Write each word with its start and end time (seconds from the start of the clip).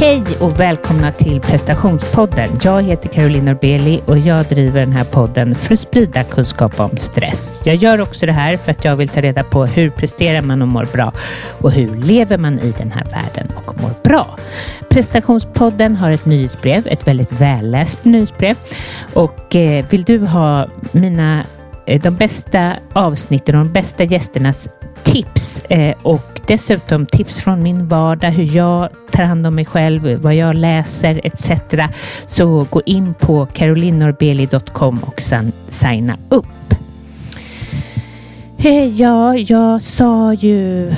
Hej 0.00 0.24
och 0.40 0.60
välkomna 0.60 1.12
till 1.12 1.40
prestationspodden. 1.40 2.48
Jag 2.62 2.82
heter 2.82 3.08
Caroline 3.08 3.44
Norbeli 3.44 4.00
och 4.06 4.18
jag 4.18 4.46
driver 4.46 4.80
den 4.80 4.92
här 4.92 5.04
podden 5.04 5.54
för 5.54 5.74
att 5.74 5.80
sprida 5.80 6.24
kunskap 6.24 6.80
om 6.80 6.96
stress. 6.96 7.62
Jag 7.64 7.74
gör 7.76 8.00
också 8.00 8.26
det 8.26 8.32
här 8.32 8.56
för 8.56 8.70
att 8.70 8.84
jag 8.84 8.96
vill 8.96 9.08
ta 9.08 9.20
reda 9.20 9.44
på 9.44 9.66
hur 9.66 9.90
presterar 9.90 10.42
man 10.42 10.62
och 10.62 10.68
mår 10.68 10.84
bra 10.92 11.12
och 11.60 11.72
hur 11.72 11.96
lever 11.96 12.38
man 12.38 12.58
i 12.60 12.74
den 12.78 12.92
här 12.92 13.04
världen 13.04 13.48
och 13.56 13.82
mår 13.82 13.90
bra. 14.04 14.36
Prestationspodden 14.90 15.96
har 15.96 16.10
ett 16.10 16.26
nyhetsbrev, 16.26 16.86
ett 16.86 17.06
väldigt 17.06 17.32
välläst 17.32 18.04
nyhetsbrev 18.04 18.56
och 19.14 19.56
eh, 19.56 19.84
vill 19.90 20.02
du 20.02 20.26
ha 20.26 20.68
mina 20.92 21.44
eh, 21.86 22.02
de 22.02 22.10
bästa 22.10 22.72
avsnitten 22.92 23.54
och 23.54 23.64
de 23.64 23.72
bästa 23.72 24.04
gästernas 24.04 24.68
tips 25.04 25.64
eh, 25.64 25.94
och 26.02 26.40
dessutom 26.46 27.06
tips 27.06 27.40
från 27.40 27.62
min 27.62 27.88
vardag, 27.88 28.30
hur 28.30 28.56
jag 28.56 28.88
tar 29.10 29.22
hand 29.22 29.46
om 29.46 29.54
mig 29.54 29.64
själv, 29.64 30.20
vad 30.22 30.34
jag 30.34 30.54
läser 30.54 31.20
etc. 31.24 31.50
Så 32.26 32.66
gå 32.70 32.82
in 32.86 33.14
på 33.14 33.46
carolinorbeli.com 33.46 34.98
och 35.02 35.22
sen 35.22 35.52
signa 35.68 36.18
upp. 36.28 36.46
Eh, 38.58 38.86
ja, 38.86 39.36
jag 39.36 39.82
sa 39.82 40.34
ju 40.34 40.88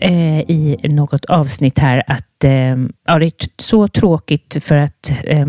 eh, 0.00 0.40
i 0.40 0.78
något 0.82 1.24
avsnitt 1.24 1.78
här 1.78 2.02
att 2.06 2.44
eh, 2.44 2.76
ja, 3.06 3.18
det 3.18 3.26
är 3.26 3.32
så 3.58 3.88
tråkigt 3.88 4.56
för 4.60 4.76
att 4.76 5.12
eh, 5.24 5.46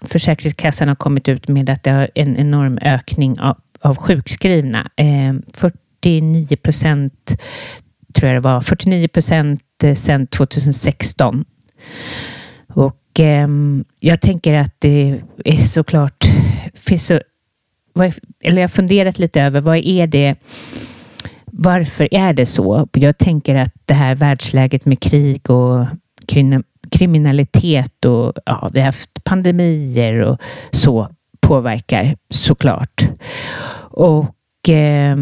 Försäkringskassan 0.00 0.88
har 0.88 0.94
kommit 0.94 1.28
ut 1.28 1.48
med 1.48 1.70
att 1.70 1.82
det 1.82 1.90
har 1.90 2.10
en 2.14 2.36
enorm 2.36 2.78
ökning 2.82 3.40
av, 3.40 3.56
av 3.80 3.96
sjukskrivna. 3.96 4.90
Ehm, 4.96 5.42
49 6.02 6.56
procent 6.56 7.36
tror 8.12 8.32
jag 8.32 8.36
det 8.36 8.48
var, 8.48 8.60
49 8.60 9.08
procent 9.08 9.62
eh, 9.82 9.94
sedan 9.94 10.26
2016. 10.26 11.44
Och 12.68 13.20
eh, 13.20 13.48
jag 14.00 14.20
tänker 14.20 14.54
att 14.54 14.74
det 14.78 15.20
är 15.44 15.56
såklart, 15.56 16.24
finns 16.74 17.06
så, 17.06 17.20
eller 18.40 18.56
jag 18.56 18.62
har 18.62 18.68
funderat 18.68 19.18
lite 19.18 19.42
över 19.42 19.60
vad 19.60 19.76
är 19.76 20.06
det, 20.06 20.34
varför 21.44 22.14
är 22.14 22.32
det 22.32 22.46
så? 22.46 22.88
Jag 22.92 23.18
tänker 23.18 23.54
att 23.54 23.74
det 23.84 23.94
här 23.94 24.14
världsläget 24.14 24.86
med 24.86 25.00
krig 25.00 25.50
och 25.50 25.86
kriminalitet 26.90 28.04
och 28.04 28.32
ja, 28.46 28.70
vi 28.74 28.80
har 28.80 28.86
haft 28.86 29.24
pandemier 29.24 30.20
och 30.20 30.40
så 30.70 31.08
påverkar 31.40 32.16
såklart. 32.30 33.08
Och 33.90 34.26
eh, 34.68 35.16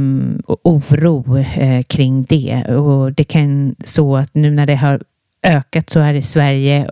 oro 0.46 1.38
eh, 1.38 1.82
kring 1.82 2.22
det. 2.22 2.64
Och 2.64 3.12
det 3.12 3.24
kan 3.24 3.76
så 3.84 4.16
att 4.16 4.34
nu 4.34 4.50
när 4.50 4.66
det 4.66 4.76
har 4.76 5.02
ökat 5.42 5.90
så 5.90 6.00
här 6.00 6.14
i 6.14 6.22
Sverige 6.22 6.90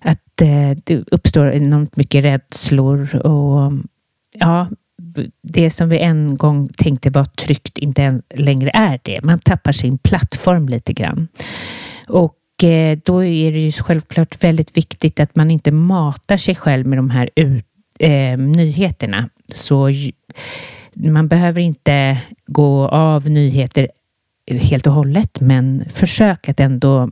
att 0.00 0.40
eh, 0.42 0.70
det 0.84 1.04
uppstår 1.10 1.50
enormt 1.50 1.96
mycket 1.96 2.24
rädslor 2.24 3.16
och 3.16 3.72
ja, 4.32 4.66
det 5.42 5.70
som 5.70 5.88
vi 5.88 5.98
en 5.98 6.36
gång 6.36 6.68
tänkte 6.68 7.10
var 7.10 7.24
tryggt 7.24 7.78
inte 7.78 8.20
längre 8.34 8.70
är 8.74 9.00
det. 9.02 9.20
Man 9.22 9.38
tappar 9.38 9.72
sin 9.72 9.98
plattform 9.98 10.68
lite 10.68 10.92
grann. 10.92 11.28
Och 12.08 12.64
eh, 12.64 12.98
då 13.04 13.24
är 13.24 13.52
det 13.52 13.58
ju 13.58 13.72
självklart 13.72 14.44
väldigt 14.44 14.76
viktigt 14.76 15.20
att 15.20 15.36
man 15.36 15.50
inte 15.50 15.70
matar 15.70 16.36
sig 16.36 16.54
själv 16.54 16.86
med 16.86 16.98
de 16.98 17.10
här 17.10 17.30
ut, 17.36 17.64
eh, 17.98 18.38
nyheterna. 18.38 19.28
Så 19.54 19.90
man 21.00 21.28
behöver 21.28 21.60
inte 21.60 22.22
gå 22.46 22.88
av 22.88 23.30
nyheter 23.30 23.88
helt 24.50 24.86
och 24.86 24.92
hållet, 24.92 25.40
men 25.40 25.84
försök 25.88 26.48
att 26.48 26.60
ändå 26.60 27.10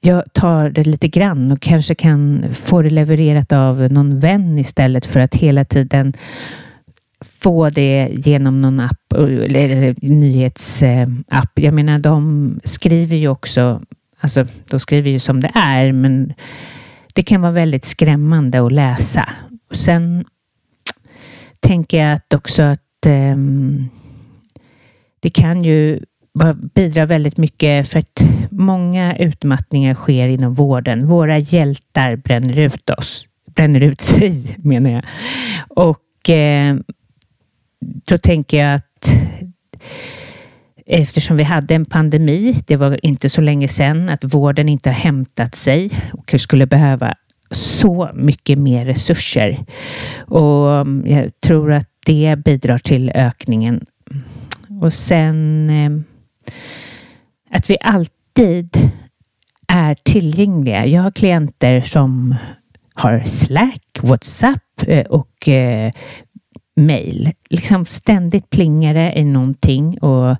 jag 0.00 0.32
tar 0.32 0.70
det 0.70 0.84
lite 0.84 1.08
grann 1.08 1.52
och 1.52 1.60
kanske 1.60 1.94
kan 1.94 2.44
få 2.54 2.82
det 2.82 2.90
levererat 2.90 3.52
av 3.52 3.92
någon 3.92 4.20
vän 4.20 4.58
istället 4.58 5.06
för 5.06 5.20
att 5.20 5.34
hela 5.34 5.64
tiden 5.64 6.12
få 7.24 7.70
det 7.70 8.08
genom 8.12 8.58
någon 8.58 8.80
app 8.80 9.12
eller 9.12 9.94
nyhetsapp. 10.02 11.58
Eh, 11.58 11.64
jag 11.64 11.74
menar, 11.74 11.98
de 11.98 12.60
skriver 12.64 13.16
ju 13.16 13.28
också, 13.28 13.82
alltså 14.20 14.46
de 14.70 14.80
skriver 14.80 15.10
ju 15.10 15.18
som 15.18 15.40
det 15.40 15.50
är, 15.54 15.92
men 15.92 16.32
det 17.14 17.22
kan 17.22 17.40
vara 17.40 17.52
väldigt 17.52 17.84
skrämmande 17.84 18.66
att 18.66 18.72
läsa. 18.72 19.28
sen 19.72 20.24
tänker 21.64 21.98
jag 21.98 22.12
att 22.12 22.34
också 22.34 22.62
att 22.62 23.06
eh, 23.06 23.36
det 25.20 25.30
kan 25.30 25.64
ju 25.64 26.00
bidra 26.74 27.04
väldigt 27.04 27.36
mycket 27.36 27.88
för 27.88 27.98
att 27.98 28.24
många 28.50 29.16
utmattningar 29.16 29.94
sker 29.94 30.28
inom 30.28 30.54
vården. 30.54 31.06
Våra 31.06 31.38
hjältar 31.38 32.16
bränner 32.16 32.58
ut 32.58 32.90
oss, 32.90 33.26
bränner 33.54 33.80
ut 33.80 34.00
sig 34.10 34.56
menar 34.58 34.90
jag. 34.90 35.02
Och 35.68 36.30
eh, 36.30 36.76
då 37.80 38.18
tänker 38.18 38.58
jag 38.58 38.74
att 38.74 39.12
eftersom 40.86 41.36
vi 41.36 41.42
hade 41.42 41.74
en 41.74 41.84
pandemi, 41.84 42.56
det 42.66 42.76
var 42.76 43.06
inte 43.06 43.28
så 43.28 43.40
länge 43.40 43.68
sedan, 43.68 44.08
att 44.08 44.24
vården 44.24 44.68
inte 44.68 44.88
har 44.88 44.94
hämtat 44.94 45.54
sig 45.54 45.90
och 46.12 46.40
skulle 46.40 46.66
behöva 46.66 47.14
så 47.54 48.10
mycket 48.14 48.58
mer 48.58 48.84
resurser. 48.84 49.64
Och 50.18 50.66
um, 50.66 51.04
jag 51.06 51.40
tror 51.40 51.72
att 51.72 51.88
det 52.06 52.36
bidrar 52.44 52.78
till 52.78 53.12
ökningen. 53.14 53.86
Och 54.80 54.92
sen 54.92 55.70
um, 55.70 56.04
att 57.50 57.70
vi 57.70 57.76
alltid 57.80 58.68
är 59.68 59.94
tillgängliga. 60.02 60.86
Jag 60.86 61.02
har 61.02 61.10
klienter 61.10 61.80
som 61.80 62.34
har 62.94 63.22
Slack, 63.24 63.98
WhatsApp 64.02 64.82
eh, 64.86 65.06
och 65.06 65.48
mejl, 65.48 65.92
mail. 66.76 67.32
Liksom 67.50 67.86
ständigt 67.86 68.50
plingar 68.50 68.94
det 68.94 69.12
i 69.18 69.24
någonting 69.24 69.98
och 69.98 70.36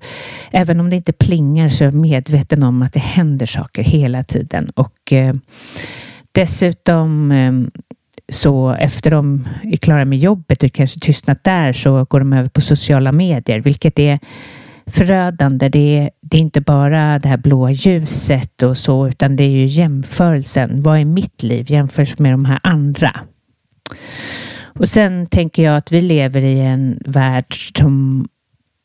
även 0.51 0.81
om 0.81 0.91
det 0.91 0.97
inte 0.97 1.13
plingar 1.13 1.69
så 1.69 1.85
är 1.85 1.87
jag 1.87 1.95
medveten 1.95 2.63
om 2.63 2.83
att 2.83 2.93
det 2.93 3.01
händer 3.01 3.47
saker 3.47 3.83
hela 3.83 4.25
tiden 4.25 4.71
och 4.75 5.13
eh, 5.13 5.35
Dessutom 6.34 7.33
ehm, 7.33 7.71
så 8.33 8.71
efter 8.71 9.11
de 9.11 9.49
är 9.62 9.77
klara 9.77 10.05
med 10.05 10.19
jobbet 10.19 10.62
och 10.62 10.72
kanske 10.72 11.00
tystnat 11.00 11.45
där 11.45 11.72
så 11.72 12.05
går 12.05 12.19
de 12.19 12.33
över 12.33 12.49
på 12.49 12.61
sociala 12.61 13.12
medier, 13.12 13.61
vilket 13.61 13.99
är 13.99 14.19
förödande. 14.87 15.69
Det 15.69 15.99
är, 15.99 16.11
det 16.21 16.37
är 16.37 16.41
inte 16.41 16.61
bara 16.61 17.19
det 17.19 17.28
här 17.28 17.37
blåa 17.37 17.71
ljuset 17.71 18.62
och 18.62 18.78
så, 18.78 19.09
utan 19.09 19.37
det 19.37 19.44
är 19.44 19.49
ju 19.49 19.67
jämförelsen. 19.67 20.83
Vad 20.83 20.99
är 20.99 21.05
mitt 21.05 21.43
liv 21.43 21.71
jämfört 21.71 22.19
med 22.19 22.33
de 22.33 22.44
här 22.44 22.61
andra? 22.62 23.21
Och 24.62 24.89
sen 24.89 25.27
tänker 25.27 25.62
jag 25.62 25.77
att 25.77 25.93
vi 25.93 26.00
lever 26.00 26.44
i 26.44 26.61
en 26.61 27.03
värld 27.06 27.78
som 27.78 28.28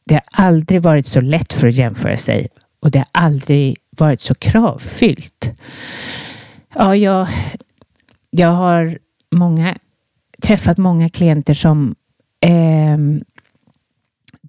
det 0.05 0.13
har 0.13 0.45
aldrig 0.45 0.81
varit 0.81 1.07
så 1.07 1.21
lätt 1.21 1.53
för 1.53 1.67
att 1.67 1.73
jämföra 1.75 2.17
sig 2.17 2.47
och 2.81 2.91
det 2.91 2.99
har 2.99 3.07
aldrig 3.11 3.77
varit 3.89 4.21
så 4.21 4.35
kravfyllt. 4.35 5.51
Ja, 6.75 6.95
jag, 6.95 7.27
jag 8.29 8.51
har 8.51 8.97
många, 9.31 9.77
träffat 10.41 10.77
många 10.77 11.09
klienter 11.09 11.53
som 11.53 11.95
eh, 12.41 12.97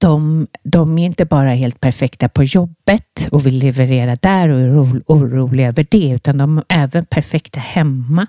de, 0.00 0.46
de 0.62 0.98
är 0.98 1.06
inte 1.06 1.24
bara 1.24 1.54
helt 1.54 1.80
perfekta 1.80 2.28
på 2.28 2.44
jobbet 2.44 3.28
och 3.32 3.46
vill 3.46 3.58
leverera 3.58 4.14
där 4.14 4.48
och 4.48 4.60
är 4.60 5.02
oroliga 5.06 5.68
över 5.68 5.86
det, 5.90 6.08
utan 6.08 6.38
de 6.38 6.58
är 6.58 6.64
även 6.68 7.04
perfekta 7.04 7.60
hemma 7.60 8.26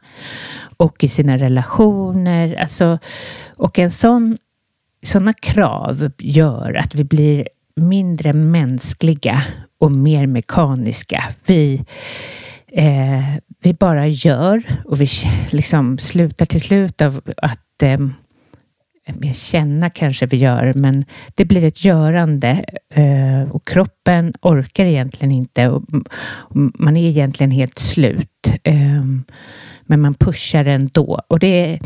och 0.77 1.03
i 1.03 1.07
sina 1.07 1.37
relationer. 1.37 2.55
Alltså, 2.55 2.99
och 3.49 3.79
en 3.79 3.91
sån, 3.91 4.37
sådana 5.03 5.33
krav 5.33 6.11
gör 6.17 6.73
att 6.73 6.95
vi 6.95 7.03
blir 7.03 7.47
mindre 7.75 8.33
mänskliga 8.33 9.43
och 9.79 9.91
mer 9.91 10.27
mekaniska. 10.27 11.23
Vi, 11.45 11.85
eh, 12.71 13.35
vi 13.63 13.73
bara 13.73 14.07
gör 14.07 14.63
och 14.85 15.01
vi 15.01 15.07
liksom 15.51 15.97
slutar 15.97 16.45
till 16.45 16.61
slut 16.61 17.01
av 17.01 17.21
att 17.37 17.83
eh, 17.83 17.97
känna 19.33 19.89
kanske 19.89 20.25
vi 20.25 20.37
gör, 20.37 20.73
men 20.75 21.05
det 21.35 21.45
blir 21.45 21.63
ett 21.63 21.85
görande 21.85 22.65
eh, 22.93 23.51
och 23.51 23.67
kroppen 23.67 24.33
orkar 24.41 24.85
egentligen 24.85 25.31
inte 25.31 25.69
och 25.69 25.83
man 26.79 26.97
är 26.97 27.09
egentligen 27.09 27.51
helt 27.51 27.79
slut. 27.79 28.47
Eh, 28.63 29.05
men 29.81 30.01
man 30.01 30.13
pushar 30.13 30.65
ändå 30.65 31.21
och 31.27 31.39
det 31.39 31.47
är 31.47 31.79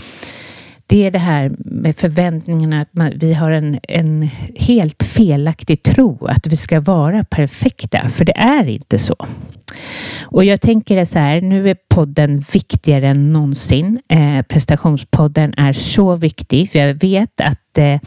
det 0.87 1.05
är 1.05 1.11
det 1.11 1.19
här 1.19 1.51
med 1.57 1.95
förväntningarna 1.95 2.81
att 2.81 2.93
man, 2.93 3.13
vi 3.15 3.33
har 3.33 3.51
en, 3.51 3.79
en 3.83 4.29
helt 4.55 5.03
felaktig 5.03 5.83
tro 5.83 6.25
att 6.25 6.47
vi 6.47 6.57
ska 6.57 6.79
vara 6.79 7.23
perfekta, 7.23 8.09
för 8.09 8.25
det 8.25 8.37
är 8.37 8.67
inte 8.67 8.99
så. 8.99 9.15
Och 10.21 10.45
jag 10.45 10.61
tänker 10.61 11.05
så 11.05 11.19
här, 11.19 11.41
nu 11.41 11.69
är 11.69 11.77
podden 11.89 12.43
viktigare 12.53 13.07
än 13.07 13.33
någonsin. 13.33 14.01
Eh, 14.09 14.41
prestationspodden 14.41 15.53
är 15.57 15.73
så 15.73 16.15
viktig, 16.15 16.71
för 16.71 16.79
jag 16.79 16.93
vet 16.93 17.41
att 17.41 17.77
eh, 17.77 17.99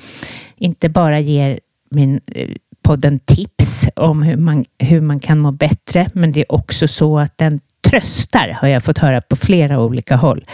inte 0.57 0.89
bara 0.89 1.21
ger 1.21 1.61
min 1.91 2.21
eh, 2.35 2.49
podden 2.83 3.19
tips 3.19 3.89
om 3.97 4.23
hur 4.23 4.37
man, 4.37 4.65
hur 4.79 5.01
man 5.01 5.21
kan 5.21 5.39
må 5.39 5.53
bättre, 5.53 6.11
men 6.13 6.33
det 6.33 6.41
är 6.41 6.53
också 6.53 6.89
så 6.89 7.19
att 7.19 7.39
den 7.39 7.61
tröstar 7.91 8.59
har 8.61 8.69
jag 8.69 8.85
fått 8.85 8.99
höra 8.99 9.21
på 9.21 9.37
flera 9.37 9.81
olika 9.81 10.17
håll. 10.17 10.45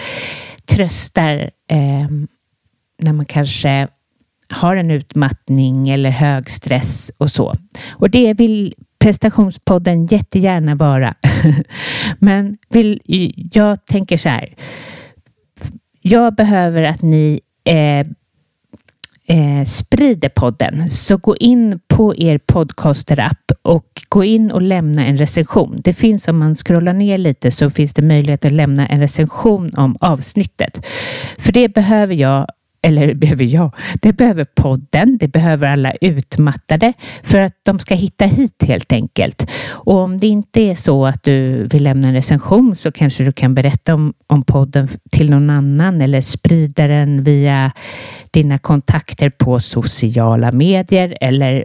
Tröstar 0.66 1.50
eh, 1.68 2.08
när 2.98 3.12
man 3.12 3.26
kanske 3.26 3.88
har 4.48 4.76
en 4.76 4.90
utmattning 4.90 5.88
eller 5.88 6.10
hög 6.10 6.50
stress 6.50 7.10
och 7.18 7.30
så. 7.30 7.54
Och 7.92 8.10
det 8.10 8.34
vill 8.34 8.74
prestationspodden 8.98 10.06
jättegärna 10.06 10.74
vara. 10.74 11.14
Men 12.18 12.56
vill, 12.68 13.00
jag 13.52 13.86
tänker 13.86 14.16
så 14.16 14.28
här. 14.28 14.54
Jag 16.00 16.34
behöver 16.34 16.82
att 16.82 17.02
ni 17.02 17.40
eh, 17.64 18.06
eh, 19.26 19.64
sprider 19.66 20.28
podden. 20.28 20.90
Så 20.90 21.16
gå 21.16 21.36
in 21.36 21.80
på 21.94 22.16
er 22.16 22.38
podcaster-app 22.38 23.52
och 23.62 24.02
gå 24.08 24.24
in 24.24 24.50
och 24.50 24.62
lämna 24.62 25.06
en 25.06 25.16
recension. 25.16 25.80
Det 25.84 25.92
finns 25.92 26.28
om 26.28 26.38
man 26.38 26.54
scrollar 26.54 26.92
ner 26.92 27.18
lite 27.18 27.50
så 27.50 27.70
finns 27.70 27.94
det 27.94 28.02
möjlighet 28.02 28.44
att 28.44 28.52
lämna 28.52 28.86
en 28.86 29.00
recension 29.00 29.74
om 29.76 29.96
avsnittet. 30.00 30.86
För 31.38 31.52
det 31.52 31.68
behöver 31.68 32.14
jag 32.14 32.46
eller 32.82 33.14
behöver 33.14 33.44
jag, 33.44 33.74
det 34.02 34.12
behöver 34.12 34.44
podden, 34.44 35.18
det 35.18 35.28
behöver 35.28 35.66
alla 35.66 35.92
utmattade 36.00 36.92
för 37.22 37.40
att 37.40 37.52
de 37.62 37.78
ska 37.78 37.94
hitta 37.94 38.24
hit 38.24 38.62
helt 38.66 38.92
enkelt. 38.92 39.50
Och 39.70 39.94
om 39.94 40.20
det 40.20 40.26
inte 40.26 40.60
är 40.60 40.74
så 40.74 41.06
att 41.06 41.22
du 41.22 41.66
vill 41.66 41.84
lämna 41.84 42.08
en 42.08 42.14
recension 42.14 42.76
så 42.76 42.92
kanske 42.92 43.24
du 43.24 43.32
kan 43.32 43.54
berätta 43.54 43.94
om, 43.94 44.14
om 44.26 44.42
podden 44.42 44.88
till 45.10 45.30
någon 45.30 45.50
annan 45.50 46.00
eller 46.00 46.20
sprida 46.20 46.86
den 46.86 47.22
via 47.22 47.72
dina 48.30 48.58
kontakter 48.58 49.30
på 49.30 49.60
sociala 49.60 50.52
medier 50.52 51.18
eller 51.20 51.64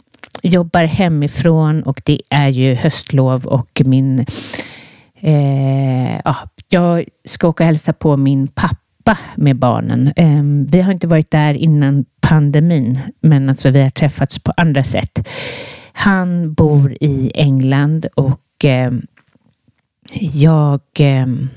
jobbar 0.43 0.83
hemifrån 0.83 1.83
och 1.83 2.01
det 2.05 2.21
är 2.29 2.47
ju 2.49 2.75
höstlov 2.75 3.45
och 3.45 3.81
min... 3.85 4.25
Eh, 5.19 6.19
ja, 6.25 6.35
jag 6.69 7.05
ska 7.25 7.47
åka 7.47 7.63
och 7.63 7.67
hälsa 7.67 7.93
på 7.93 8.17
min 8.17 8.47
pappa 8.47 9.17
med 9.35 9.55
barnen. 9.55 10.13
Eh, 10.15 10.71
vi 10.71 10.81
har 10.81 10.93
inte 10.93 11.07
varit 11.07 11.31
där 11.31 11.53
innan 11.53 12.05
pandemin, 12.21 12.99
men 13.21 13.49
alltså 13.49 13.69
vi 13.69 13.81
har 13.81 13.89
träffats 13.89 14.39
på 14.39 14.53
andra 14.57 14.83
sätt. 14.83 15.27
Han 15.93 16.53
bor 16.53 16.97
i 17.01 17.31
England 17.35 18.05
och 18.15 18.65
eh, 18.65 18.91
jag 20.31 20.81
ehm, 20.99 21.49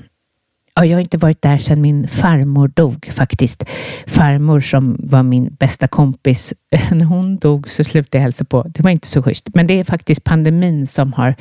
Ja, 0.77 0.85
jag 0.85 0.95
har 0.95 1.01
inte 1.01 1.17
varit 1.17 1.41
där 1.41 1.57
sedan 1.57 1.81
min 1.81 2.07
farmor 2.07 2.67
dog 2.67 3.09
faktiskt. 3.11 3.63
Farmor 4.07 4.59
som 4.59 4.97
var 4.99 5.23
min 5.23 5.55
bästa 5.59 5.87
kompis. 5.87 6.53
När 6.91 7.05
hon 7.05 7.37
dog 7.37 7.69
så 7.69 7.83
slutade 7.83 8.17
jag 8.17 8.21
hälsa 8.21 8.45
på. 8.45 8.63
Det 8.67 8.83
var 8.83 8.91
inte 8.91 9.07
så 9.07 9.23
schysst. 9.23 9.49
Men 9.53 9.67
det 9.67 9.79
är 9.79 9.83
faktiskt 9.83 10.23
pandemin 10.23 10.87
som 10.87 11.13
har 11.13 11.35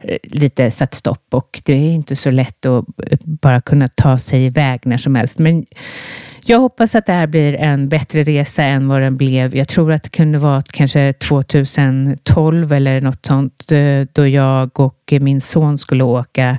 eh, 0.00 0.18
lite 0.22 0.70
satt 0.70 0.94
stopp 0.94 1.26
och 1.30 1.60
det 1.64 1.72
är 1.72 1.92
inte 1.92 2.16
så 2.16 2.30
lätt 2.30 2.66
att 2.66 2.84
eh, 3.10 3.18
bara 3.22 3.60
kunna 3.60 3.88
ta 3.88 4.18
sig 4.18 4.44
iväg 4.44 4.80
när 4.84 4.98
som 4.98 5.14
helst. 5.14 5.38
Men 5.38 5.66
jag 6.44 6.58
hoppas 6.58 6.94
att 6.94 7.06
det 7.06 7.12
här 7.12 7.26
blir 7.26 7.54
en 7.54 7.88
bättre 7.88 8.22
resa 8.22 8.62
än 8.62 8.88
vad 8.88 9.00
den 9.00 9.16
blev. 9.16 9.56
Jag 9.56 9.68
tror 9.68 9.92
att 9.92 10.02
det 10.02 10.10
kunde 10.10 10.38
vara 10.38 10.62
kanske 10.62 11.12
2012 11.12 12.72
eller 12.72 13.00
något 13.00 13.26
sånt 13.26 13.72
eh, 13.72 14.02
då 14.12 14.26
jag 14.26 14.80
och 14.80 15.12
min 15.20 15.40
son 15.40 15.78
skulle 15.78 16.04
åka 16.04 16.58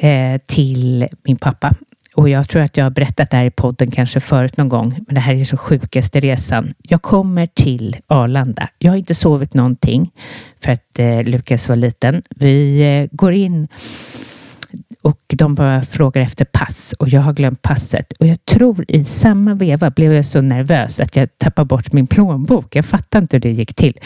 eh, 0.00 0.40
till 0.46 1.08
min 1.22 1.36
pappa. 1.36 1.74
Och 2.14 2.28
jag 2.28 2.48
tror 2.48 2.62
att 2.62 2.76
jag 2.76 2.84
har 2.84 2.90
berättat 2.90 3.30
det 3.30 3.36
här 3.36 3.44
i 3.44 3.50
podden 3.50 3.90
kanske 3.90 4.20
förut 4.20 4.56
någon 4.56 4.68
gång, 4.68 5.00
men 5.06 5.14
det 5.14 5.20
här 5.20 5.34
är 5.34 5.44
så 5.44 5.56
sjukaste 5.56 6.20
resan. 6.20 6.72
Jag 6.82 7.02
kommer 7.02 7.46
till 7.46 7.96
Arlanda. 8.06 8.68
Jag 8.78 8.92
har 8.92 8.96
inte 8.96 9.14
sovit 9.14 9.54
någonting 9.54 10.10
för 10.64 10.72
att 10.72 10.98
eh, 10.98 11.22
Lukas 11.22 11.68
var 11.68 11.76
liten. 11.76 12.22
Vi 12.36 12.80
eh, 12.80 13.16
går 13.16 13.32
in 13.32 13.68
och 15.02 15.20
de 15.28 15.54
bara 15.54 15.82
frågar 15.82 16.22
efter 16.22 16.44
pass 16.44 16.94
och 16.98 17.08
jag 17.08 17.20
har 17.20 17.32
glömt 17.32 17.62
passet. 17.62 18.12
Och 18.12 18.26
jag 18.26 18.44
tror 18.44 18.84
i 18.88 19.04
samma 19.04 19.54
veva 19.54 19.90
blev 19.90 20.12
jag 20.12 20.26
så 20.26 20.40
nervös 20.40 21.00
att 21.00 21.16
jag 21.16 21.38
tappade 21.38 21.66
bort 21.66 21.92
min 21.92 22.06
plånbok. 22.06 22.76
Jag 22.76 22.84
fattar 22.84 23.18
inte 23.18 23.36
hur 23.36 23.40
det 23.40 23.48
gick 23.48 23.74
till. 23.74 23.98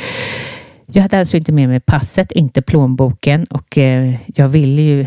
Jag 0.86 1.02
hade 1.02 1.18
alltså 1.18 1.36
inte 1.36 1.52
med 1.52 1.68
mig 1.68 1.80
passet, 1.80 2.32
inte 2.32 2.62
plånboken 2.62 3.44
och 3.44 3.78
eh, 3.78 4.14
jag 4.26 4.48
ville 4.48 4.82
ju 4.82 5.06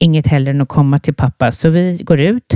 inget 0.00 0.26
hellre 0.26 0.50
än 0.50 0.60
att 0.60 0.68
komma 0.68 0.98
till 0.98 1.14
pappa. 1.14 1.52
Så 1.52 1.70
vi 1.70 2.00
går 2.02 2.20
ut 2.20 2.54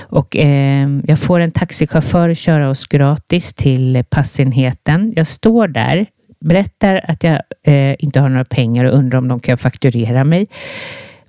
och 0.00 0.36
eh, 0.36 0.88
jag 1.06 1.18
får 1.18 1.40
en 1.40 1.50
taxichaufför 1.50 2.34
köra 2.34 2.70
oss 2.70 2.86
gratis 2.86 3.54
till 3.54 4.04
passenheten. 4.10 5.12
Jag 5.16 5.26
står 5.26 5.68
där, 5.68 6.06
berättar 6.40 7.04
att 7.08 7.24
jag 7.24 7.40
eh, 7.62 7.94
inte 7.98 8.20
har 8.20 8.28
några 8.28 8.44
pengar 8.44 8.84
och 8.84 8.98
undrar 8.98 9.18
om 9.18 9.28
de 9.28 9.40
kan 9.40 9.58
fakturera 9.58 10.24
mig. 10.24 10.46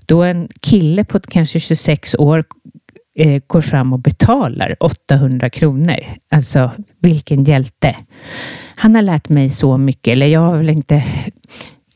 Då 0.05 0.23
en 0.23 0.47
kille 0.61 1.03
på 1.03 1.19
kanske 1.19 1.59
26 1.59 2.15
år 2.15 2.43
eh, 3.15 3.41
går 3.47 3.61
fram 3.61 3.93
och 3.93 3.99
betalar 3.99 4.75
800 4.79 5.49
kronor. 5.49 5.99
Alltså 6.31 6.71
vilken 6.99 7.43
hjälte. 7.43 7.95
Han 8.75 8.95
har 8.95 9.01
lärt 9.01 9.29
mig 9.29 9.49
så 9.49 9.77
mycket, 9.77 10.11
eller 10.11 10.27
jag 10.27 10.39
har 10.39 10.57
väl 10.57 10.69
inte 10.69 11.03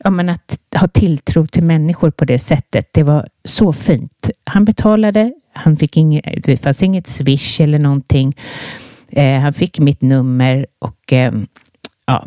ja, 0.04 0.10
men 0.10 0.28
att 0.28 0.58
ha 0.76 0.88
tilltro 0.88 1.46
till 1.46 1.62
människor 1.62 2.10
på 2.10 2.24
det 2.24 2.38
sättet, 2.38 2.88
det 2.92 3.02
var 3.02 3.28
så 3.44 3.72
fint. 3.72 4.30
Han 4.44 4.64
betalade, 4.64 5.32
han 5.52 5.76
fick 5.76 5.96
inget, 5.96 6.44
det 6.44 6.56
fanns 6.56 6.82
inget 6.82 7.06
swish 7.06 7.60
eller 7.60 7.78
någonting. 7.78 8.36
Eh, 9.10 9.40
han 9.40 9.52
fick 9.52 9.78
mitt 9.78 10.02
nummer 10.02 10.66
och 10.78 11.12
eh, 11.12 11.32
ja, 12.06 12.26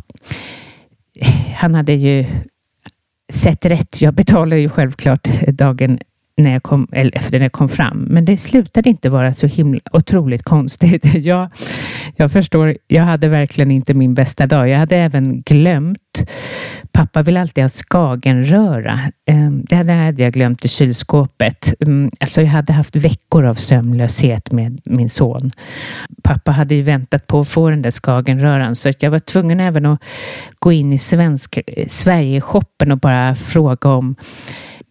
han 1.55 1.75
hade 1.75 1.93
ju 1.93 2.25
sett 3.33 3.65
rätt. 3.65 4.01
Jag 4.01 4.13
betalade 4.13 4.61
ju 4.61 4.69
självklart 4.69 5.27
dagen 5.47 5.99
när 6.37 6.51
jag 6.51 6.63
kom, 6.63 6.87
eller 6.91 7.17
efter 7.17 7.31
när 7.31 7.45
jag 7.45 7.51
kom 7.51 7.69
fram. 7.69 8.07
Men 8.09 8.25
det 8.25 8.37
slutade 8.37 8.89
inte 8.89 9.09
vara 9.09 9.33
så 9.33 9.47
himla 9.47 9.79
otroligt 9.91 10.43
konstigt. 10.43 11.05
Jag, 11.25 11.49
jag 12.15 12.31
förstår, 12.31 12.77
jag 12.87 13.03
hade 13.03 13.27
verkligen 13.27 13.71
inte 13.71 13.93
min 13.93 14.13
bästa 14.13 14.47
dag. 14.47 14.69
Jag 14.69 14.77
hade 14.77 14.95
även 14.95 15.41
glömt. 15.41 16.29
Pappa 16.91 17.21
vill 17.21 17.37
alltid 17.37 17.63
ha 17.63 17.69
skagenröra. 17.69 18.99
Ehm, 19.25 19.65
det 19.69 19.75
hade 19.75 20.23
jag 20.23 20.33
glömt 20.33 20.65
i 20.65 20.67
kylskåpet. 20.67 21.73
Mm, 21.79 22.11
alltså 22.19 22.41
jag 22.41 22.47
hade 22.47 22.73
haft 22.73 22.95
veckor 22.95 23.45
av 23.45 23.53
sömnlöshet 23.53 24.51
med 24.51 24.81
min 24.85 25.09
son. 25.09 25.51
Pappa 26.23 26.51
hade 26.51 26.75
ju 26.75 26.81
väntat 26.81 27.27
på 27.27 27.39
att 27.39 27.49
få 27.49 27.69
den 27.69 27.81
där 27.81 27.91
skagenröran 27.91 28.75
så 28.75 28.91
jag 28.99 29.11
var 29.11 29.19
tvungen 29.19 29.59
även 29.59 29.85
att 29.85 30.03
gå 30.59 30.71
in 30.71 30.93
i 30.93 30.97
svensk, 30.97 31.57
eh, 31.67 31.87
Sverigeshoppen 31.87 32.91
och 32.91 32.99
bara 32.99 33.35
fråga 33.35 33.89
om 33.89 34.15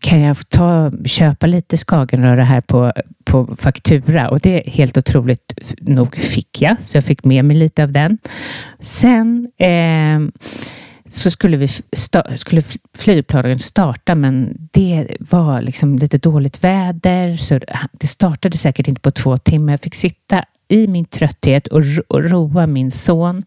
kan 0.04 0.20
jag 0.20 0.48
ta, 0.48 0.92
köpa 1.04 1.33
lite 1.42 1.76
skagenröra 1.76 2.44
här 2.44 2.60
på, 2.60 2.92
på 3.24 3.56
faktura? 3.58 4.28
Och 4.28 4.40
det 4.40 4.62
helt 4.66 4.96
otroligt 4.96 5.54
nog 5.80 6.16
fick 6.16 6.62
jag, 6.62 6.82
så 6.82 6.96
jag 6.96 7.04
fick 7.04 7.24
med 7.24 7.44
mig 7.44 7.56
lite 7.56 7.82
av 7.82 7.92
den. 7.92 8.18
Sen 8.80 9.48
eh, 9.58 10.20
så 11.10 11.30
skulle, 11.30 11.56
vi 11.56 11.68
sta, 11.96 12.36
skulle 12.36 12.62
flygplanen 12.96 13.58
starta, 13.58 14.14
men 14.14 14.56
det 14.72 15.16
var 15.20 15.62
liksom 15.62 15.98
lite 15.98 16.18
dåligt 16.18 16.64
väder, 16.64 17.36
så 17.36 17.60
det 17.92 18.06
startade 18.06 18.56
säkert 18.56 18.88
inte 18.88 19.00
på 19.00 19.10
två 19.10 19.36
timmar. 19.36 19.72
Jag 19.72 19.80
fick 19.80 19.94
sitta 19.94 20.44
i 20.68 20.86
min 20.86 21.04
trötthet 21.04 21.66
och, 21.66 21.82
och 22.08 22.30
roa 22.30 22.66
min 22.66 22.90
son 22.90 23.42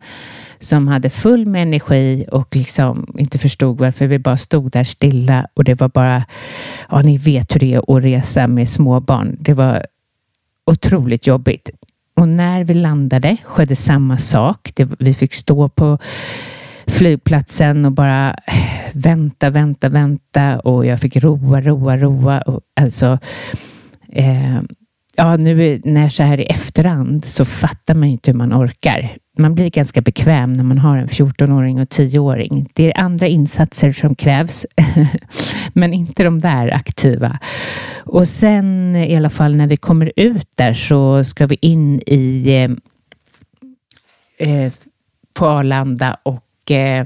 som 0.59 0.87
hade 0.87 1.09
full 1.09 1.45
med 1.45 1.61
energi 1.61 2.25
och 2.31 2.55
liksom 2.55 3.15
inte 3.17 3.37
förstod 3.37 3.79
varför 3.79 4.07
vi 4.07 4.19
bara 4.19 4.37
stod 4.37 4.71
där 4.71 4.83
stilla 4.83 5.47
och 5.53 5.63
det 5.63 5.73
var 5.73 5.89
bara, 5.89 6.23
ja 6.89 7.01
ni 7.01 7.17
vet 7.17 7.55
hur 7.55 7.59
det 7.59 7.73
är 7.73 7.97
att 7.97 8.03
resa 8.03 8.47
med 8.47 8.69
småbarn. 8.69 9.37
Det 9.39 9.53
var 9.53 9.85
otroligt 10.65 11.27
jobbigt. 11.27 11.69
Och 12.15 12.27
när 12.27 12.63
vi 12.63 12.73
landade 12.73 13.37
skedde 13.43 13.75
samma 13.75 14.17
sak. 14.17 14.71
Det, 14.75 14.89
vi 14.99 15.13
fick 15.13 15.33
stå 15.33 15.69
på 15.69 15.97
flygplatsen 16.87 17.85
och 17.85 17.91
bara 17.91 18.35
vänta, 18.93 19.49
vänta, 19.49 19.89
vänta 19.89 20.59
och 20.59 20.85
jag 20.85 20.99
fick 20.99 21.15
roa, 21.15 21.61
roa, 21.61 21.97
roa. 21.97 22.41
Och, 22.41 22.61
alltså, 22.75 23.19
eh, 24.09 24.61
ja, 25.15 25.37
nu 25.37 25.81
när 25.83 26.09
så 26.09 26.23
här 26.23 26.39
i 26.39 26.45
efterhand 26.45 27.25
så 27.25 27.45
fattar 27.45 27.95
man 27.95 28.09
inte 28.09 28.31
hur 28.31 28.37
man 28.37 28.53
orkar 28.53 29.17
man 29.37 29.55
blir 29.55 29.69
ganska 29.69 30.01
bekväm 30.01 30.53
när 30.53 30.63
man 30.63 30.77
har 30.77 30.97
en 30.97 31.07
14-åring 31.07 31.79
och 31.79 31.87
10-åring. 31.87 32.69
Det 32.73 32.91
är 32.91 32.97
andra 32.97 33.27
insatser 33.27 33.91
som 33.91 34.15
krävs, 34.15 34.65
men 35.73 35.93
inte 35.93 36.23
de 36.23 36.39
där 36.39 36.73
aktiva. 36.73 37.39
Och 37.97 38.27
sen 38.27 38.95
i 38.95 39.15
alla 39.15 39.29
fall 39.29 39.55
när 39.55 39.67
vi 39.67 39.77
kommer 39.77 40.11
ut 40.15 40.49
där 40.55 40.73
så 40.73 41.23
ska 41.23 41.45
vi 41.45 41.57
in 41.61 42.01
i 42.05 42.53
eh, 44.39 44.49
eh 44.49 44.71
på 45.33 45.47
Arlanda 45.47 46.17
och 46.23 46.71
eh, 46.71 47.05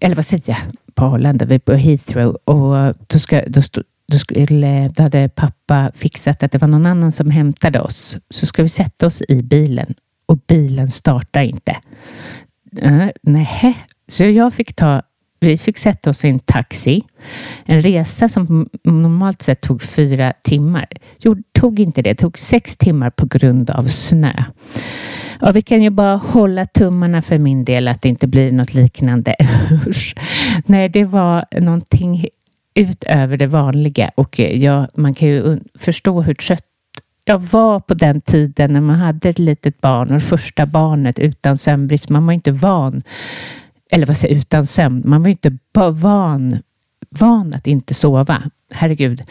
eller 0.00 0.16
vad 0.16 0.26
säger 0.26 0.44
jag? 0.46 0.58
På 0.94 1.04
Arlanda, 1.04 1.44
vi 1.44 1.54
är 1.54 1.58
på 1.58 1.72
Heathrow 1.72 2.38
och 2.44 2.94
då, 3.06 3.18
ska, 3.18 3.42
då, 3.46 3.62
stod, 3.62 3.84
då, 4.06 4.18
skulle, 4.18 4.88
då 4.88 5.02
hade 5.02 5.28
pappa 5.28 5.92
fixat 5.94 6.42
att 6.42 6.52
det 6.52 6.58
var 6.58 6.68
någon 6.68 6.86
annan 6.86 7.12
som 7.12 7.30
hämtade 7.30 7.80
oss. 7.80 8.16
Så 8.30 8.46
ska 8.46 8.62
vi 8.62 8.68
sätta 8.68 9.06
oss 9.06 9.22
i 9.28 9.42
bilen 9.42 9.94
och 10.30 10.38
bilen 10.46 10.90
startar 10.90 11.42
inte. 11.42 11.76
Eh, 12.82 13.08
nähä, 13.22 13.58
nej, 13.62 13.86
så 14.08 14.24
jag 14.24 14.54
fick 14.54 14.76
ta 14.76 15.02
vi 15.40 15.58
fick 15.58 15.78
sätta 15.78 16.10
oss 16.10 16.24
i 16.24 16.28
en 16.28 16.38
taxi. 16.38 17.02
En 17.64 17.80
resa 17.80 18.28
som 18.28 18.68
normalt 18.84 19.42
sett 19.42 19.60
tog 19.60 19.82
fyra 19.82 20.32
timmar. 20.42 20.86
Jo, 21.18 21.36
tog 21.52 21.80
inte 21.80 22.02
det. 22.02 22.14
Tog 22.14 22.38
sex 22.38 22.76
timmar 22.76 23.10
på 23.10 23.26
grund 23.26 23.70
av 23.70 23.84
snö. 23.84 24.32
Och 25.40 25.56
vi 25.56 25.62
kan 25.62 25.82
ju 25.82 25.90
bara 25.90 26.16
hålla 26.16 26.66
tummarna 26.66 27.22
för 27.22 27.38
min 27.38 27.64
del 27.64 27.88
att 27.88 28.02
det 28.02 28.08
inte 28.08 28.26
blir 28.26 28.52
något 28.52 28.74
liknande. 28.74 29.34
Nej, 30.66 30.88
det 30.88 31.04
var 31.04 31.60
någonting 31.60 32.26
utöver 32.74 33.36
det 33.36 33.46
vanliga 33.46 34.10
och 34.14 34.38
ja, 34.38 34.88
man 34.94 35.14
kan 35.14 35.28
ju 35.28 35.60
förstå 35.78 36.22
hur 36.22 36.34
trött 36.34 36.69
jag 37.30 37.38
var 37.38 37.80
på 37.80 37.94
den 37.94 38.20
tiden 38.20 38.72
när 38.72 38.80
man 38.80 38.96
hade 38.96 39.28
ett 39.28 39.38
litet 39.38 39.80
barn 39.80 40.12
och 40.12 40.22
första 40.22 40.66
barnet 40.66 41.18
utan 41.18 41.58
sömnbrist. 41.58 42.08
Man 42.08 42.26
var 42.26 42.32
inte 42.32 42.50
van, 42.50 43.02
eller 43.92 44.06
vad 44.06 44.16
säger 44.16 44.36
utan 44.36 44.66
sömn. 44.66 45.02
Man 45.04 45.22
var 45.22 45.28
inte 45.28 45.58
van, 45.72 46.58
van 47.08 47.54
att 47.54 47.66
inte 47.66 47.94
sova. 47.94 48.42
Herregud, 48.70 49.22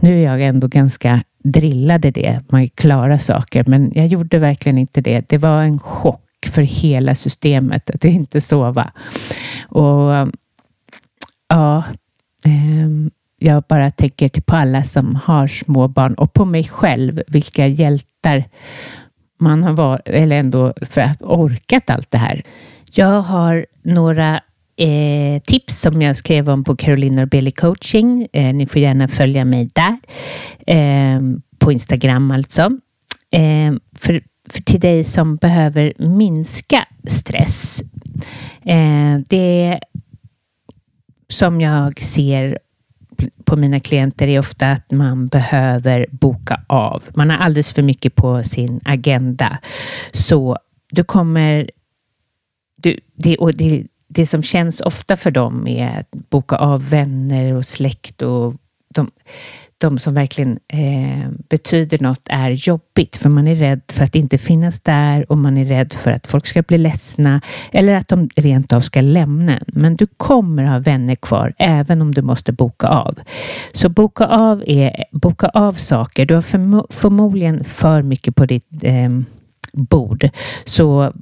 nu 0.00 0.18
är 0.18 0.24
jag 0.24 0.42
ändå 0.42 0.68
ganska 0.68 1.22
drillad 1.44 2.04
i 2.04 2.10
det. 2.10 2.42
Man 2.48 2.68
klarar 2.68 3.18
saker, 3.18 3.64
men 3.66 3.92
jag 3.94 4.06
gjorde 4.06 4.38
verkligen 4.38 4.78
inte 4.78 5.00
det. 5.00 5.28
Det 5.28 5.38
var 5.38 5.62
en 5.62 5.78
chock 5.78 6.46
för 6.52 6.62
hela 6.62 7.14
systemet 7.14 7.90
att 7.90 8.04
inte 8.04 8.40
sova. 8.40 8.92
Och 9.68 10.32
ja, 11.48 11.84
ehm, 12.44 13.10
jag 13.44 13.62
bara 13.68 13.90
tänker 13.90 14.40
på 14.40 14.56
alla 14.56 14.84
som 14.84 15.16
har 15.16 15.46
små 15.46 15.88
barn 15.88 16.14
och 16.14 16.32
på 16.32 16.44
mig 16.44 16.64
själv, 16.64 17.22
vilka 17.26 17.66
hjältar 17.66 18.44
man 19.40 19.62
har 19.62 19.72
varit, 19.72 20.08
eller 20.08 20.36
ändå 20.36 20.72
för 20.82 21.00
att 21.00 21.22
orkat 21.22 21.90
allt 21.90 22.10
det 22.10 22.18
här. 22.18 22.42
Jag 22.92 23.20
har 23.22 23.66
några 23.82 24.40
eh, 24.76 25.42
tips 25.42 25.80
som 25.80 26.02
jag 26.02 26.16
skrev 26.16 26.50
om 26.50 26.64
på 26.64 26.76
Carolina 26.76 27.22
och 27.22 27.28
Billy 27.28 27.50
coaching. 27.50 28.28
Eh, 28.32 28.54
ni 28.54 28.66
får 28.66 28.80
gärna 28.80 29.08
följa 29.08 29.44
mig 29.44 29.70
där. 29.74 29.96
Eh, 30.66 31.20
på 31.58 31.72
Instagram 31.72 32.30
alltså. 32.30 32.62
Eh, 33.30 33.74
för, 33.96 34.22
för 34.50 34.62
till 34.62 34.80
dig 34.80 35.04
som 35.04 35.36
behöver 35.36 35.92
minska 35.98 36.84
stress. 37.08 37.82
Eh, 38.62 39.18
det 39.28 39.80
som 41.28 41.60
jag 41.60 42.00
ser 42.00 42.58
på 43.44 43.56
mina 43.56 43.80
klienter 43.80 44.28
är 44.28 44.38
ofta 44.38 44.70
att 44.70 44.90
man 44.90 45.28
behöver 45.28 46.06
boka 46.10 46.60
av. 46.66 47.02
Man 47.14 47.30
har 47.30 47.36
alldeles 47.36 47.72
för 47.72 47.82
mycket 47.82 48.14
på 48.14 48.44
sin 48.44 48.80
agenda. 48.84 49.58
Så 50.12 50.58
du 50.90 51.04
kommer... 51.04 51.70
Du, 52.76 53.00
det, 53.14 53.36
och 53.36 53.54
det, 53.54 53.86
det 54.08 54.26
som 54.26 54.42
känns 54.42 54.80
ofta 54.80 55.16
för 55.16 55.30
dem 55.30 55.66
är 55.66 56.00
att 56.00 56.10
boka 56.10 56.56
av 56.56 56.90
vänner 56.90 57.54
och 57.54 57.66
släkt 57.66 58.22
och 58.22 58.54
de, 58.94 59.10
de 59.84 59.98
som 59.98 60.14
verkligen 60.14 60.58
eh, 60.68 61.30
betyder 61.48 61.98
något 61.98 62.22
är 62.26 62.50
jobbigt 62.50 63.16
för 63.16 63.28
man 63.28 63.46
är 63.46 63.54
rädd 63.54 63.80
för 63.88 64.04
att 64.04 64.14
inte 64.14 64.38
finnas 64.38 64.80
där 64.80 65.32
och 65.32 65.38
man 65.38 65.56
är 65.56 65.64
rädd 65.64 65.92
för 65.92 66.10
att 66.10 66.26
folk 66.26 66.46
ska 66.46 66.62
bli 66.62 66.78
ledsna 66.78 67.40
eller 67.72 67.94
att 67.94 68.08
de 68.08 68.28
rent 68.36 68.72
av 68.72 68.80
ska 68.80 69.00
lämna. 69.00 69.60
Men 69.66 69.96
du 69.96 70.06
kommer 70.06 70.64
ha 70.64 70.78
vänner 70.78 71.14
kvar 71.14 71.52
även 71.58 72.02
om 72.02 72.14
du 72.14 72.22
måste 72.22 72.52
boka 72.52 72.88
av. 72.88 73.18
Så 73.72 73.88
boka 73.88 74.26
av, 74.26 74.62
är, 74.66 75.04
boka 75.12 75.48
av 75.48 75.72
saker. 75.72 76.26
Du 76.26 76.34
har 76.34 76.42
förmo 76.42 76.86
förmodligen 76.90 77.64
för 77.64 78.02
mycket 78.02 78.34
på 78.36 78.46
ditt 78.46 78.84
eh, 78.84 79.10
bord. 79.72 80.28
Så 80.64 81.12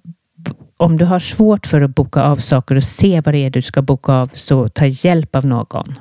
om 0.77 0.97
du 0.97 1.05
har 1.05 1.19
svårt 1.21 1.67
för 1.67 1.81
att 1.81 1.95
boka 1.95 2.23
av 2.23 2.37
saker 2.37 2.75
och 2.75 2.85
se 2.85 3.21
vad 3.21 3.35
det 3.35 3.39
är 3.39 3.51
du 3.51 3.63
ska 3.63 3.83
boka 3.83 4.13
av 4.13 4.31
så 4.35 4.69
ta 4.69 4.87
hjälp 4.87 5.37
av 5.37 5.47
någon. 5.47 5.95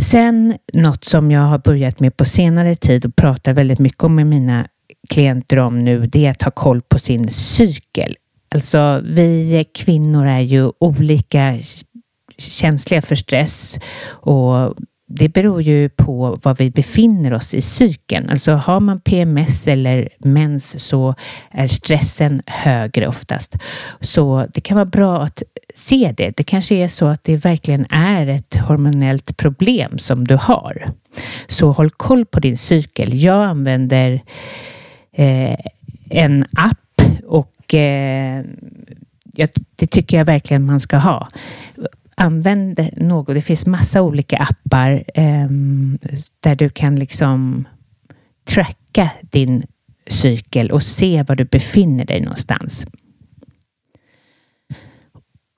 Sen 0.00 0.58
något 0.72 1.04
som 1.04 1.30
jag 1.30 1.40
har 1.40 1.58
börjat 1.58 2.00
med 2.00 2.16
på 2.16 2.24
senare 2.24 2.74
tid 2.74 3.04
och 3.04 3.16
pratar 3.16 3.52
väldigt 3.52 3.78
mycket 3.78 4.04
om 4.04 4.14
med 4.14 4.26
mina 4.26 4.68
klienter 5.08 5.58
om 5.58 5.84
nu, 5.84 6.06
det 6.06 6.26
är 6.26 6.30
att 6.30 6.42
ha 6.42 6.50
koll 6.50 6.82
på 6.82 6.98
sin 6.98 7.28
cykel. 7.28 8.16
Alltså, 8.54 9.00
vi 9.04 9.64
kvinnor 9.74 10.26
är 10.26 10.40
ju 10.40 10.72
olika 10.78 11.58
känsliga 12.38 13.02
för 13.02 13.14
stress 13.14 13.78
och 14.06 14.74
det 15.12 15.28
beror 15.28 15.62
ju 15.62 15.88
på 15.88 16.38
var 16.42 16.54
vi 16.54 16.70
befinner 16.70 17.32
oss 17.32 17.54
i 17.54 17.62
cykeln. 17.62 18.30
Alltså 18.30 18.52
har 18.52 18.80
man 18.80 19.00
PMS 19.00 19.68
eller 19.68 20.08
mens 20.18 20.84
så 20.84 21.14
är 21.50 21.66
stressen 21.66 22.42
högre 22.46 23.08
oftast. 23.08 23.56
Så 24.00 24.46
det 24.54 24.60
kan 24.60 24.74
vara 24.74 24.84
bra 24.84 25.22
att 25.22 25.42
se 25.80 26.14
det. 26.16 26.36
Det 26.36 26.44
kanske 26.44 26.74
är 26.74 26.88
så 26.88 27.06
att 27.06 27.24
det 27.24 27.36
verkligen 27.36 27.86
är 27.90 28.26
ett 28.26 28.56
hormonellt 28.56 29.36
problem 29.36 29.98
som 29.98 30.26
du 30.26 30.34
har. 30.34 30.92
Så 31.46 31.72
håll 31.72 31.90
koll 31.90 32.24
på 32.24 32.40
din 32.40 32.56
cykel. 32.56 33.22
Jag 33.22 33.44
använder 33.44 34.22
eh, 35.12 35.56
en 36.10 36.44
app 36.52 37.02
och 37.26 37.74
eh, 37.74 38.44
det 39.76 39.86
tycker 39.86 40.16
jag 40.16 40.24
verkligen 40.24 40.66
man 40.66 40.80
ska 40.80 40.96
ha 40.96 41.28
använd 42.20 42.90
något. 42.96 43.34
Det 43.34 43.42
finns 43.42 43.66
massa 43.66 44.02
olika 44.02 44.36
appar 44.36 45.04
eh, 45.14 45.48
där 46.40 46.54
du 46.54 46.68
kan 46.68 46.96
liksom 46.96 47.68
tracka 48.44 49.10
din 49.22 49.62
cykel 50.06 50.70
och 50.70 50.82
se 50.82 51.22
var 51.22 51.36
du 51.36 51.44
befinner 51.44 52.04
dig 52.04 52.20
någonstans. 52.20 52.86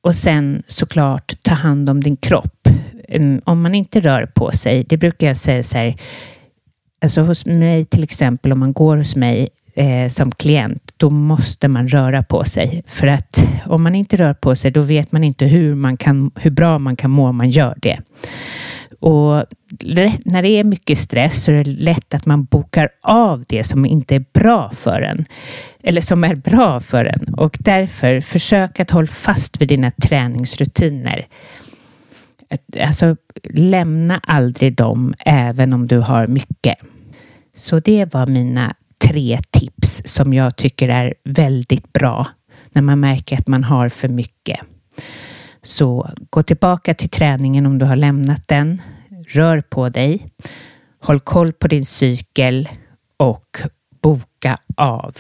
Och 0.02 0.14
sen 0.14 0.62
såklart 0.66 1.34
ta 1.42 1.54
hand 1.54 1.90
om 1.90 2.00
din 2.00 2.16
kropp. 2.16 2.68
Om 3.44 3.62
man 3.62 3.74
inte 3.74 4.00
rör 4.00 4.26
på 4.26 4.52
sig, 4.52 4.84
det 4.88 4.96
brukar 4.96 5.26
jag 5.26 5.36
säga 5.36 5.62
så 5.62 5.78
här, 5.78 5.94
alltså 7.04 7.20
hos 7.22 7.46
mig 7.46 7.84
till 7.84 8.02
exempel, 8.02 8.52
om 8.52 8.58
man 8.58 8.72
går 8.72 8.96
hos 8.96 9.16
mig 9.16 9.48
eh, 9.74 10.08
som 10.08 10.32
klient, 10.32 10.92
då 10.96 11.10
måste 11.10 11.68
man 11.68 11.88
röra 11.88 12.22
på 12.22 12.44
sig. 12.44 12.82
För 12.86 13.06
att 13.06 13.44
om 13.66 13.82
man 13.82 13.94
inte 13.94 14.16
rör 14.16 14.34
på 14.34 14.54
sig, 14.54 14.70
då 14.70 14.82
vet 14.82 15.12
man 15.12 15.24
inte 15.24 15.44
hur, 15.44 15.74
man 15.74 15.96
kan, 15.96 16.30
hur 16.34 16.50
bra 16.50 16.78
man 16.78 16.96
kan 16.96 17.10
må 17.10 17.28
om 17.28 17.36
man 17.36 17.50
gör 17.50 17.74
det. 17.82 18.00
Och 19.00 19.44
när 20.24 20.42
det 20.42 20.48
är 20.48 20.64
mycket 20.64 20.98
stress 20.98 21.44
så 21.44 21.52
är 21.52 21.64
det 21.64 21.70
lätt 21.70 22.14
att 22.14 22.26
man 22.26 22.44
bokar 22.44 22.88
av 23.02 23.44
det 23.48 23.64
som 23.64 23.86
inte 23.86 24.14
är 24.14 24.24
bra 24.32 24.70
för 24.70 25.02
en. 25.02 25.24
Eller 25.82 26.00
som 26.00 26.24
är 26.24 26.34
bra 26.34 26.80
för 26.80 27.04
en. 27.04 27.34
Och 27.34 27.56
därför 27.60 28.20
försök 28.20 28.80
att 28.80 28.90
hålla 28.90 29.06
fast 29.06 29.60
vid 29.60 29.68
dina 29.68 29.90
träningsrutiner. 29.90 31.26
Alltså 32.80 33.16
lämna 33.50 34.20
aldrig 34.22 34.76
dem 34.76 35.14
även 35.18 35.72
om 35.72 35.86
du 35.86 35.98
har 35.98 36.26
mycket. 36.26 36.76
Så 37.56 37.80
det 37.80 38.14
var 38.14 38.26
mina 38.26 38.74
tre 39.04 39.38
tips 39.50 40.02
som 40.04 40.32
jag 40.32 40.56
tycker 40.56 40.88
är 40.88 41.14
väldigt 41.24 41.92
bra 41.92 42.26
när 42.72 42.82
man 42.82 43.00
märker 43.00 43.36
att 43.36 43.46
man 43.46 43.64
har 43.64 43.88
för 43.88 44.08
mycket. 44.08 44.60
Så 45.62 46.10
gå 46.30 46.42
tillbaka 46.42 46.94
till 46.94 47.10
träningen 47.10 47.66
om 47.66 47.78
du 47.78 47.84
har 47.84 47.96
lämnat 47.96 48.48
den. 48.48 48.82
Rör 49.28 49.60
på 49.60 49.88
dig. 49.88 50.26
Håll 51.00 51.20
koll 51.20 51.52
på 51.52 51.68
din 51.68 51.84
cykel 51.84 52.68
och 53.16 53.58
boka 54.02 54.56
av. 54.76 55.16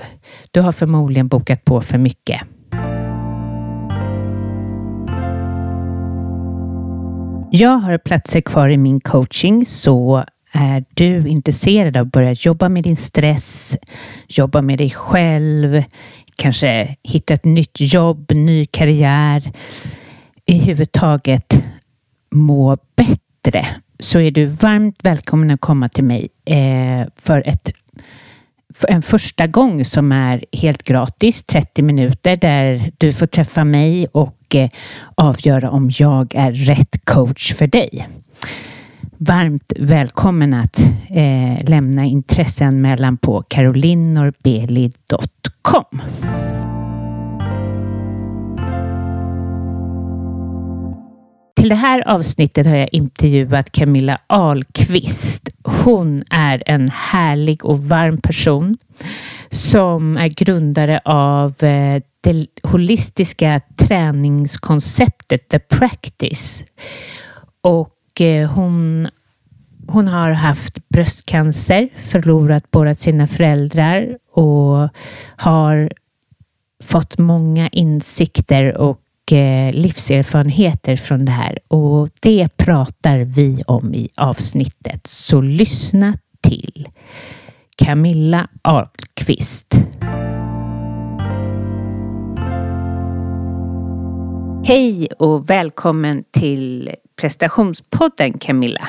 Du 0.50 0.60
har 0.60 0.72
förmodligen 0.72 1.28
bokat 1.28 1.64
på 1.64 1.80
för 1.80 1.98
mycket. 1.98 2.40
Jag 7.54 7.78
har 7.78 7.98
platser 7.98 8.40
kvar 8.40 8.68
i 8.68 8.78
min 8.78 9.00
coaching 9.00 9.66
så 9.66 10.24
är 10.52 10.84
du 10.94 11.28
intresserad 11.28 11.96
av 11.96 12.06
att 12.06 12.12
börja 12.12 12.32
jobba 12.32 12.68
med 12.68 12.84
din 12.84 12.96
stress, 12.96 13.76
jobba 14.28 14.62
med 14.62 14.78
dig 14.78 14.90
själv, 14.90 15.82
kanske 16.36 16.96
hitta 17.02 17.34
ett 17.34 17.44
nytt 17.44 17.80
jobb, 17.80 18.32
ny 18.34 18.66
karriär, 18.66 19.52
i 20.46 20.58
huvud 20.58 20.92
taget 20.92 21.64
må 22.30 22.76
bättre 22.96 23.66
så 23.98 24.20
är 24.20 24.30
du 24.30 24.46
varmt 24.46 24.96
välkommen 25.02 25.50
att 25.50 25.60
komma 25.60 25.88
till 25.88 26.04
mig 26.04 26.28
eh, 26.44 27.06
för 27.16 27.48
ett 27.48 27.70
en 28.88 29.02
första 29.02 29.46
gång 29.46 29.84
som 29.84 30.12
är 30.12 30.44
helt 30.52 30.82
gratis, 30.82 31.44
30 31.44 31.82
minuter, 31.82 32.36
där 32.36 32.92
du 32.98 33.12
får 33.12 33.26
träffa 33.26 33.64
mig 33.64 34.06
och 34.06 34.54
eh, 34.54 34.70
avgöra 35.14 35.70
om 35.70 35.90
jag 35.98 36.34
är 36.34 36.52
rätt 36.52 37.04
coach 37.04 37.54
för 37.54 37.66
dig. 37.66 38.08
Varmt 39.18 39.72
välkommen 39.76 40.54
att 40.54 40.80
eh, 41.10 41.68
lämna 41.68 42.04
intresseanmälan 42.04 43.16
på 43.16 43.42
karolinorbeli.com. 43.48 46.02
Till 51.56 51.68
det 51.68 51.74
här 51.74 52.08
avsnittet 52.08 52.66
har 52.66 52.76
jag 52.76 52.88
intervjuat 52.92 53.72
Camilla 53.72 54.18
Ahlqvist. 54.26 55.48
Hon 55.64 56.24
är 56.30 56.62
en 56.66 56.88
härlig 56.88 57.64
och 57.64 57.78
varm 57.78 58.20
person 58.20 58.76
som 59.50 60.16
är 60.16 60.28
grundare 60.28 61.00
av 61.04 61.64
eh, 61.64 62.02
det 62.20 62.46
holistiska 62.62 63.60
träningskonceptet 63.76 65.48
The 65.48 65.58
Practice. 65.58 66.64
Och 67.60 68.20
eh, 68.20 68.50
hon, 68.50 69.06
hon 69.88 70.08
har 70.08 70.30
haft 70.30 70.88
bröstcancer, 70.88 71.88
förlorat 71.96 72.70
båda 72.70 72.94
sina 72.94 73.26
föräldrar 73.26 74.18
och 74.32 74.88
har 75.36 75.92
fått 76.84 77.18
många 77.18 77.68
insikter 77.68 78.76
och 78.76 79.01
Eh, 79.30 79.72
livserfarenheter 79.72 80.96
från 80.96 81.24
det 81.24 81.32
här 81.32 81.58
och 81.68 82.08
det 82.20 82.56
pratar 82.56 83.18
vi 83.18 83.62
om 83.66 83.94
i 83.94 84.08
avsnittet. 84.16 85.06
Så 85.06 85.40
lyssna 85.40 86.14
till 86.40 86.88
Camilla 87.76 88.48
Ahlqvist. 88.62 89.74
Hej 94.64 95.08
och 95.18 95.50
välkommen 95.50 96.24
till 96.30 96.90
prestationspodden 97.16 98.38
Camilla. 98.38 98.88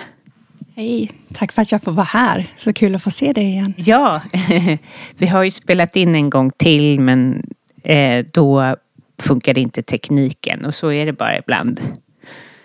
Hej, 0.75 1.11
tack 1.33 1.51
för 1.51 1.61
att 1.61 1.71
jag 1.71 1.83
får 1.83 1.91
vara 1.91 2.05
här. 2.05 2.47
Så 2.57 2.73
kul 2.73 2.95
att 2.95 3.03
få 3.03 3.11
se 3.11 3.33
dig 3.33 3.43
igen. 3.43 3.73
Ja, 3.77 4.21
vi 5.17 5.27
har 5.27 5.43
ju 5.43 5.51
spelat 5.51 5.95
in 5.95 6.15
en 6.15 6.29
gång 6.29 6.51
till 6.51 6.99
men 6.99 7.43
eh, 7.83 8.25
då 8.33 8.75
funkade 9.21 9.59
inte 9.59 9.81
tekniken 9.81 10.65
och 10.65 10.75
så 10.75 10.91
är 10.91 11.05
det 11.05 11.13
bara 11.13 11.37
ibland. 11.37 11.81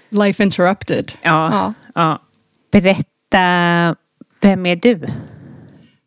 Life 0.08 0.42
interrupted. 0.42 1.12
Ja, 1.22 1.50
ja. 1.52 1.74
ja. 1.94 2.22
Berätta, 2.70 3.96
vem 4.42 4.66
är 4.66 4.76
du? 4.76 5.06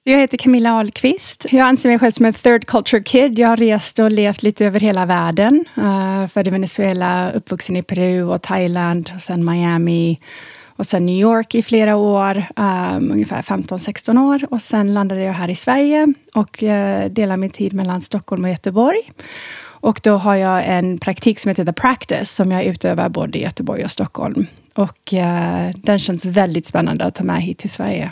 Jag 0.04 0.20
heter 0.20 0.38
Camilla 0.38 0.72
Ahlqvist. 0.72 1.46
Jag 1.52 1.68
anser 1.68 1.90
mig 1.90 2.00
själv 2.00 2.12
som 2.12 2.26
en 2.26 2.34
third 2.34 2.66
culture 2.66 3.04
kid. 3.04 3.40
Jag 3.40 3.48
har 3.48 3.58
rest 3.58 4.00
och 4.00 4.12
levt 4.12 4.44
lite 4.44 4.66
över 4.66 4.80
hela 4.80 5.06
världen. 5.06 5.66
Uh, 5.78 6.28
född 6.28 6.48
i 6.48 6.50
Venezuela, 6.50 7.32
uppvuxen 7.32 7.78
i 7.78 7.84
Peru 7.84 8.24
och 8.24 8.42
Thailand 8.42 9.12
och 9.16 9.22
sen 9.22 9.46
Miami 9.46 10.20
och 10.66 10.86
sen 10.86 11.06
New 11.06 11.16
York 11.16 11.56
i 11.56 11.64
flera 11.64 11.96
år, 11.96 12.46
um, 12.56 13.12
ungefär 13.12 13.42
15-16 13.42 14.20
år. 14.20 14.48
Och 14.50 14.62
sen 14.62 14.94
landade 14.94 15.22
jag 15.22 15.34
här 15.34 15.50
i 15.50 15.56
Sverige 15.56 16.14
och 16.34 16.64
uh, 16.64 17.06
delar 17.10 17.38
min 17.38 17.50
tid 17.50 17.74
mellan 17.74 18.02
Stockholm 18.02 18.44
och 18.44 18.50
Göteborg. 18.50 19.12
Och 19.82 20.00
då 20.04 20.12
har 20.12 20.36
jag 20.36 20.64
en 20.66 20.98
praktik 20.98 21.40
som 21.40 21.50
heter 21.50 21.66
The 21.66 21.74
Practice 21.74 22.32
som 22.32 22.52
jag 22.52 22.64
utövar 22.64 23.10
både 23.10 23.38
i 23.40 23.42
Göteborg 23.42 23.84
och 23.84 23.92
Stockholm. 23.92 24.46
Och 24.74 25.14
eh, 25.14 25.76
den 25.76 26.00
känns 26.00 26.26
väldigt 26.26 26.66
spännande 26.66 27.06
att 27.06 27.16
ta 27.16 27.24
med 27.24 27.42
hit 27.42 27.58
till 27.58 27.70
Sverige. 27.70 28.12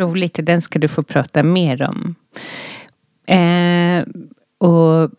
Roligt, 0.00 0.38
den 0.42 0.62
ska 0.62 0.78
du 0.78 0.88
få 0.88 1.02
prata 1.02 1.42
mer 1.42 1.82
om. 1.82 2.14
Eh, 3.26 4.04
och 4.58 5.10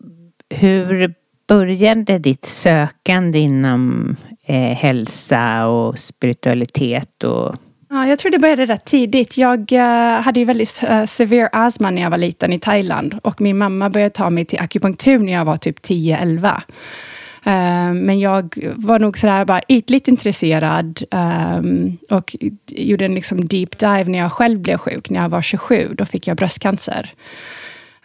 hur 0.50 1.14
började 1.48 2.18
ditt 2.18 2.44
sökande 2.44 3.38
inom 3.38 4.16
eh, 4.44 4.76
hälsa 4.76 5.66
och 5.66 5.98
spiritualitet 5.98 7.24
och 7.24 7.56
Ja, 7.88 8.06
jag 8.06 8.18
tror 8.18 8.30
det 8.30 8.38
började 8.38 8.66
rätt 8.66 8.84
tidigt. 8.84 9.38
Jag 9.38 9.72
uh, 9.72 9.80
hade 10.22 10.40
ju 10.40 10.46
väldigt 10.46 10.82
uh, 10.90 11.06
severe 11.06 11.48
astma 11.52 11.90
när 11.90 12.02
jag 12.02 12.10
var 12.10 12.18
liten 12.18 12.52
i 12.52 12.58
Thailand 12.58 13.18
och 13.22 13.40
min 13.40 13.58
mamma 13.58 13.90
började 13.90 14.10
ta 14.10 14.30
mig 14.30 14.44
till 14.44 14.58
akupunktur 14.58 15.18
när 15.18 15.32
jag 15.32 15.44
var 15.44 15.56
typ 15.56 15.78
10-11. 15.78 16.44
Uh, 16.44 17.52
eh, 17.52 17.92
men 17.94 18.20
jag 18.20 18.72
var 18.76 18.98
nog 18.98 19.18
sådär 19.18 19.44
bara 19.44 19.60
ytligt 19.68 20.08
intresserad 20.08 21.02
um, 21.10 21.98
och 22.10 22.36
gjorde 22.66 23.04
en 23.04 23.14
liksom 23.14 23.48
deep 23.48 23.78
dive 23.78 24.04
när 24.04 24.18
jag 24.18 24.32
själv 24.32 24.60
blev 24.60 24.78
sjuk, 24.78 25.10
när 25.10 25.22
jag 25.22 25.28
var 25.28 25.42
27. 25.42 25.94
Då 25.98 26.04
fick 26.04 26.26
jag 26.26 26.36
bröstcancer. 26.36 27.14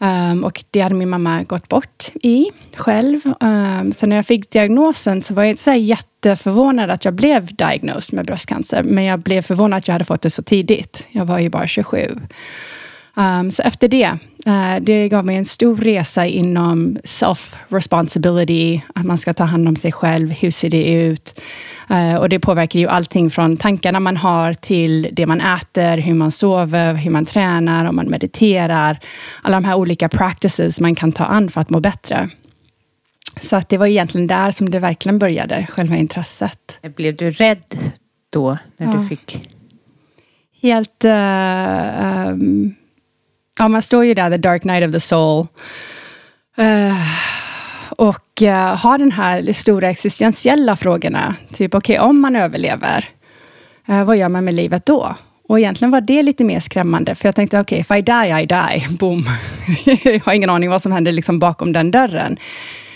Um, 0.03 0.43
och 0.43 0.63
det 0.71 0.81
hade 0.81 0.95
min 0.95 1.09
mamma 1.09 1.43
gått 1.43 1.67
bort 1.67 2.09
i 2.23 2.45
själv. 2.75 3.19
Um, 3.39 3.93
så 3.93 4.05
när 4.05 4.15
jag 4.15 4.25
fick 4.25 4.51
diagnosen 4.51 5.21
så 5.21 5.33
var 5.33 5.43
jag 5.43 5.49
inte 5.49 5.63
så 5.63 5.73
jätteförvånad 5.73 6.89
att 6.89 7.05
jag 7.05 7.13
blev 7.13 7.55
diagnosed 7.55 8.15
med 8.15 8.25
bröstcancer. 8.25 8.83
Men 8.83 9.03
jag 9.03 9.19
blev 9.19 9.41
förvånad 9.41 9.77
att 9.77 9.87
jag 9.87 9.93
hade 9.93 10.05
fått 10.05 10.21
det 10.21 10.29
så 10.29 10.43
tidigt. 10.43 11.07
Jag 11.11 11.25
var 11.25 11.39
ju 11.39 11.49
bara 11.49 11.67
27. 11.67 12.19
Um, 13.21 13.51
så 13.51 13.61
efter 13.63 13.87
det, 13.87 14.17
uh, 14.47 14.75
det 14.81 15.09
gav 15.09 15.25
mig 15.25 15.35
en 15.35 15.45
stor 15.45 15.75
resa 15.75 16.25
inom 16.25 16.97
self-responsibility, 17.03 18.81
att 18.95 19.05
man 19.05 19.17
ska 19.17 19.33
ta 19.33 19.43
hand 19.43 19.67
om 19.67 19.75
sig 19.75 19.91
själv, 19.91 20.31
hur 20.31 20.51
ser 20.51 20.69
det 20.69 20.93
ut? 20.93 21.41
Uh, 21.91 22.15
och 22.15 22.29
det 22.29 22.39
påverkar 22.39 22.79
ju 22.79 22.87
allting 22.87 23.29
från 23.29 23.57
tankarna 23.57 23.99
man 23.99 24.17
har 24.17 24.53
till 24.53 25.09
det 25.11 25.25
man 25.25 25.41
äter, 25.41 25.97
hur 25.97 26.13
man 26.13 26.31
sover, 26.31 26.93
hur 26.93 27.11
man 27.11 27.25
tränar, 27.25 27.85
om 27.85 27.95
man 27.95 28.09
mediterar. 28.09 28.99
Alla 29.41 29.57
de 29.57 29.65
här 29.65 29.75
olika 29.75 30.09
practices 30.09 30.79
man 30.79 30.95
kan 30.95 31.11
ta 31.11 31.25
an 31.25 31.49
för 31.49 31.61
att 31.61 31.69
må 31.69 31.79
bättre. 31.79 32.29
Så 33.41 33.55
att 33.55 33.69
det 33.69 33.77
var 33.77 33.87
egentligen 33.87 34.27
där 34.27 34.51
som 34.51 34.69
det 34.69 34.79
verkligen 34.79 35.19
började, 35.19 35.67
själva 35.69 35.95
intresset. 35.95 36.79
Blev 36.95 37.15
du 37.15 37.31
rädd 37.31 37.79
då, 38.29 38.57
när 38.77 38.87
ja. 38.87 38.93
du 38.93 39.05
fick? 39.05 39.49
Helt... 40.61 41.05
Uh, 41.05 42.27
um, 42.27 42.75
ja, 43.61 43.67
man 43.67 43.81
står 43.81 44.05
ju 44.05 44.13
där, 44.13 44.29
the 44.29 44.37
dark 44.37 44.63
night 44.63 44.87
of 44.87 44.91
the 44.91 44.99
soul. 44.99 45.47
Uh, 46.59 46.93
och 47.89 48.41
uh, 48.41 48.49
har 48.53 48.97
den 48.97 49.11
här 49.11 49.53
stora 49.53 49.89
existentiella 49.89 50.75
frågorna. 50.75 51.35
Typ, 51.53 51.75
okej, 51.75 51.99
okay, 51.99 52.09
om 52.09 52.19
man 52.19 52.35
överlever, 52.35 53.05
uh, 53.89 54.03
vad 54.03 54.17
gör 54.17 54.29
man 54.29 54.45
med 54.45 54.53
livet 54.53 54.85
då? 54.85 55.15
Och 55.47 55.59
egentligen 55.59 55.91
var 55.91 56.01
det 56.01 56.23
lite 56.23 56.43
mer 56.43 56.59
skrämmande, 56.59 57.15
för 57.15 57.27
jag 57.27 57.35
tänkte, 57.35 57.59
okej, 57.59 57.81
okay, 57.81 57.97
if 57.97 57.99
I 57.99 58.11
die, 58.11 58.41
I 58.41 58.45
die. 58.45 58.97
Boom. 58.99 59.23
jag 60.03 60.19
har 60.25 60.33
ingen 60.33 60.49
aning 60.49 60.69
vad 60.69 60.81
som 60.81 60.91
händer 60.91 61.11
liksom 61.11 61.39
bakom 61.39 61.73
den 61.73 61.91
dörren. 61.91 62.37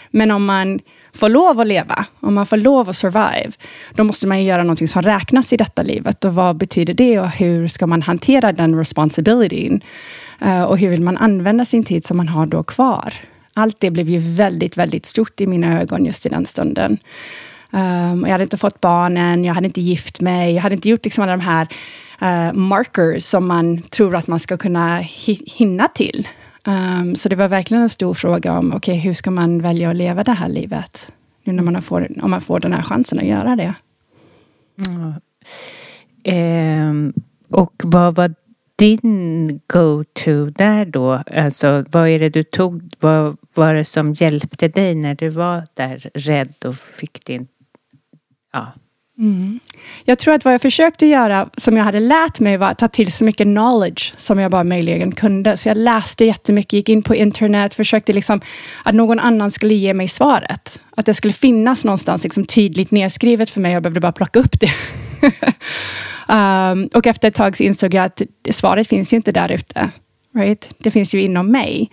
Men 0.09 0.31
om 0.31 0.45
man 0.45 0.79
får 1.13 1.29
lov 1.29 1.59
att 1.59 1.67
leva, 1.67 2.05
om 2.19 2.33
man 2.33 2.45
får 2.45 2.57
lov 2.57 2.89
att 2.89 2.95
survive, 2.95 3.51
då 3.95 4.03
måste 4.03 4.27
man 4.27 4.43
göra 4.43 4.63
någonting 4.63 4.87
som 4.87 5.01
räknas 5.01 5.53
i 5.53 5.57
detta 5.57 5.83
livet. 5.83 6.25
Och 6.25 6.35
vad 6.35 6.57
betyder 6.57 6.93
det 6.93 7.19
och 7.19 7.29
hur 7.29 7.67
ska 7.67 7.87
man 7.87 8.01
hantera 8.01 8.51
den 8.51 8.77
responsibilityn? 8.77 9.81
Eh, 10.41 10.63
och 10.63 10.77
hur 10.77 10.89
vill 10.89 11.01
man 11.01 11.17
använda 11.17 11.65
sin 11.65 11.83
tid 11.83 12.05
som 12.05 12.17
man 12.17 12.27
har 12.27 12.45
då 12.45 12.63
kvar? 12.63 13.13
Allt 13.53 13.79
det 13.79 13.91
blev 13.91 14.09
ju 14.09 14.17
väldigt, 14.17 14.77
väldigt 14.77 15.05
stort 15.05 15.41
i 15.41 15.47
mina 15.47 15.81
ögon 15.81 16.05
just 16.05 16.25
i 16.25 16.29
den 16.29 16.45
stunden. 16.45 16.97
Um, 17.71 18.21
jag 18.21 18.29
hade 18.31 18.43
inte 18.43 18.57
fått 18.57 18.81
barnen, 18.81 19.45
jag 19.45 19.53
hade 19.53 19.67
inte 19.67 19.81
gift 19.81 20.21
mig, 20.21 20.53
jag 20.53 20.61
hade 20.61 20.75
inte 20.75 20.89
gjort 20.89 21.03
liksom 21.03 21.23
alla 21.23 21.37
de 21.37 21.41
här 21.41 21.67
uh, 22.21 22.53
markers 22.53 23.23
som 23.23 23.47
man 23.47 23.81
tror 23.81 24.15
att 24.15 24.27
man 24.27 24.39
ska 24.39 24.57
kunna 24.57 24.97
hi 24.97 25.39
hinna 25.45 25.87
till. 25.87 26.27
Um, 26.67 27.15
så 27.15 27.29
det 27.29 27.35
var 27.35 27.47
verkligen 27.47 27.83
en 27.83 27.89
stor 27.89 28.13
fråga 28.13 28.57
om, 28.57 28.67
okej, 28.67 28.77
okay, 28.77 28.95
hur 28.95 29.13
ska 29.13 29.31
man 29.31 29.61
välja 29.61 29.89
att 29.89 29.95
leva 29.95 30.23
det 30.23 30.31
här 30.31 30.49
livet? 30.49 31.11
Nu 31.43 31.53
när 31.53 31.63
man 31.63 31.81
får, 31.81 32.23
om 32.23 32.31
man 32.31 32.41
får 32.41 32.59
den 32.59 32.73
här 32.73 32.81
chansen 32.81 33.19
att 33.19 33.25
göra 33.25 33.55
det. 33.55 33.73
Mm. 34.87 35.13
Eh, 36.23 37.13
och 37.49 37.73
vad 37.83 38.15
var 38.15 38.33
din 38.75 39.59
go-to 39.67 40.45
där 40.45 40.85
då? 40.85 41.23
Alltså, 41.35 41.85
vad 41.91 42.09
är 42.09 42.19
det 42.19 42.29
du 42.29 42.43
tog? 42.43 42.81
Vad 42.99 43.37
var 43.53 43.73
det 43.73 43.85
som 43.85 44.13
hjälpte 44.13 44.67
dig 44.67 44.95
när 44.95 45.15
du 45.15 45.29
var 45.29 45.63
där 45.73 46.09
rädd 46.13 46.53
och 46.65 46.75
fick 46.75 47.25
din... 47.25 47.47
Ja. 48.53 48.73
Mm. 49.17 49.59
Jag 50.05 50.19
tror 50.19 50.33
att 50.33 50.45
vad 50.45 50.53
jag 50.53 50.61
försökte 50.61 51.05
göra, 51.05 51.49
som 51.57 51.77
jag 51.77 51.83
hade 51.83 51.99
lärt 51.99 52.39
mig, 52.39 52.57
var 52.57 52.69
att 52.69 52.77
ta 52.77 52.87
till 52.87 53.11
så 53.11 53.25
mycket 53.25 53.45
knowledge 53.45 54.13
som 54.17 54.39
jag 54.39 54.51
bara 54.51 54.63
möjligen 54.63 55.11
kunde. 55.11 55.57
Så 55.57 55.69
jag 55.69 55.77
läste 55.77 56.25
jättemycket, 56.25 56.73
gick 56.73 56.89
in 56.89 57.03
på 57.03 57.15
internet, 57.15 57.73
försökte 57.73 58.13
liksom 58.13 58.41
att 58.83 58.95
någon 58.95 59.19
annan 59.19 59.51
skulle 59.51 59.73
ge 59.73 59.93
mig 59.93 60.07
svaret. 60.07 60.81
Att 60.95 61.05
det 61.05 61.13
skulle 61.13 61.33
finnas 61.33 61.83
någonstans 61.83 62.23
liksom 62.23 62.45
tydligt 62.45 62.91
nedskrivet 62.91 63.49
för 63.49 63.61
mig. 63.61 63.73
Jag 63.73 63.83
behövde 63.83 63.99
bara 63.99 64.11
plocka 64.11 64.39
upp 64.39 64.59
det. 64.59 64.71
Um, 66.27 66.89
och 66.93 67.07
efter 67.07 67.27
ett 67.27 67.35
tag 67.35 67.57
så 67.57 67.63
insåg 67.63 67.93
jag 67.93 68.05
att 68.05 68.21
svaret 68.51 68.87
finns 68.87 69.13
ju 69.13 69.17
inte 69.17 69.31
där 69.31 69.51
ute. 69.51 69.89
Right? 70.35 70.69
Det 70.77 70.91
finns 70.91 71.15
ju 71.15 71.21
inom 71.21 71.51
mig. 71.51 71.89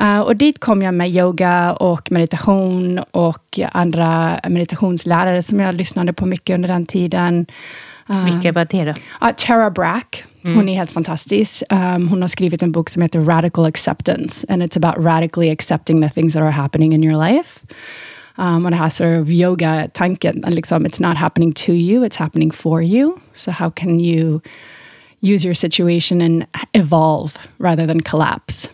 Uh, 0.00 0.20
och 0.20 0.36
dit 0.36 0.58
kom 0.58 0.82
jag 0.82 0.94
med 0.94 1.10
yoga 1.10 1.72
och 1.72 2.12
meditation 2.12 2.98
och 2.98 3.58
andra 3.72 4.40
meditationslärare 4.48 5.42
som 5.42 5.60
jag 5.60 5.74
lyssnade 5.74 6.12
på 6.12 6.26
mycket 6.26 6.54
under 6.54 6.68
den 6.68 6.86
tiden. 6.86 7.46
Uh, 8.10 8.24
Vilka 8.24 8.52
var 8.52 8.66
det 8.70 8.84
då? 8.84 9.26
Uh, 9.26 9.32
Tara 9.36 9.70
Brack. 9.70 10.24
Hon 10.42 10.68
är 10.68 10.74
helt 10.74 10.90
fantastisk. 10.90 11.62
Um, 11.70 12.08
hon 12.08 12.20
har 12.20 12.28
skrivit 12.28 12.62
en 12.62 12.72
bok 12.72 12.88
som 12.88 13.02
heter 13.02 13.20
Radical 13.20 13.64
Acceptance. 13.64 14.46
And 14.48 14.62
it's 14.62 14.76
about 14.76 15.04
radically 15.04 15.50
accepting 15.50 16.02
the 16.02 16.10
things 16.10 16.32
that 16.32 16.42
are 16.42 16.50
happening 16.50 16.92
in 16.92 17.04
your 17.04 17.28
life. 17.28 17.60
Um, 18.38 18.64
och 18.64 18.70
det 18.70 18.76
här 18.76 18.88
sort 18.88 19.22
of 19.22 19.28
yoga-tanken. 19.28 20.44
Liksom, 20.48 20.86
it's 20.86 21.08
not 21.08 21.16
happening 21.16 21.52
to 21.52 21.70
you, 21.70 22.06
it's 22.06 22.18
happening 22.18 22.52
for 22.52 22.82
you. 22.82 23.16
So 23.34 23.50
how 23.50 23.70
can 23.70 24.00
you 24.00 24.40
use 25.20 25.46
your 25.46 25.54
situation 25.54 26.22
and 26.22 26.44
evolve 26.72 27.32
rather 27.58 27.86
than 27.86 28.02
collapse? 28.02 28.68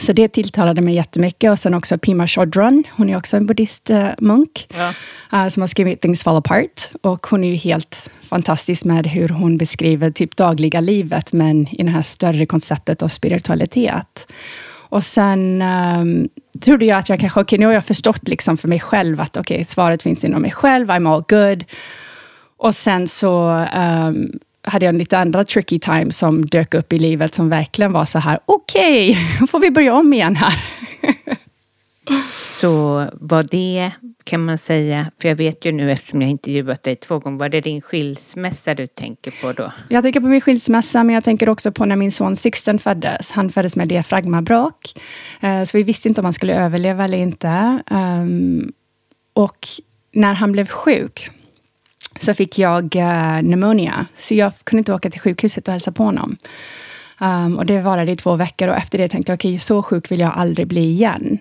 Så 0.00 0.12
det 0.12 0.28
tilltalade 0.28 0.80
mig 0.80 0.94
jättemycket. 0.94 1.52
Och 1.52 1.58
sen 1.58 1.74
också 1.74 1.98
Pima 1.98 2.26
Chodron, 2.26 2.84
hon 2.90 3.10
är 3.10 3.16
också 3.16 3.36
en 3.36 3.46
buddhistmunk, 3.46 4.66
ja. 4.78 4.94
uh, 5.32 5.48
som 5.48 5.60
har 5.60 5.66
skrivit 5.66 6.00
Things 6.00 6.22
Fall 6.22 6.36
Apart. 6.36 6.90
Och 7.02 7.26
hon 7.26 7.44
är 7.44 7.48
ju 7.48 7.54
helt 7.54 8.10
fantastisk 8.22 8.84
med 8.84 9.06
hur 9.06 9.28
hon 9.28 9.56
beskriver 9.56 10.10
typ 10.10 10.36
dagliga 10.36 10.80
livet, 10.80 11.32
men 11.32 11.68
i 11.68 11.82
det 11.82 11.90
här 11.90 12.02
större 12.02 12.46
konceptet 12.46 13.02
av 13.02 13.08
spiritualitet. 13.08 14.26
Och 14.90 15.04
sen 15.04 15.62
um, 15.62 16.28
trodde 16.60 16.84
jag 16.84 16.98
att 16.98 17.08
jag 17.08 17.20
kanske, 17.20 17.40
okej, 17.40 17.46
okay, 17.46 17.58
nu 17.58 17.66
har 17.66 17.72
jag 17.72 17.84
förstått 17.84 18.28
liksom 18.28 18.56
för 18.56 18.68
mig 18.68 18.80
själv 18.80 19.20
att 19.20 19.36
okej, 19.36 19.54
okay, 19.54 19.64
svaret 19.64 20.02
finns 20.02 20.24
inom 20.24 20.42
mig 20.42 20.50
själv, 20.50 20.90
I'm 20.90 21.14
all 21.14 21.24
good. 21.28 21.64
Och 22.56 22.74
sen 22.74 23.08
så 23.08 23.50
um, 23.74 24.32
hade 24.62 24.84
jag 24.84 24.92
en 24.92 24.98
lite 24.98 25.18
andra 25.18 25.44
tricky 25.44 25.78
time 25.78 26.12
som 26.12 26.46
dök 26.46 26.74
upp 26.74 26.92
i 26.92 26.98
livet 26.98 27.34
som 27.34 27.48
verkligen 27.48 27.92
var 27.92 28.04
så 28.04 28.18
här, 28.18 28.38
okej, 28.46 29.10
okay, 29.10 29.46
får 29.50 29.60
vi 29.60 29.70
börja 29.70 29.94
om 29.94 30.12
igen 30.12 30.36
här. 30.36 30.54
så 32.52 33.06
var 33.12 33.46
det, 33.50 33.90
kan 34.24 34.44
man 34.44 34.58
säga, 34.58 35.10
för 35.20 35.28
jag 35.28 35.36
vet 35.36 35.64
ju 35.64 35.72
nu 35.72 35.92
eftersom 35.92 36.22
jag 36.22 36.30
intervjuat 36.30 36.82
dig 36.82 36.96
två 36.96 37.18
gånger, 37.18 37.38
var 37.38 37.48
det 37.48 37.60
din 37.60 37.80
skilsmässa 37.80 38.74
du 38.74 38.86
tänker 38.86 39.30
på 39.42 39.52
då? 39.52 39.72
Jag 39.88 40.02
tänker 40.02 40.20
på 40.20 40.26
min 40.26 40.40
skilsmässa, 40.40 41.04
men 41.04 41.14
jag 41.14 41.24
tänker 41.24 41.48
också 41.48 41.72
på 41.72 41.84
när 41.84 41.96
min 41.96 42.12
son 42.12 42.36
Sixten 42.36 42.78
föddes. 42.78 43.30
Han 43.30 43.50
föddes 43.50 43.76
med 43.76 43.88
diafragmabråck, 43.88 44.98
eh, 45.40 45.64
så 45.64 45.76
vi 45.76 45.82
visste 45.82 46.08
inte 46.08 46.20
om 46.20 46.24
han 46.24 46.32
skulle 46.32 46.54
överleva 46.54 47.04
eller 47.04 47.18
inte. 47.18 47.82
Ehm, 47.90 48.72
och 49.32 49.68
när 50.12 50.34
han 50.34 50.52
blev 50.52 50.68
sjuk, 50.68 51.30
så 52.20 52.34
fick 52.34 52.58
jag 52.58 52.96
eh, 52.96 53.40
pneumonia. 53.40 54.06
Så 54.16 54.34
jag 54.34 54.52
kunde 54.64 54.78
inte 54.78 54.94
åka 54.94 55.10
till 55.10 55.20
sjukhuset 55.20 55.68
och 55.68 55.72
hälsa 55.72 55.92
på 55.92 56.04
honom. 56.04 56.36
Um, 57.20 57.58
och 57.58 57.66
det 57.66 57.80
varade 57.80 58.12
i 58.12 58.16
två 58.16 58.36
veckor 58.36 58.68
och 58.68 58.76
efter 58.76 58.98
det 58.98 59.08
tänkte 59.08 59.32
jag, 59.32 59.36
okej, 59.36 59.50
okay, 59.50 59.58
så 59.58 59.82
sjuk 59.82 60.10
vill 60.10 60.20
jag 60.20 60.32
aldrig 60.36 60.66
bli 60.66 60.90
igen. 60.90 61.38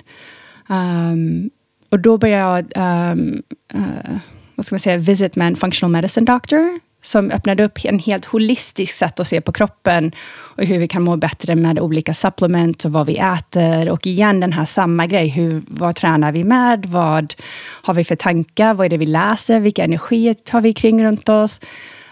Um, 0.70 1.50
och 1.90 2.00
då 2.00 2.18
började 2.18 2.66
jag, 2.76 3.12
um, 3.12 3.44
uh, 3.76 4.18
vad 4.56 4.66
ska 4.66 4.76
man 4.76 4.80
säga, 4.80 4.98
visit 4.98 5.36
med 5.36 5.48
en 5.48 5.56
functional 5.56 5.92
medicine 5.92 6.26
doctor 6.26 6.80
som 7.02 7.32
öppnade 7.32 7.64
upp 7.64 7.86
en 7.86 8.00
helt 8.00 8.26
holistisk 8.26 8.96
sätt 8.96 9.20
att 9.20 9.28
se 9.28 9.42
på 9.42 9.52
kroppen 9.52 10.12
och 10.30 10.64
hur 10.64 10.80
vi 10.80 10.88
kan 10.88 11.04
må 11.04 11.18
bättre 11.18 11.56
med 11.56 11.80
olika 11.80 12.14
supplement 12.14 12.86
och 12.86 12.92
vad 12.92 13.08
vi 13.08 13.18
äter. 13.18 13.90
Och 13.90 14.08
igen 14.08 14.40
den 14.40 14.54
här 14.54 14.66
samma 14.66 15.08
grej, 15.08 15.28
hur, 15.28 15.64
vad 15.68 15.96
tränar 15.96 16.32
vi 16.32 16.44
med? 16.44 16.86
Vad 16.86 17.34
har 17.84 17.94
vi 17.94 18.04
för 18.04 18.16
tankar? 18.16 18.74
Vad 18.74 18.86
är 18.86 18.90
det 18.90 18.98
vi 18.98 19.06
läser? 19.06 19.60
Vilka 19.60 19.84
energier 19.84 20.34
tar 20.34 20.62
vi 20.62 20.74
kring 20.74 21.04
runt 21.06 21.30
oss? 21.30 21.62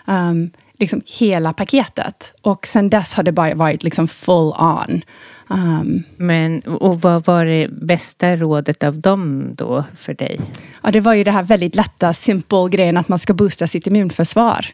Um, 0.05 0.51
liksom 0.79 1.01
hela 1.19 1.53
paketet. 1.53 2.33
Och 2.41 2.67
sen 2.67 2.89
dess 2.89 3.13
har 3.13 3.23
det 3.23 3.31
bara 3.31 3.55
varit 3.55 3.83
liksom 3.83 4.07
full 4.07 4.53
on. 4.57 5.01
Um, 5.49 6.03
Men, 6.17 6.61
och 6.61 7.01
vad 7.01 7.25
var 7.25 7.45
det 7.45 7.67
bästa 7.71 8.37
rådet 8.37 8.83
av 8.83 8.99
dem 8.99 9.51
då 9.55 9.83
för 9.95 10.13
dig? 10.13 10.39
Ja, 10.83 10.91
det 10.91 10.99
var 10.99 11.13
ju 11.13 11.23
det 11.23 11.31
här 11.31 11.43
väldigt 11.43 11.75
lätta, 11.75 12.13
simple 12.13 12.69
grejen 12.71 12.97
att 12.97 13.09
man 13.09 13.19
ska 13.19 13.33
boosta 13.33 13.67
sitt 13.67 13.87
immunförsvar. 13.87 14.65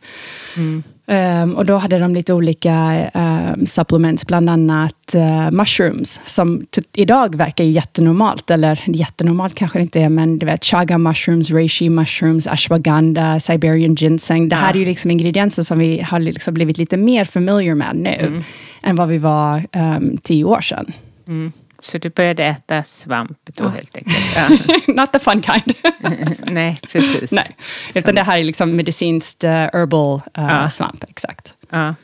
Mm. 0.58 0.84
Um, 1.08 1.56
och 1.56 1.66
då 1.66 1.78
hade 1.78 2.00
de 2.00 2.16
lite 2.16 2.34
olika 2.34 3.06
um, 3.14 3.66
supplements, 3.66 4.28
bland 4.28 4.50
annat 4.50 5.16
uh, 5.16 5.52
mushrooms, 5.52 6.20
som 6.26 6.66
idag 6.96 7.36
verkar 7.36 7.64
ju 7.64 7.72
jättenormalt, 7.72 8.52
eller 8.52 8.80
jättenormalt 8.86 9.56
kanske 9.56 9.80
det 9.80 9.84
inte 9.84 10.02
är, 10.02 10.10
men 10.10 10.38
du 10.38 10.46
vet, 10.46 10.66
chaga 10.66 10.98
mushrooms, 10.98 11.52
reishi 11.52 11.90
mushrooms, 11.90 12.48
ashwagandha, 12.48 13.40
siberian 13.40 13.96
ginseng. 13.96 14.50
Det 14.50 14.56
här 14.56 14.68
ja. 14.68 14.74
är 14.74 14.80
ju 14.80 14.86
liksom 14.86 15.12
ingredienser 15.12 15.64
som 15.64 15.80
vi 15.80 16.02
har 16.02 16.20
liksom 16.20 16.54
blivit 16.54 16.78
lite 16.78 16.98
mer 16.98 17.26
familiar 17.26 17.76
med 17.76 17.96
nu, 17.96 18.10
mm. 18.10 18.44
Än 18.84 18.96
vad 18.96 19.08
vi 19.08 19.18
var 19.18 19.66
um, 19.74 20.18
tio 20.18 20.44
år 20.44 20.62
sedan. 20.62 20.94
Mm. 21.28 21.52
Så 21.80 21.98
du 21.98 22.10
började 22.10 22.44
äta 22.44 22.84
svamp 22.84 23.38
då 23.44 23.64
ja. 23.64 23.70
helt 23.70 23.98
enkelt? 23.98 24.18
Ja. 24.36 24.50
Not 24.94 25.12
the 25.14 25.20
fun 25.20 25.42
kind. 25.42 25.76
Nej, 26.52 26.80
precis. 26.92 27.32
Nej, 27.32 27.56
utan 27.96 28.16
det 28.16 28.24
här 28.24 28.38
är 28.38 28.44
liksom 28.44 28.76
medicinskt 28.76 29.44
uh, 29.44 29.50
herbal 29.50 30.16
uh, 30.16 30.22
ja. 30.34 30.70
svamp, 30.70 31.04
exakt. 31.04 31.54
Ja. 31.70 31.96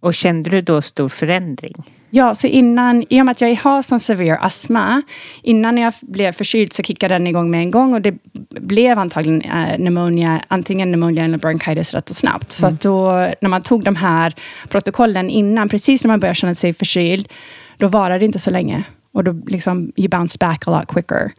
Och 0.00 0.14
kände 0.14 0.50
du 0.50 0.60
då 0.60 0.82
stor 0.82 1.08
förändring? 1.08 1.97
Ja, 2.10 2.34
så 2.34 2.46
innan, 2.46 3.04
i 3.08 3.20
och 3.20 3.26
med 3.26 3.32
att 3.32 3.40
jag 3.40 3.56
har 3.56 3.82
sån 3.82 4.00
severe 4.00 4.38
astma, 4.38 5.02
innan 5.42 5.78
jag 5.78 5.92
blev 6.00 6.32
förkyld 6.32 6.72
så 6.72 6.82
kickade 6.82 7.14
den 7.14 7.26
igång 7.26 7.50
med 7.50 7.60
en 7.60 7.70
gång 7.70 7.94
och 7.94 8.02
det 8.02 8.14
blev 8.50 8.98
antagligen 8.98 9.42
äh, 9.42 9.76
pneumonia, 9.76 10.42
antingen 10.48 10.88
pneumonia 10.88 11.24
eller 11.24 11.38
bronchitis 11.38 11.94
rätt 11.94 12.10
och 12.10 12.16
snabbt. 12.16 12.60
Mm. 12.60 12.60
Så 12.60 12.66
att 12.66 12.80
då, 12.80 13.12
när 13.40 13.48
man 13.48 13.62
tog 13.62 13.84
de 13.84 13.96
här 13.96 14.34
protokollen 14.68 15.30
innan, 15.30 15.68
precis 15.68 16.04
när 16.04 16.08
man 16.08 16.20
började 16.20 16.34
känna 16.34 16.54
sig 16.54 16.74
förkyld, 16.74 17.28
då 17.76 17.88
varar 17.88 18.18
det 18.18 18.24
inte 18.24 18.38
så 18.38 18.50
länge. 18.50 18.84
Och 19.12 19.24
då 19.24 19.32
liksom, 19.46 19.92
you 19.96 20.08
bounce 20.08 20.38
back 20.40 20.68
a 20.68 20.78
lot 20.78 20.88
quicker. 20.88 21.32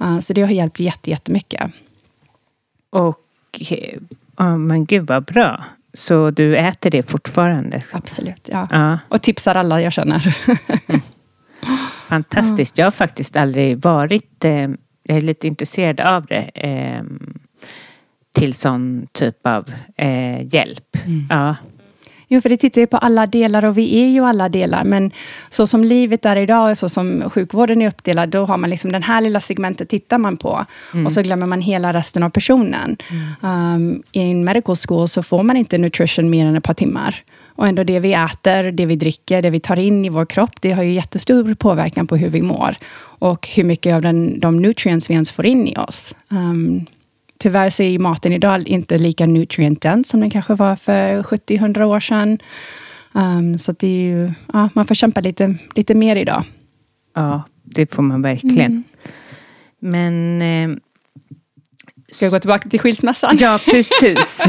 Uh, 0.00 0.18
så 0.18 0.32
det 0.32 0.42
har 0.42 0.50
hjälpt 0.50 0.80
jätte, 0.80 1.10
jättemycket. 1.10 1.70
Och, 2.90 3.18
oh, 4.38 4.56
men 4.56 4.84
gud 4.84 5.06
vad 5.06 5.24
bra. 5.24 5.64
Så 5.94 6.30
du 6.30 6.56
äter 6.56 6.90
det 6.90 7.02
fortfarande? 7.02 7.82
Absolut, 7.92 8.48
ja. 8.52 8.68
ja. 8.70 8.98
Och 9.08 9.22
tipsar 9.22 9.54
alla 9.54 9.82
jag 9.82 9.92
känner. 9.92 10.36
mm. 10.86 11.00
Fantastiskt. 12.08 12.78
Jag 12.78 12.86
har 12.86 12.90
faktiskt 12.90 13.36
aldrig 13.36 13.82
varit, 13.82 14.44
eh, 14.44 14.68
jag 15.02 15.16
är 15.16 15.20
lite 15.20 15.46
intresserad 15.46 16.00
av 16.00 16.26
det, 16.26 16.50
eh, 16.54 17.02
till 18.34 18.54
sån 18.54 19.06
typ 19.12 19.46
av 19.46 19.72
eh, 19.96 20.54
hjälp. 20.54 20.96
Mm. 21.06 21.26
Ja. 21.30 21.56
Jo, 22.32 22.40
för 22.40 22.48
det 22.48 22.56
tittar 22.56 22.80
ju 22.80 22.86
på 22.86 22.96
alla 22.96 23.26
delar 23.26 23.64
och 23.64 23.78
vi 23.78 24.02
är 24.02 24.08
ju 24.08 24.24
alla 24.24 24.48
delar. 24.48 24.84
Men 24.84 25.10
så 25.48 25.66
som 25.66 25.84
livet 25.84 26.24
är 26.24 26.36
idag, 26.36 26.78
så 26.78 26.88
som 26.88 27.30
sjukvården 27.30 27.82
är 27.82 27.88
uppdelad, 27.88 28.28
då 28.28 28.44
har 28.44 28.56
man 28.56 28.70
liksom 28.70 28.92
den 28.92 29.02
här 29.02 29.20
lilla 29.20 29.40
segmentet 29.40 29.88
tittar 29.88 30.18
man 30.18 30.36
på. 30.36 30.66
Mm. 30.94 31.06
Och 31.06 31.12
så 31.12 31.22
glömmer 31.22 31.46
man 31.46 31.60
hela 31.60 31.92
resten 31.92 32.22
av 32.22 32.30
personen. 32.30 32.96
Mm. 33.42 33.74
Um, 33.74 34.02
I 34.12 34.20
en 34.20 34.44
medical 34.44 34.76
school 34.76 35.08
så 35.08 35.22
får 35.22 35.42
man 35.42 35.56
inte 35.56 35.78
nutrition 35.78 36.30
mer 36.30 36.46
än 36.46 36.56
ett 36.56 36.64
par 36.64 36.74
timmar. 36.74 37.22
Och 37.46 37.68
ändå 37.68 37.84
det 37.84 38.00
vi 38.00 38.12
äter, 38.12 38.72
det 38.72 38.86
vi 38.86 38.96
dricker, 38.96 39.42
det 39.42 39.50
vi 39.50 39.60
tar 39.60 39.78
in 39.78 40.04
i 40.04 40.08
vår 40.08 40.26
kropp, 40.26 40.60
det 40.60 40.72
har 40.72 40.82
ju 40.82 40.92
jättestor 40.92 41.54
påverkan 41.54 42.06
på 42.06 42.16
hur 42.16 42.30
vi 42.30 42.42
mår. 42.42 42.76
Och 43.02 43.48
hur 43.48 43.64
mycket 43.64 43.94
av 43.94 44.02
den, 44.02 44.40
de 44.40 44.62
nutrients 44.62 45.10
vi 45.10 45.14
ens 45.14 45.32
får 45.32 45.46
in 45.46 45.68
i 45.68 45.76
oss. 45.76 46.14
Um, 46.28 46.86
Tyvärr 47.40 47.70
så 47.70 47.82
är 47.82 47.98
maten 47.98 48.32
idag 48.32 48.68
inte 48.68 48.98
lika 48.98 49.26
nutrient 49.26 50.06
som 50.06 50.20
den 50.20 50.30
kanske 50.30 50.54
var 50.54 50.76
för 50.76 51.22
70-100 51.22 51.82
år 51.82 52.00
sedan. 52.00 52.38
Um, 53.12 53.58
så 53.58 53.72
det 53.72 53.86
är 53.86 54.02
ju, 54.02 54.30
ja, 54.52 54.68
man 54.74 54.86
får 54.86 54.94
kämpa 54.94 55.20
lite, 55.20 55.54
lite 55.74 55.94
mer 55.94 56.16
idag. 56.16 56.44
Ja, 57.14 57.42
det 57.62 57.94
får 57.94 58.02
man 58.02 58.22
verkligen. 58.22 58.72
Mm. 58.72 58.84
Men... 59.80 60.42
Eh, 60.42 60.76
Ska 62.12 62.24
jag 62.24 62.32
gå 62.32 62.40
tillbaka 62.40 62.68
till 62.68 62.80
skilsmässan? 62.80 63.36
Ja, 63.40 63.60
precis. 63.64 64.44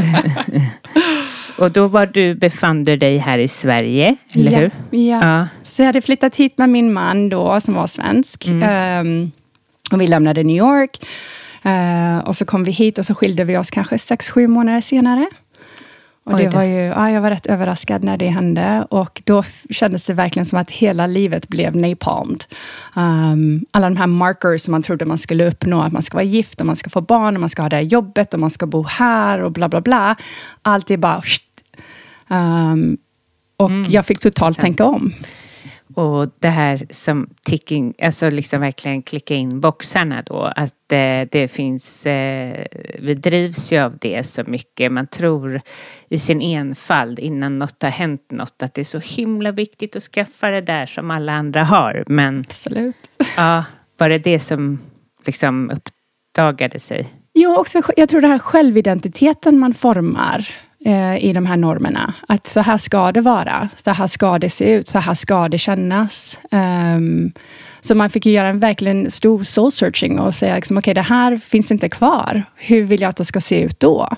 Och 1.58 1.70
då 1.70 1.86
var 1.86 2.06
du, 2.06 2.34
befann 2.34 2.84
du 2.84 2.96
dig 2.96 3.18
här 3.18 3.38
i 3.38 3.48
Sverige, 3.48 4.16
eller 4.34 4.52
ja, 4.52 4.58
hur? 4.58 4.70
Ja. 4.90 5.38
ja. 5.38 5.48
Så 5.64 5.82
jag 5.82 5.86
hade 5.86 6.00
flyttat 6.00 6.36
hit 6.36 6.58
med 6.58 6.68
min 6.68 6.92
man 6.92 7.28
då, 7.28 7.60
som 7.60 7.74
var 7.74 7.86
svensk. 7.86 8.48
Mm. 8.48 9.06
Um, 9.06 9.32
och 9.92 10.00
vi 10.00 10.06
lämnade 10.06 10.42
New 10.42 10.56
York. 10.56 10.98
Uh, 11.66 12.18
och 12.18 12.36
så 12.36 12.44
kom 12.44 12.64
vi 12.64 12.70
hit 12.70 12.98
och 12.98 13.06
så 13.06 13.14
skilde 13.14 13.44
vi 13.44 13.56
oss 13.56 13.70
kanske 13.70 13.98
sex, 13.98 14.30
sju 14.30 14.46
månader 14.46 14.80
senare. 14.80 15.26
Och 16.24 16.38
det 16.38 16.48
var 16.48 16.62
ju, 16.62 16.80
ja, 16.80 17.10
jag 17.10 17.20
var 17.20 17.30
rätt 17.30 17.46
överraskad 17.46 18.04
när 18.04 18.16
det 18.16 18.28
hände. 18.28 18.86
Och 18.90 19.22
då 19.24 19.44
kändes 19.70 20.06
det 20.06 20.14
verkligen 20.14 20.46
som 20.46 20.58
att 20.58 20.70
hela 20.70 21.06
livet 21.06 21.48
blev 21.48 21.76
napalmed. 21.76 22.44
Um, 22.96 23.64
alla 23.70 23.90
de 23.90 23.96
här 23.96 24.06
markers 24.06 24.62
som 24.62 24.72
man 24.72 24.82
trodde 24.82 25.04
man 25.04 25.18
skulle 25.18 25.48
uppnå, 25.48 25.82
att 25.82 25.92
man 25.92 26.02
ska 26.02 26.16
vara 26.16 26.24
gift, 26.24 26.60
och 26.60 26.66
man 26.66 26.76
ska 26.76 26.90
få 26.90 27.00
barn, 27.00 27.34
och 27.34 27.40
man 27.40 27.48
ska 27.48 27.62
ha 27.62 27.68
det 27.68 27.76
här 27.76 27.82
jobbet, 27.82 28.34
och 28.34 28.40
man 28.40 28.50
ska 28.50 28.66
bo 28.66 28.82
här 28.82 29.42
och 29.42 29.52
bla 29.52 29.68
bla 29.68 29.80
bla. 29.80 30.16
Allt 30.62 30.90
är 30.90 30.96
bara... 30.96 31.22
Um, 32.28 32.96
och 33.56 33.70
mm, 33.70 33.90
jag 33.90 34.06
fick 34.06 34.20
totalt 34.20 34.58
tänka 34.58 34.84
om. 34.84 35.12
Och 35.96 36.28
det 36.38 36.48
här 36.48 36.86
som 36.90 37.30
ticking, 37.46 37.94
alltså 38.02 38.30
liksom 38.30 38.60
verkligen 38.60 39.02
klicka 39.02 39.34
in 39.34 39.60
boxarna 39.60 40.22
då. 40.26 40.52
Att 40.56 40.74
det 41.30 41.50
finns, 41.50 42.06
eh, 42.06 42.66
vi 42.98 43.14
drivs 43.14 43.72
ju 43.72 43.78
av 43.78 43.98
det 44.00 44.26
så 44.26 44.42
mycket. 44.46 44.92
Man 44.92 45.06
tror 45.06 45.60
i 46.08 46.18
sin 46.18 46.42
enfald 46.42 47.18
innan 47.18 47.58
något 47.58 47.82
har 47.82 47.90
hänt 47.90 48.30
något 48.30 48.62
att 48.62 48.74
det 48.74 48.80
är 48.80 48.84
så 48.84 48.98
himla 48.98 49.52
viktigt 49.52 49.96
att 49.96 50.02
skaffa 50.02 50.50
det 50.50 50.60
där 50.60 50.86
som 50.86 51.10
alla 51.10 51.32
andra 51.32 51.64
har. 51.64 52.04
Men 52.06 52.40
Absolut. 52.40 52.96
ja, 53.36 53.64
var 53.98 54.08
det 54.08 54.18
det 54.18 54.40
som 54.40 54.78
liksom 55.26 55.70
uppdagade 55.70 56.78
sig? 56.78 57.08
Jo, 57.34 57.56
också, 57.56 57.82
jag 57.96 58.08
tror 58.08 58.20
den 58.20 58.30
här 58.30 58.38
självidentiteten 58.38 59.58
man 59.58 59.74
formar 59.74 60.48
Eh, 60.84 61.24
i 61.24 61.32
de 61.32 61.46
här 61.46 61.56
normerna. 61.56 62.14
Att 62.28 62.46
så 62.46 62.60
här 62.60 62.78
ska 62.78 63.12
det 63.12 63.20
vara, 63.20 63.68
så 63.84 63.90
här 63.90 64.06
ska 64.06 64.38
det 64.38 64.50
se 64.50 64.72
ut, 64.72 64.88
så 64.88 64.98
här 64.98 65.14
ska 65.14 65.48
det 65.48 65.58
kännas. 65.58 66.38
Um, 66.50 67.32
så 67.80 67.94
man 67.94 68.10
fick 68.10 68.26
ju 68.26 68.32
göra 68.32 68.48
en 68.48 68.58
verkligen 68.58 69.10
stor 69.10 69.42
soul 69.42 69.72
searching 69.72 70.18
och 70.18 70.34
säga, 70.34 70.54
liksom, 70.54 70.78
okej, 70.78 70.92
okay, 70.92 70.94
det 70.94 71.08
här 71.08 71.36
finns 71.36 71.70
inte 71.70 71.88
kvar. 71.88 72.44
Hur 72.56 72.82
vill 72.82 73.00
jag 73.00 73.08
att 73.08 73.16
det 73.16 73.24
ska 73.24 73.40
se 73.40 73.60
ut 73.60 73.80
då? 73.80 74.08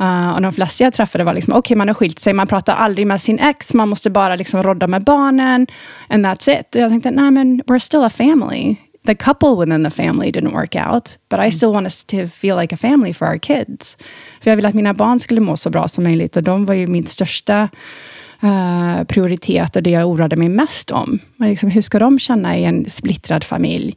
Uh, 0.00 0.30
och 0.30 0.42
de 0.42 0.52
flesta 0.52 0.84
jag 0.84 0.92
träffade 0.92 1.24
var 1.24 1.34
liksom, 1.34 1.52
okej, 1.52 1.58
okay, 1.58 1.76
man 1.76 1.88
har 1.88 1.94
skilt 1.94 2.18
sig, 2.18 2.32
man 2.32 2.46
pratar 2.46 2.74
aldrig 2.74 3.06
med 3.06 3.20
sin 3.20 3.38
ex, 3.38 3.74
man 3.74 3.88
måste 3.88 4.10
bara 4.10 4.36
liksom 4.36 4.62
rodda 4.62 4.86
med 4.86 5.04
barnen, 5.04 5.66
and 6.08 6.26
that's 6.26 6.60
it. 6.60 6.74
Och 6.74 6.80
jag 6.80 6.90
tänkte, 6.90 7.10
nej 7.10 7.30
men, 7.30 7.62
we're 7.62 7.78
still 7.78 8.04
a 8.04 8.10
family. 8.10 8.76
The 9.06 9.14
couple 9.14 9.56
within 9.56 9.84
the 9.84 9.90
family 9.90 10.30
didn't 10.30 10.52
work 10.52 10.74
out, 10.74 11.18
but 11.28 11.40
I 11.40 11.50
still 11.50 11.72
want 11.72 11.86
us 11.86 12.04
to 12.04 12.28
feel 12.28 12.56
like 12.60 12.74
a 12.74 12.76
family 12.76 13.14
for 13.14 13.28
our 13.28 13.38
kids. 13.38 13.96
För 14.40 14.50
jag 14.50 14.56
ville 14.56 14.68
att 14.68 14.74
mina 14.74 14.94
barn 14.94 15.20
skulle 15.20 15.40
må 15.40 15.56
så 15.56 15.70
bra 15.70 15.88
som 15.88 16.04
möjligt, 16.04 16.36
och 16.36 16.42
de 16.42 16.64
var 16.66 16.74
ju 16.74 16.86
min 16.86 17.06
största 17.06 17.68
uh, 18.44 19.04
prioritet 19.04 19.76
och 19.76 19.82
det 19.82 19.90
jag 19.90 20.08
oroade 20.08 20.36
mig 20.36 20.48
mest 20.48 20.90
om. 20.90 21.18
Men 21.36 21.48
liksom, 21.48 21.70
hur 21.70 21.80
ska 21.80 21.98
de 21.98 22.18
känna 22.18 22.58
i 22.58 22.64
en 22.64 22.90
splittrad 22.90 23.44
familj? 23.44 23.96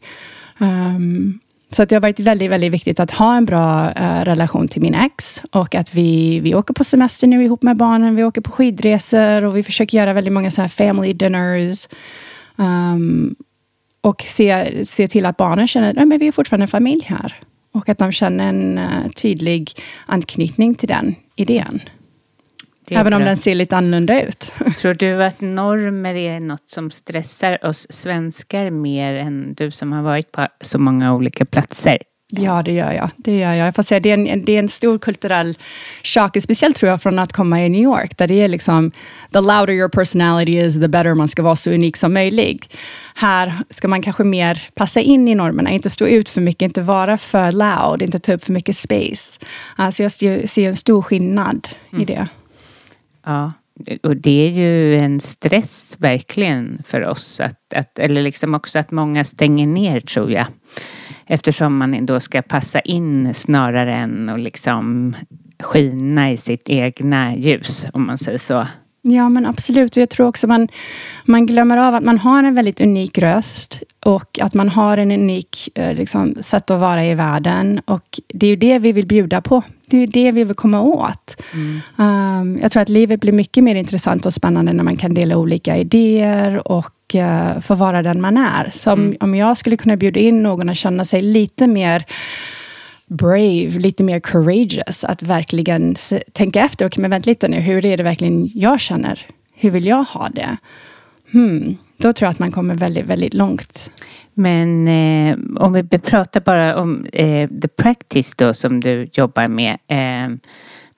Um, 0.58 1.40
så 1.72 1.84
att 1.84 1.90
det 1.90 1.96
har 1.96 2.02
varit 2.02 2.20
väldigt, 2.20 2.52
väldigt 2.52 2.74
viktigt 2.74 3.00
att 3.00 3.12
ha 3.12 3.38
en 3.38 3.46
bra 3.46 3.90
uh, 3.90 4.22
relation 4.26 4.68
till 4.68 4.82
min 4.82 4.96
ex 4.96 5.42
och 5.52 5.76
att 5.76 5.94
vi, 5.96 6.40
vi 6.40 6.56
åker 6.56 6.74
på 6.74 6.84
semester 6.84 7.28
nu 7.28 7.44
ihop 7.44 7.64
med 7.64 7.78
barnen. 7.78 8.16
Vi 8.16 8.24
åker 8.24 8.42
på 8.42 8.52
skidresor 8.52 9.44
och 9.44 9.58
vi 9.58 9.64
försöker 9.64 9.98
göra 9.98 10.14
väldigt 10.14 10.34
många 10.34 10.52
så 10.52 10.62
här 10.62 10.68
family 10.68 11.14
dinners. 11.14 11.88
Um, 12.56 13.36
och 14.02 14.22
se, 14.22 14.86
se 14.86 15.08
till 15.08 15.26
att 15.26 15.38
barnen 15.38 15.68
känner 15.68 16.14
att 16.14 16.22
vi 16.22 16.28
är 16.28 16.32
fortfarande 16.32 16.64
en 16.64 16.68
familj 16.68 17.06
här. 17.06 17.36
Och 17.72 17.90
att 17.90 17.98
de 17.98 18.12
känner 18.12 18.50
en 18.50 18.78
uh, 18.78 19.10
tydlig 19.10 19.72
anknytning 20.06 20.76
till 20.76 20.88
den 20.88 21.16
idén. 21.36 21.82
Även 22.92 23.14
om 23.14 23.22
den 23.22 23.38
ser 23.38 23.56
lite 23.56 23.78
annorlunda 23.78 24.22
ut. 24.22 24.54
Tror 24.82 24.94
du 24.94 25.24
att 25.24 25.42
normer 25.42 26.16
är 26.16 26.40
något 26.40 26.70
som 26.70 26.92
stressar 26.92 27.66
oss 27.66 27.88
svenskar 27.90 28.70
mer 28.70 29.14
än 29.14 29.54
du 29.54 29.72
som 29.72 29.92
har 29.92 30.02
varit 30.02 30.32
på 30.32 30.48
så 30.62 30.80
många 30.80 31.14
olika 31.14 31.46
platser? 31.46 31.98
Ja, 32.32 32.62
det 32.64 32.72
gör 32.72 32.92
jag. 32.92 33.10
Det 33.18 33.38
gör 33.38 33.54
jag. 33.54 33.68
jag 33.68 33.76
får 33.76 33.84
säga, 33.84 34.00
det, 34.00 34.10
är 34.10 34.14
en, 34.14 34.46
det 34.46 34.56
är 34.56 34.60
en 34.60 34.70
stor 34.70 34.98
kulturell 34.98 35.58
chock, 36.04 36.38
speciellt 36.42 36.78
tror 36.78 36.90
jag 36.90 37.02
från 37.02 37.20
att 37.20 37.34
komma 37.34 37.66
i 37.66 37.70
New 37.70 37.82
York, 37.82 38.18
där 38.18 38.28
det 38.28 38.42
är 38.42 38.48
liksom, 38.48 38.92
the 39.34 39.42
louder 39.42 39.74
your 39.74 39.90
personality 39.90 40.60
is, 40.60 40.74
the 40.74 40.88
better 40.88 41.14
man 41.14 41.28
ska 41.28 41.44
vara 41.44 41.56
så 41.56 41.72
unik 41.72 41.98
som 41.98 42.14
möjligt. 42.14 42.78
Här 43.16 43.54
ska 43.70 43.88
man 43.88 44.02
kanske 44.02 44.24
mer 44.24 44.68
passa 44.76 45.02
in 45.02 45.28
i 45.28 45.36
normerna, 45.36 45.72
inte 45.72 45.90
stå 45.90 46.08
ut 46.08 46.30
för 46.30 46.42
mycket, 46.42 46.62
inte 46.62 46.82
vara 46.82 47.18
för 47.18 47.52
loud, 47.52 48.02
inte 48.02 48.20
ta 48.20 48.34
upp 48.34 48.44
för 48.44 48.54
mycket 48.54 48.76
space. 48.76 49.40
Alltså 49.76 50.04
jag 50.04 50.12
ser 50.50 50.68
en 50.68 50.76
stor 50.76 51.02
skillnad 51.02 51.68
mm. 51.92 52.02
i 52.02 52.06
det. 52.06 52.28
Ja, 53.26 53.52
och 54.04 54.18
det 54.18 54.48
är 54.48 54.52
ju 54.52 54.98
en 54.98 55.20
stress 55.20 55.96
verkligen 55.98 56.84
för 56.86 57.06
oss. 57.06 57.40
Att, 57.40 57.74
att, 57.76 58.00
eller 58.00 58.22
liksom 58.22 58.56
också 58.56 58.80
att 58.80 58.92
många 58.92 59.24
stänger 59.24 59.68
ner 59.68 60.00
tror 60.00 60.32
jag. 60.32 60.48
Eftersom 61.32 61.78
man 61.78 62.06
då 62.06 62.20
ska 62.20 62.42
passa 62.42 62.80
in 62.80 63.34
snarare 63.34 63.94
än 63.94 64.30
att 64.30 64.40
liksom 64.40 65.16
skina 65.60 66.32
i 66.32 66.38
sitt 66.38 66.70
egna 66.70 67.36
ljus, 67.36 67.86
om 67.94 68.08
man 68.08 68.18
säger 68.18 68.38
så. 68.38 68.68
Ja, 69.02 69.30
men 69.30 69.46
absolut. 69.46 69.98
Och 69.98 70.02
jag 70.02 70.10
tror 70.10 70.28
också 70.28 70.48
man, 70.48 70.68
man 71.24 71.46
glömmer 71.46 71.78
av 71.78 71.96
att 71.96 72.04
man 72.04 72.18
har 72.18 72.44
en 72.44 72.56
väldigt 72.56 72.82
unik 72.82 73.18
röst 73.18 73.84
och 74.06 74.40
att 74.42 74.54
man 74.54 74.70
har 74.70 74.98
en 74.98 75.12
unik 75.12 75.70
eh, 75.76 75.94
liksom, 75.94 76.36
sätt 76.42 76.72
att 76.72 76.80
vara 76.80 77.06
i 77.06 77.16
världen. 77.16 77.82
Och 77.86 78.20
det 78.28 78.46
är 78.46 78.50
ju 78.50 78.56
det 78.56 78.80
vi 78.80 78.92
vill 78.92 79.08
bjuda 79.08 79.42
på. 79.42 79.64
Det 79.86 79.98
är 79.98 80.02
ju 80.02 80.06
det 80.06 80.32
vi 80.32 80.44
vill 80.44 80.56
komma 80.56 80.82
åt. 80.82 81.44
Mm. 81.54 81.82
Um, 81.96 82.60
jag 82.62 82.72
tror 82.72 82.82
att 82.82 82.90
livet 82.90 83.20
blir 83.20 83.32
mycket 83.32 83.64
mer 83.64 83.76
intressant 83.76 84.26
och 84.26 84.34
spännande 84.34 84.74
när 84.74 84.84
man 84.84 84.98
kan 84.98 85.14
dela 85.14 85.38
olika 85.38 85.78
idéer 85.78 86.68
och 86.68 87.16
uh, 87.16 87.60
få 87.62 87.76
vara 87.76 88.02
den 88.02 88.22
man 88.22 88.38
är. 88.38 88.70
Så 88.74 88.94
om, 88.94 89.00
mm. 89.00 89.18
om 89.20 89.36
jag 89.36 89.58
skulle 89.58 89.78
kunna 89.78 89.98
bjuda 89.98 90.20
in 90.20 90.44
någon 90.44 90.70
att 90.70 90.78
känna 90.78 91.06
sig 91.06 91.22
lite 91.22 91.68
mer 91.68 92.06
brave, 93.10 93.80
lite 93.80 94.04
mer 94.04 94.20
courageous, 94.20 95.04
att 95.04 95.24
verkligen 95.24 95.96
tänka 96.32 96.66
efter, 96.66 96.86
okej, 96.86 96.94
okay, 96.94 97.02
men 97.02 97.12
vänta 97.12 97.30
lite 97.30 97.48
nu, 97.48 97.60
hur 97.60 97.86
är 97.86 97.98
det 97.98 98.04
verkligen 98.04 98.52
jag 98.54 98.80
känner? 98.80 99.28
Hur 99.54 99.72
vill 99.72 99.86
jag 99.86 100.04
ha 100.04 100.30
det? 100.30 100.58
Hmm, 101.32 101.78
då 101.98 102.14
tror 102.14 102.26
jag 102.26 102.32
att 102.32 102.40
man 102.40 102.52
kommer 102.52 102.76
väldigt, 102.76 103.06
väldigt 103.06 103.34
långt. 103.34 103.92
Men 104.34 104.88
eh, 104.88 105.38
om 105.56 105.74
vi 105.74 106.00
pratar 106.00 106.42
bara 106.42 106.82
om 106.82 107.06
eh, 107.14 107.50
the 107.50 107.68
practice 107.68 108.36
då 108.36 108.54
som 108.54 108.80
du 108.80 109.10
jobbar 109.14 109.48
med. 109.48 109.78
Eh, 109.88 110.36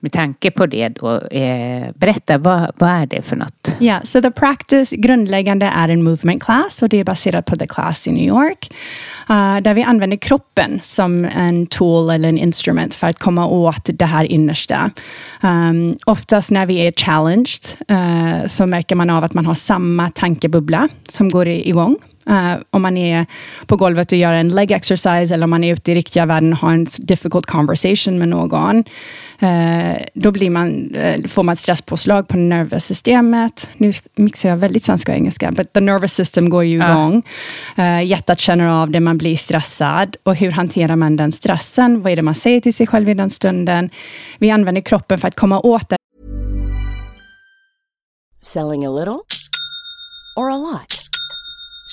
med 0.02 0.12
tanke 0.12 0.50
på 0.50 0.66
det 0.66 0.88
då, 0.88 1.18
eh, 1.18 1.88
berätta 1.94 2.38
vad, 2.38 2.70
vad 2.76 2.90
är 2.90 3.06
det 3.06 3.22
för 3.22 3.36
något? 3.36 3.76
Ja, 3.78 3.84
yeah, 3.86 4.02
så 4.02 4.22
the 4.22 4.30
practice 4.30 4.90
grundläggande 4.90 5.66
är 5.66 5.88
en 5.88 6.02
movement 6.02 6.42
class 6.42 6.82
och 6.82 6.88
det 6.88 7.00
är 7.00 7.04
baserat 7.04 7.46
på 7.46 7.56
the 7.56 7.66
class 7.66 8.06
i 8.06 8.12
New 8.12 8.24
York. 8.24 8.74
Uh, 9.30 9.60
där 9.60 9.74
vi 9.74 9.82
använder 9.82 10.16
kroppen 10.16 10.80
som 10.82 11.24
en 11.24 11.66
tool 11.66 12.10
eller 12.10 12.28
en 12.28 12.38
instrument 12.38 12.94
för 12.94 13.06
att 13.06 13.18
komma 13.18 13.46
åt 13.46 13.90
det 13.92 14.04
här 14.04 14.24
innersta. 14.24 14.90
Um, 15.42 15.96
oftast 16.06 16.50
när 16.50 16.66
vi 16.66 16.86
är 16.86 16.92
challenged 16.92 17.64
uh, 17.90 18.46
så 18.46 18.66
märker 18.66 18.96
man 18.96 19.10
av 19.10 19.24
att 19.24 19.34
man 19.34 19.46
har 19.46 19.54
samma 19.54 20.10
tankebubbla 20.10 20.88
som 21.08 21.30
går 21.30 21.48
igång. 21.48 21.96
Uh, 22.30 22.54
om 22.70 22.82
man 22.82 22.96
är 22.96 23.26
på 23.66 23.76
golvet 23.76 24.12
och 24.12 24.18
gör 24.18 24.32
en 24.32 24.48
leg 24.48 24.70
exercise 24.70 25.34
eller 25.34 25.44
om 25.44 25.50
man 25.50 25.64
är 25.64 25.72
ute 25.72 25.92
i 25.92 25.94
riktiga 25.94 26.26
världen 26.26 26.52
och 26.52 26.58
har 26.58 26.72
en 26.72 26.86
difficult 26.98 27.46
conversation 27.46 28.18
med 28.18 28.28
någon. 28.28 28.84
Uh, 29.42 29.94
då 30.14 30.30
blir 30.30 30.50
man, 30.50 30.94
uh, 30.94 31.26
får 31.26 31.42
man 31.42 31.56
stresspåslag 31.56 32.28
på 32.28 32.36
nervsystemet. 32.36 33.68
Nu 33.76 33.92
mixar 34.14 34.48
jag 34.48 34.56
väldigt 34.56 34.84
svenska 34.84 35.12
och 35.12 35.18
engelska, 35.18 35.50
but 35.52 35.72
the 35.72 35.80
nervous 35.80 36.12
system 36.12 36.50
går 36.50 36.64
ju 36.64 36.76
igång. 36.76 37.22
Uh, 37.78 38.04
hjärtat 38.04 38.40
känner 38.40 38.66
av 38.66 38.90
det, 38.90 39.00
man 39.00 39.18
blir 39.18 39.36
stressad. 39.36 40.16
Och 40.22 40.36
hur 40.36 40.50
hanterar 40.50 40.96
man 40.96 41.16
den 41.16 41.32
stressen? 41.32 42.02
Vad 42.02 42.12
är 42.12 42.16
det 42.16 42.22
man 42.22 42.34
säger 42.34 42.60
till 42.60 42.74
sig 42.74 42.86
själv 42.86 43.08
i 43.08 43.14
den 43.14 43.30
stunden? 43.30 43.90
Vi 44.38 44.50
använder 44.50 44.80
kroppen 44.80 45.18
för 45.18 45.28
att 45.28 45.36
komma 45.36 45.60
åt 45.60 45.88
det. 45.88 45.96
Selling 48.42 48.86
a 48.86 48.90
little 48.90 49.20
or 50.36 50.50
a 50.50 50.56
lot? 50.56 51.01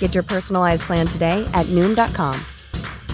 Get 0.00 0.14
your 0.14 0.24
personalized 0.24 0.82
plan 0.82 1.06
today 1.06 1.46
at 1.54 1.66
noom.com. 1.66 2.34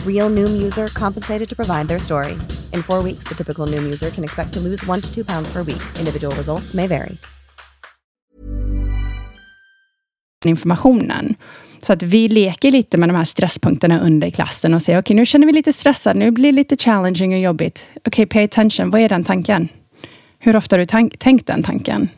Real 0.06 0.30
noom 0.30 0.62
user 0.62 0.86
compensated 0.88 1.48
to 1.48 1.54
provide 1.54 1.88
their 1.88 2.00
story. 2.00 2.32
In 2.72 2.82
four 2.82 3.02
weeks, 3.02 3.28
the 3.28 3.34
typical 3.34 3.66
noom 3.66 3.82
user 3.82 4.10
can 4.10 4.24
expect 4.24 4.52
to 4.52 4.60
lose 4.60 4.86
one 4.86 5.00
to 5.00 5.14
two 5.14 5.24
pounds 5.24 5.52
per 5.52 5.62
week. 5.62 5.82
Individual 5.98 6.34
results 6.36 6.74
may 6.74 6.86
vary. 6.86 7.16
Informationen. 10.44 11.34
Så 11.80 11.92
att 11.92 12.02
vi 12.02 12.28
leker 12.28 12.70
lite 12.70 12.96
med 12.96 13.08
de 13.08 13.16
här 13.16 13.24
stresspunkterna 13.24 14.00
under 14.00 14.30
klassen 14.30 14.74
och 14.74 14.82
säger 14.82 14.98
okej, 14.98 15.14
okay, 15.14 15.16
nu 15.16 15.26
känner 15.26 15.46
vi 15.46 15.52
lite 15.52 15.72
stressade, 15.72 16.18
nu 16.18 16.30
blir 16.30 16.52
det 16.52 16.56
lite 16.56 16.76
challenging 16.76 17.34
och 17.34 17.40
jobbigt. 17.40 17.86
Okej, 17.96 18.10
okay, 18.10 18.26
pay 18.26 18.44
attention. 18.44 18.90
Vad 18.90 19.00
är 19.00 19.08
den 19.08 19.24
tanken? 19.24 19.68
Hur 20.38 20.56
ofta 20.56 20.76
har 20.76 20.78
du 20.78 21.08
tänkt 21.18 21.46
den 21.46 21.62
tanken? 21.62 22.08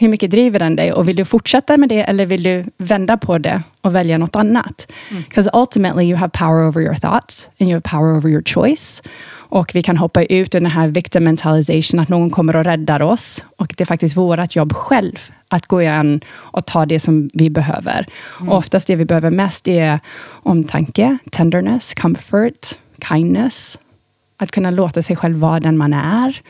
Hur 0.00 0.08
mycket 0.08 0.30
driver 0.30 0.58
den 0.58 0.76
dig? 0.76 0.92
Och 0.92 1.08
vill 1.08 1.16
du 1.16 1.24
fortsätta 1.24 1.76
med 1.76 1.88
det 1.88 2.02
eller 2.02 2.26
vill 2.26 2.42
du 2.42 2.64
vända 2.76 3.16
på 3.16 3.38
det 3.38 3.62
och 3.80 3.94
välja 3.94 4.18
något 4.18 4.36
annat? 4.36 4.92
Because 5.28 5.50
mm. 5.50 5.60
ultimately 5.60 6.04
you 6.04 6.16
have 6.16 6.30
power 6.30 6.68
over 6.68 6.80
your 6.80 6.94
thoughts 6.94 7.48
and 7.60 7.68
you 7.68 7.72
have 7.72 7.80
power 7.80 8.16
over 8.16 8.30
your 8.30 8.42
choice. 8.42 9.02
Och 9.50 9.70
vi 9.74 9.82
kan 9.82 9.96
hoppa 9.96 10.22
ut 10.22 10.54
ur 10.54 10.60
den 10.60 10.70
här 10.70 10.88
victim 10.88 11.24
mentalization, 11.24 12.00
att 12.00 12.08
någon 12.08 12.30
kommer 12.30 12.56
och 12.56 12.64
räddar 12.64 13.02
oss. 13.02 13.44
Och 13.56 13.74
det 13.76 13.84
är 13.84 13.86
faktiskt 13.86 14.16
vårt 14.16 14.56
jobb 14.56 14.72
själv 14.72 15.18
att 15.48 15.66
gå 15.66 15.82
in 15.82 16.20
och 16.28 16.66
ta 16.66 16.86
det 16.86 17.00
som 17.00 17.28
vi 17.34 17.50
behöver. 17.50 18.06
Mm. 18.40 18.48
Och 18.48 18.58
oftast 18.58 18.86
det 18.86 18.96
vi 18.96 19.04
behöver 19.04 19.30
mest 19.30 19.68
är 19.68 20.00
omtanke, 20.28 21.18
tenderness, 21.30 21.94
comfort, 21.94 22.66
kindness. 23.08 23.78
Att 24.36 24.50
kunna 24.50 24.70
låta 24.70 25.02
sig 25.02 25.16
själv 25.16 25.38
vara 25.38 25.60
den 25.60 25.76
man 25.76 25.92
är. 25.92 26.40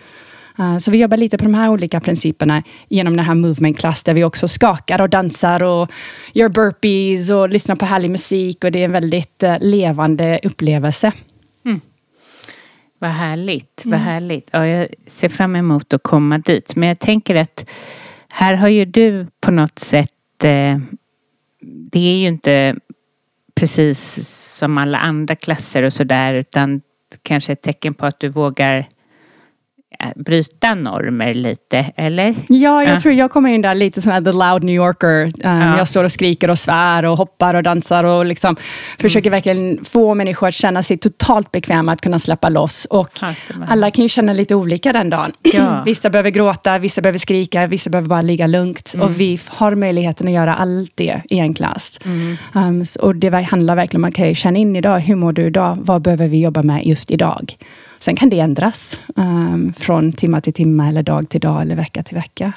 Uh, 0.61 0.79
så 0.79 0.90
vi 0.90 0.99
jobbar 0.99 1.16
lite 1.16 1.38
på 1.38 1.44
de 1.44 1.55
här 1.55 1.68
olika 1.68 2.01
principerna 2.01 2.62
genom 2.88 3.16
den 3.16 3.27
här 3.27 3.35
movement 3.35 3.79
class, 3.79 4.03
där 4.03 4.14
vi 4.14 4.25
också 4.25 4.49
skakar 4.49 5.01
och 5.01 5.11
dansar 5.11 5.62
och 5.62 5.90
gör 6.33 6.49
burpees 6.49 7.31
och 7.31 7.49
lyssnar 7.49 7.77
på 7.77 7.85
härlig 7.85 8.11
musik. 8.11 8.64
Och 8.64 8.73
det 8.73 8.79
är 8.81 8.85
en 8.85 8.92
väldigt 8.92 9.42
uh, 9.42 9.57
levande 9.61 10.40
upplevelse. 10.42 11.12
Mm. 11.64 11.81
Vad 12.99 13.11
härligt, 13.11 13.83
vad 13.85 13.94
mm. 13.94 14.07
härligt. 14.07 14.49
Ja, 14.53 14.66
jag 14.66 14.88
ser 15.07 15.29
fram 15.29 15.57
emot 15.57 15.92
att 15.92 16.03
komma 16.03 16.38
dit. 16.38 16.77
Men 16.77 16.88
jag 16.88 16.99
tänker 16.99 17.35
att 17.35 17.64
här 18.29 18.55
har 18.55 18.68
ju 18.68 18.85
du 18.85 19.27
på 19.40 19.51
något 19.51 19.79
sätt, 19.79 20.44
eh, 20.44 20.79
det 21.61 21.99
är 21.99 22.16
ju 22.16 22.27
inte 22.27 22.77
precis 23.55 24.29
som 24.59 24.79
alla 24.79 24.99
andra 24.99 25.35
klasser 25.35 25.83
och 25.83 25.92
sådär, 25.92 26.35
utan 26.35 26.81
kanske 27.23 27.53
ett 27.53 27.62
tecken 27.62 27.94
på 27.94 28.07
att 28.07 28.21
du 28.21 28.29
vågar 28.29 28.88
bryta 30.17 30.75
normer 30.75 31.35
lite, 31.35 31.93
eller? 31.97 32.35
Ja, 32.49 32.85
jag 32.85 32.95
ja. 32.95 33.01
tror 33.01 33.15
jag 33.15 33.31
kommer 33.31 33.51
in 33.51 33.63
där 33.63 33.75
lite 33.75 34.03
som 34.03 34.25
the 34.25 34.33
loud 34.33 34.65
New 34.65 34.75
Yorker. 34.75 35.25
Um, 35.25 35.33
ja. 35.43 35.79
Jag 35.79 35.89
står 35.89 36.05
och 36.05 36.13
skriker 36.13 36.51
och 36.51 36.59
svär 36.59 37.05
och 37.05 37.17
hoppar 37.17 37.55
och 37.55 37.63
dansar 37.63 38.05
och 38.05 38.27
liksom 38.27 38.49
mm. 38.49 38.63
försöker 39.01 39.31
verkligen 39.31 39.85
få 39.85 40.15
människor 40.15 40.49
att 40.49 40.55
känna 40.55 40.83
sig 40.83 40.99
totalt 40.99 41.53
bekväma 41.53 41.93
att 41.93 42.01
kunna 42.01 42.19
släppa 42.19 42.49
loss. 42.49 42.85
Och 42.85 43.11
alla 43.69 43.91
kan 43.91 44.03
ju 44.03 44.09
känna 44.09 44.33
lite 44.33 44.55
olika 44.55 44.93
den 44.93 45.11
dagen. 45.11 45.33
Ja. 45.43 45.83
vissa 45.87 46.11
behöver 46.11 46.31
gråta, 46.31 46.79
vissa 46.79 47.01
behöver 47.01 47.19
skrika, 47.19 47.67
vissa 47.67 47.91
behöver 47.91 48.09
bara 48.09 48.23
ligga 48.23 48.47
lugnt. 48.47 48.93
Mm. 48.95 49.07
Och 49.07 49.21
vi 49.21 49.41
har 49.47 49.75
möjligheten 49.75 50.29
att 50.29 50.35
göra 50.35 50.55
allt 50.55 50.93
det 50.95 51.23
i 51.31 51.39
en 51.39 51.55
klass. 51.55 52.01
Mm. 52.05 52.37
Um, 52.55 52.85
och 53.01 53.17
det 53.17 53.31
handlar 53.31 53.77
verkligen 53.77 54.05
om, 54.05 54.11
okej, 54.11 54.23
okay, 54.23 54.35
känn 54.35 54.57
in 54.57 54.77
idag, 54.77 54.99
hur 54.99 55.17
mår 55.17 55.33
du 55.33 55.47
idag? 55.47 55.79
Vad 55.81 56.03
behöver 56.03 56.29
vi 56.29 56.41
jobba 56.41 56.63
med 56.63 56.87
just 56.87 57.11
idag? 57.11 57.57
Sen 57.99 58.17
kan 58.17 58.31
det 58.31 58.41
ändras 58.41 59.01
um, 59.17 59.73
från 59.73 60.13
timme 60.13 60.41
till 60.41 60.53
timme, 60.53 60.89
eller 60.89 61.03
dag 61.03 61.29
till 61.29 61.41
dag 61.41 61.63
eller 61.63 61.77
vecka 61.77 62.03
till 62.03 62.17
vecka. 62.17 62.53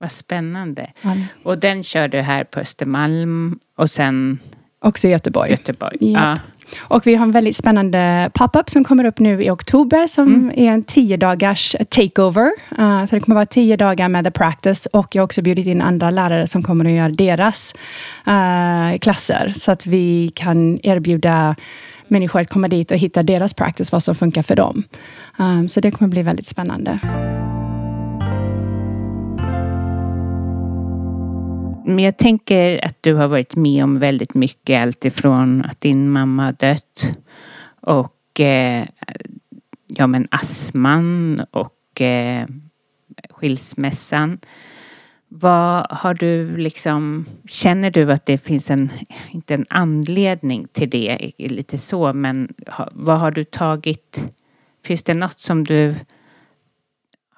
Vad 0.00 0.12
spännande. 0.12 0.90
Mm. 1.02 1.18
Och 1.42 1.58
den 1.58 1.82
kör 1.82 2.08
du 2.08 2.20
här 2.20 2.44
på 2.44 2.60
Östermalm 2.60 3.58
och 3.76 3.90
sen? 3.90 4.38
Också 4.80 5.08
i 5.08 5.10
Göteborg. 5.10 5.50
Göteborg. 5.50 5.96
Ja. 6.12 6.38
Och 6.78 7.06
vi 7.06 7.14
har 7.14 7.22
en 7.22 7.32
väldigt 7.32 7.56
spännande 7.56 8.30
pop-up 8.34 8.70
som 8.70 8.84
kommer 8.84 9.04
upp 9.04 9.18
nu 9.18 9.44
i 9.44 9.50
oktober 9.50 10.06
som 10.06 10.28
mm. 10.28 10.50
är 10.56 10.72
en 10.72 10.82
tio 10.82 11.16
dagars 11.16 11.76
takeover. 11.88 12.50
Uh, 12.78 13.06
så 13.06 13.14
det 13.14 13.20
kommer 13.20 13.34
vara 13.34 13.46
tio 13.46 13.76
dagar 13.76 14.08
med 14.08 14.24
the 14.24 14.30
practice 14.30 14.86
och 14.86 15.14
jag 15.14 15.22
har 15.22 15.24
också 15.24 15.42
bjudit 15.42 15.66
in 15.66 15.82
andra 15.82 16.10
lärare 16.10 16.46
som 16.46 16.62
kommer 16.62 16.84
att 16.84 16.90
göra 16.90 17.08
deras 17.08 17.74
uh, 18.28 18.98
klasser 18.98 19.52
så 19.56 19.72
att 19.72 19.86
vi 19.86 20.32
kan 20.34 20.80
erbjuda 20.82 21.56
människor 22.10 22.40
att 22.40 22.50
komma 22.50 22.68
dit 22.68 22.90
och 22.90 22.96
hitta 22.96 23.22
deras 23.22 23.54
practice, 23.54 23.92
vad 23.92 24.02
som 24.02 24.14
funkar 24.14 24.42
för 24.42 24.56
dem. 24.56 24.82
Um, 25.38 25.68
så 25.68 25.80
det 25.80 25.90
kommer 25.90 26.10
bli 26.10 26.22
väldigt 26.22 26.46
spännande. 26.46 27.00
Men 31.84 32.04
jag 32.04 32.16
tänker 32.16 32.84
att 32.84 32.96
du 33.00 33.14
har 33.14 33.28
varit 33.28 33.56
med 33.56 33.84
om 33.84 33.98
väldigt 33.98 34.34
mycket, 34.34 34.82
alltifrån 34.82 35.64
att 35.64 35.80
din 35.80 36.10
mamma 36.10 36.44
har 36.44 36.52
dött 36.52 37.16
och 37.80 38.40
eh, 38.40 38.84
ja, 39.86 40.06
men 40.06 40.28
astman 40.30 41.40
och 41.50 42.00
eh, 42.00 42.46
skilsmässan. 43.30 44.38
Vad 45.32 45.86
har 45.90 46.14
du 46.14 46.56
liksom, 46.56 47.26
känner 47.48 47.90
du 47.90 48.12
att 48.12 48.26
det 48.26 48.38
finns 48.38 48.70
en, 48.70 48.90
inte 49.30 49.54
en 49.54 49.66
anledning 49.68 50.66
till 50.72 50.90
det, 50.90 51.32
lite 51.38 51.78
så, 51.78 52.12
men 52.12 52.48
vad 52.92 53.18
har 53.20 53.30
du 53.30 53.44
tagit, 53.44 54.24
finns 54.86 55.02
det 55.02 55.14
något 55.14 55.40
som 55.40 55.64
du 55.64 55.94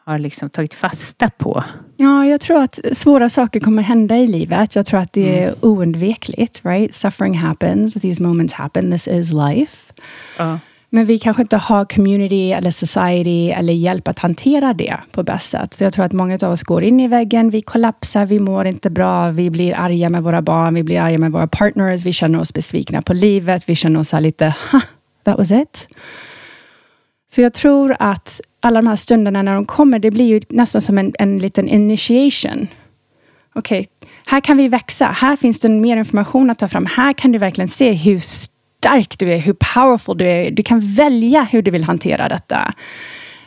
har 0.04 0.18
liksom 0.18 0.50
tagit 0.50 0.74
fasta 0.74 1.30
på? 1.30 1.64
Ja, 1.96 2.26
jag 2.26 2.40
tror 2.40 2.62
att 2.62 2.78
svåra 2.92 3.30
saker 3.30 3.60
kommer 3.60 3.82
hända 3.82 4.16
i 4.16 4.26
livet. 4.26 4.74
Jag 4.74 4.86
tror 4.86 5.00
att 5.00 5.12
det 5.12 5.38
är 5.38 5.48
mm. 5.48 5.54
oundvikligt. 5.60 6.64
Right? 6.64 6.94
Suffering 6.94 7.34
happens, 7.34 7.94
these 7.94 8.22
moments 8.22 8.54
happen, 8.54 8.90
this 8.90 9.08
is 9.08 9.32
life. 9.32 9.92
Uh. 10.40 10.56
Men 10.94 11.06
vi 11.06 11.18
kanske 11.18 11.42
inte 11.42 11.56
har 11.56 11.84
community 11.84 12.52
eller 12.52 12.70
society 12.70 13.50
eller 13.50 13.72
hjälp 13.72 14.08
att 14.08 14.18
hantera 14.18 14.72
det 14.72 14.96
på 15.10 15.22
bästa 15.22 15.58
sätt. 15.60 15.74
Så 15.74 15.84
jag 15.84 15.92
tror 15.92 16.04
att 16.04 16.12
många 16.12 16.38
av 16.42 16.52
oss 16.52 16.62
går 16.62 16.82
in 16.82 17.00
i 17.00 17.08
väggen, 17.08 17.50
vi 17.50 17.62
kollapsar, 17.62 18.26
vi 18.26 18.38
mår 18.38 18.66
inte 18.66 18.90
bra, 18.90 19.30
vi 19.30 19.50
blir 19.50 19.74
arga 19.76 20.08
med 20.08 20.22
våra 20.22 20.42
barn, 20.42 20.74
vi 20.74 20.82
blir 20.82 21.00
arga 21.00 21.18
med 21.18 21.32
våra 21.32 21.46
partners, 21.46 22.06
vi 22.06 22.12
känner 22.12 22.40
oss 22.40 22.54
besvikna 22.54 23.02
på 23.02 23.14
livet, 23.14 23.68
vi 23.68 23.74
känner 23.74 24.00
oss 24.00 24.12
lite, 24.12 24.54
ha, 24.70 24.80
that 25.24 25.38
was 25.38 25.50
it. 25.50 25.88
Så 27.30 27.40
jag 27.40 27.54
tror 27.54 27.96
att 27.98 28.40
alla 28.60 28.80
de 28.80 28.88
här 28.88 28.96
stunderna 28.96 29.42
när 29.42 29.54
de 29.54 29.66
kommer, 29.66 29.98
det 29.98 30.10
blir 30.10 30.26
ju 30.26 30.40
nästan 30.48 30.80
som 30.80 30.98
en, 30.98 31.12
en 31.18 31.38
liten 31.38 31.68
initiation. 31.68 32.68
Okej, 33.54 33.80
okay, 33.80 34.10
här 34.26 34.40
kan 34.40 34.56
vi 34.56 34.68
växa. 34.68 35.06
Här 35.06 35.36
finns 35.36 35.60
det 35.60 35.68
mer 35.68 35.96
information 35.96 36.50
att 36.50 36.58
ta 36.58 36.68
fram. 36.68 36.86
Här 36.86 37.12
kan 37.12 37.32
du 37.32 37.38
verkligen 37.38 37.68
se 37.68 37.92
hur 37.92 38.20
stark 38.82 39.18
du 39.18 39.32
är, 39.32 39.38
hur 39.38 39.52
powerful 39.52 40.18
du 40.18 40.24
är. 40.24 40.50
Du 40.50 40.62
kan 40.62 40.80
välja 40.80 41.42
hur 41.42 41.62
du 41.62 41.70
vill 41.70 41.84
hantera 41.84 42.28
detta. 42.28 42.74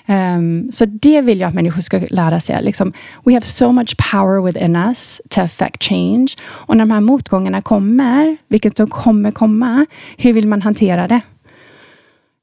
Um, 0.07 0.71
så 0.71 0.85
det 0.85 1.21
vill 1.21 1.39
jag 1.39 1.47
att 1.47 1.53
människor 1.53 1.81
ska 1.81 2.01
lära 2.09 2.39
sig. 2.39 2.63
Liksom, 2.63 2.93
we 3.23 3.33
have 3.33 3.45
so 3.45 3.71
much 3.71 3.95
power 4.11 4.41
within 4.41 4.75
us 4.75 5.21
to 5.29 5.41
affect 5.41 5.83
change. 5.83 6.27
Och 6.41 6.77
när 6.77 6.85
de 6.85 6.91
här 6.91 7.01
motgångarna 7.01 7.61
kommer, 7.61 8.37
vilket 8.47 8.75
de 8.75 8.87
kommer 8.87 9.31
komma, 9.31 9.85
hur 10.17 10.33
vill 10.33 10.47
man 10.47 10.61
hantera 10.61 11.07
det? 11.07 11.21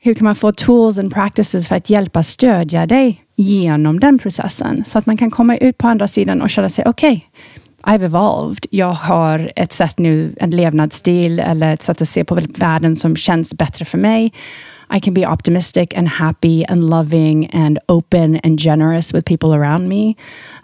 Hur 0.04 0.14
kan 0.14 0.24
man 0.24 0.34
få 0.34 0.52
tools 0.52 0.98
and 0.98 1.12
practices 1.14 1.68
för 1.68 1.76
att 1.76 1.90
hjälpa 1.90 2.22
stödja 2.22 2.86
dig 2.86 3.24
genom 3.34 4.00
den 4.00 4.18
processen? 4.18 4.84
Så 4.84 4.98
att 4.98 5.06
man 5.06 5.16
kan 5.16 5.30
komma 5.30 5.56
ut 5.56 5.78
på 5.78 5.88
andra 5.88 6.08
sidan 6.08 6.42
och 6.42 6.50
känna 6.50 6.68
sig, 6.68 6.84
okej, 6.86 7.12
okay, 7.12 7.61
I've 7.82 8.04
evolved. 8.04 8.66
Jag 8.70 8.92
har 8.92 9.52
ett 9.56 9.72
sätt 9.72 9.98
nu, 9.98 10.34
en 10.36 10.50
levnadsstil 10.50 11.40
eller 11.40 11.74
ett 11.74 11.82
sätt 11.82 12.02
att 12.02 12.08
se 12.08 12.24
på 12.24 12.38
världen 12.56 12.96
som 12.96 13.16
känns 13.16 13.54
bättre 13.54 13.84
för 13.84 13.98
mig. 13.98 14.32
I 14.96 15.00
can 15.00 15.14
be 15.14 15.26
optimistic 15.26 15.88
and 15.96 16.08
happy 16.08 16.64
and 16.64 16.90
loving 16.90 17.50
and 17.52 17.78
open 17.88 18.40
and 18.44 18.60
generous 18.60 19.14
with 19.14 19.24
people 19.24 19.48
around 19.48 19.88
me. 19.88 20.14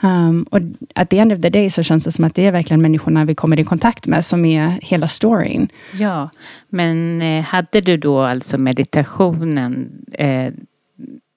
Um, 0.02 0.42
och 0.50 0.60
at 0.94 1.10
the 1.10 1.18
end 1.18 1.32
of 1.32 1.40
the 1.40 1.50
day 1.50 1.70
så 1.70 1.82
känns 1.82 2.04
det 2.04 2.12
som 2.12 2.24
att 2.24 2.34
det 2.34 2.46
är 2.46 2.52
verkligen 2.52 2.82
människorna 2.82 3.24
vi 3.24 3.34
kommer 3.34 3.60
i 3.60 3.64
kontakt 3.64 4.06
med 4.06 4.24
som 4.24 4.44
är 4.44 4.78
hela 4.82 5.08
storyn. 5.08 5.68
Ja, 5.92 6.30
men 6.68 7.22
eh, 7.22 7.44
hade 7.44 7.80
du 7.80 7.96
då 7.96 8.20
alltså 8.20 8.58
meditationen, 8.58 9.90
eh, 10.12 10.52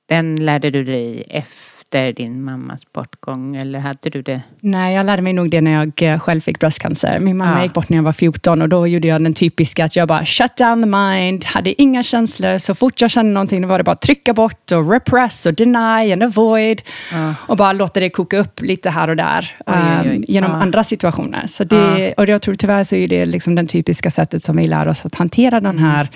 den 0.10 0.36
lärde 0.36 0.72
du 0.72 0.84
dig 0.84 1.24
efter 1.30 1.71
efter 1.92 2.14
din 2.14 2.44
mammas 2.44 2.94
bortgång 2.94 3.56
eller 3.56 3.80
hade 3.80 4.10
du 4.10 4.22
det? 4.22 4.42
Nej, 4.60 4.96
jag 4.96 5.06
lärde 5.06 5.22
mig 5.22 5.34
nog 5.34 5.50
det 5.50 5.62
när 5.62 5.72
jag 5.72 6.14
eh, 6.14 6.20
själv 6.20 6.42
fick 6.42 6.60
bröstcancer. 6.60 7.20
Min 7.20 7.38
mamma 7.38 7.58
ja. 7.58 7.64
gick 7.64 7.74
bort 7.74 7.90
när 7.90 7.98
jag 7.98 8.04
var 8.04 8.12
14 8.12 8.62
och 8.62 8.70
då 8.70 8.88
gjorde 8.88 9.08
jag 9.08 9.24
den 9.24 9.34
typiska 9.34 9.86
att 9.86 9.96
jag 9.96 10.08
bara 10.08 10.26
shut 10.26 10.58
down 10.58 10.84
the 10.84 10.88
mind, 10.88 11.46
hade 11.46 11.82
inga 11.82 12.04
känslor. 12.04 12.58
Så 12.58 12.76
fort 12.76 13.02
jag 13.02 13.12
kände 13.12 13.32
någonting 13.32 13.68
var 13.68 13.78
det 13.78 13.84
bara 13.84 13.92
att 13.92 14.02
trycka 14.02 14.34
bort 14.34 14.72
och 14.72 14.92
repress 14.92 15.46
och 15.46 15.54
deny 15.54 16.12
and 16.14 16.24
avoid. 16.24 16.82
Ja. 17.12 17.36
Och 17.48 17.58
bara 17.58 17.74
låta 17.74 18.00
det 18.00 18.10
koka 18.10 18.38
upp 18.38 18.62
lite 18.62 18.90
här 18.90 19.08
och 19.08 19.16
där 19.16 19.56
oj, 19.66 19.76
oj, 19.76 20.10
oj. 20.10 20.16
Um, 20.16 20.24
genom 20.28 20.52
ja. 20.52 20.58
andra 20.58 20.84
situationer. 20.84 21.48
Så 21.48 21.64
det, 21.64 22.14
Och 22.14 22.28
jag 22.28 22.42
tror 22.42 22.56
tyvärr 22.56 22.84
så 22.84 22.96
är 22.96 23.08
det 23.08 23.26
liksom 23.26 23.56
det 23.56 23.66
typiska 23.66 24.12
sättet 24.12 24.44
som 24.44 24.58
vi 24.58 24.68
lär 24.68 24.88
oss 24.88 25.06
att 25.06 25.16
hantera 25.16 25.60
den 25.60 25.80
mm. 25.80 25.92
här 25.92 26.10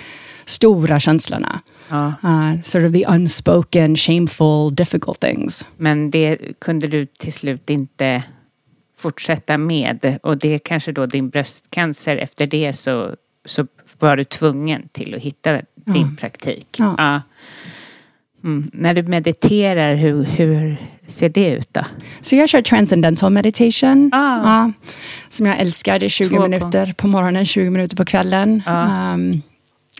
stora 0.46 1.00
känslorna. 1.00 1.60
Ja. 1.88 2.12
Uh, 2.24 2.62
sort 2.62 2.84
of 2.84 2.92
the 2.92 3.04
unspoken, 3.08 3.96
shameful, 3.96 4.74
difficult 4.74 5.20
things. 5.20 5.66
Men 5.76 6.10
det 6.10 6.38
kunde 6.58 6.86
du 6.86 7.06
till 7.06 7.32
slut 7.32 7.70
inte 7.70 8.22
fortsätta 8.98 9.58
med 9.58 10.18
och 10.22 10.38
det 10.38 10.58
kanske 10.58 10.92
då 10.92 11.04
din 11.04 11.28
bröstcancer, 11.28 12.16
efter 12.16 12.46
det 12.46 12.72
så, 12.72 13.14
så 13.44 13.66
var 13.98 14.16
du 14.16 14.24
tvungen 14.24 14.88
till 14.92 15.14
att 15.14 15.22
hitta 15.22 15.52
din 15.74 16.02
ja. 16.02 16.08
praktik. 16.20 16.76
Ja. 16.78 16.94
ja. 16.98 17.22
Mm. 18.44 18.70
När 18.72 18.94
du 18.94 19.02
mediterar, 19.02 19.94
hur, 19.94 20.24
hur 20.24 20.76
ser 21.06 21.28
det 21.28 21.46
ut 21.46 21.74
då? 21.74 21.80
Så 22.20 22.36
jag 22.36 22.48
kör 22.48 22.62
transcendental 22.62 23.32
meditation. 23.32 24.10
Ah. 24.12 24.36
Ja, 24.42 24.72
som 25.28 25.46
jag 25.46 25.58
älskar. 25.58 25.98
Det 25.98 26.06
är 26.06 26.10
20 26.10 26.28
Två 26.28 26.42
minuter 26.42 26.94
på 26.96 27.06
morgonen, 27.06 27.46
20 27.46 27.70
minuter 27.70 27.96
på 27.96 28.04
kvällen. 28.04 28.62
Ah. 28.66 29.14
Um, 29.14 29.42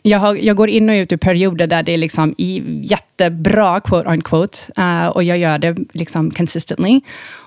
jag, 0.07 0.19
har, 0.19 0.35
jag, 0.35 0.57
går 0.57 0.69
in 0.69 0.91
och 0.91 0.95
ut 0.95 1.13
ur 1.13 1.17
perioder 1.17 1.67
där 1.67 1.83
det 1.83 1.95
är 1.95 1.99
liksom 1.99 2.35
jättebra, 2.83 3.81
quote 3.81 4.09
unquote, 4.09 4.59
uh, 4.79 5.07
och 5.07 5.25
jag 5.25 5.39
gör 5.39 5.59
det 5.59 5.77
liksom 5.93 6.31
consistently. 6.31 7.01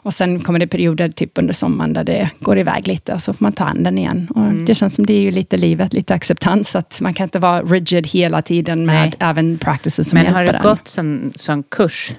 Och 0.03 0.13
sen 0.13 0.39
kommer 0.39 0.59
det 0.59 0.67
perioder 0.67 1.09
typ 1.09 1.37
under 1.37 1.53
sommaren 1.53 1.93
där 1.93 2.03
det 2.03 2.29
går 2.39 2.57
iväg 2.57 2.87
lite 2.87 3.13
och 3.13 3.21
så 3.21 3.33
får 3.33 3.43
man 3.43 3.53
ta 3.53 3.63
an 3.63 3.83
den 3.83 3.97
igen. 3.97 4.27
Och 4.29 4.41
mm. 4.41 4.65
Det 4.65 4.75
känns 4.75 4.95
som 4.95 5.05
det 5.05 5.13
är 5.13 5.21
ju 5.21 5.31
lite 5.31 5.57
livet, 5.57 5.93
lite 5.93 6.13
acceptans, 6.13 6.75
att 6.75 7.01
man 7.01 7.13
kan 7.13 7.23
inte 7.23 7.39
vara 7.39 7.61
rigid 7.61 8.07
hela 8.07 8.41
tiden 8.41 8.85
med 8.85 9.15
Nej. 9.19 9.29
även 9.29 9.57
practices 9.57 10.09
som 10.09 10.17
Men 10.17 10.25
hjälper 10.25 10.53
har 10.53 10.63
du 10.63 10.69
gått 10.69 10.87
sån, 10.87 11.33
sån 11.35 11.63
kurs? 11.63 12.11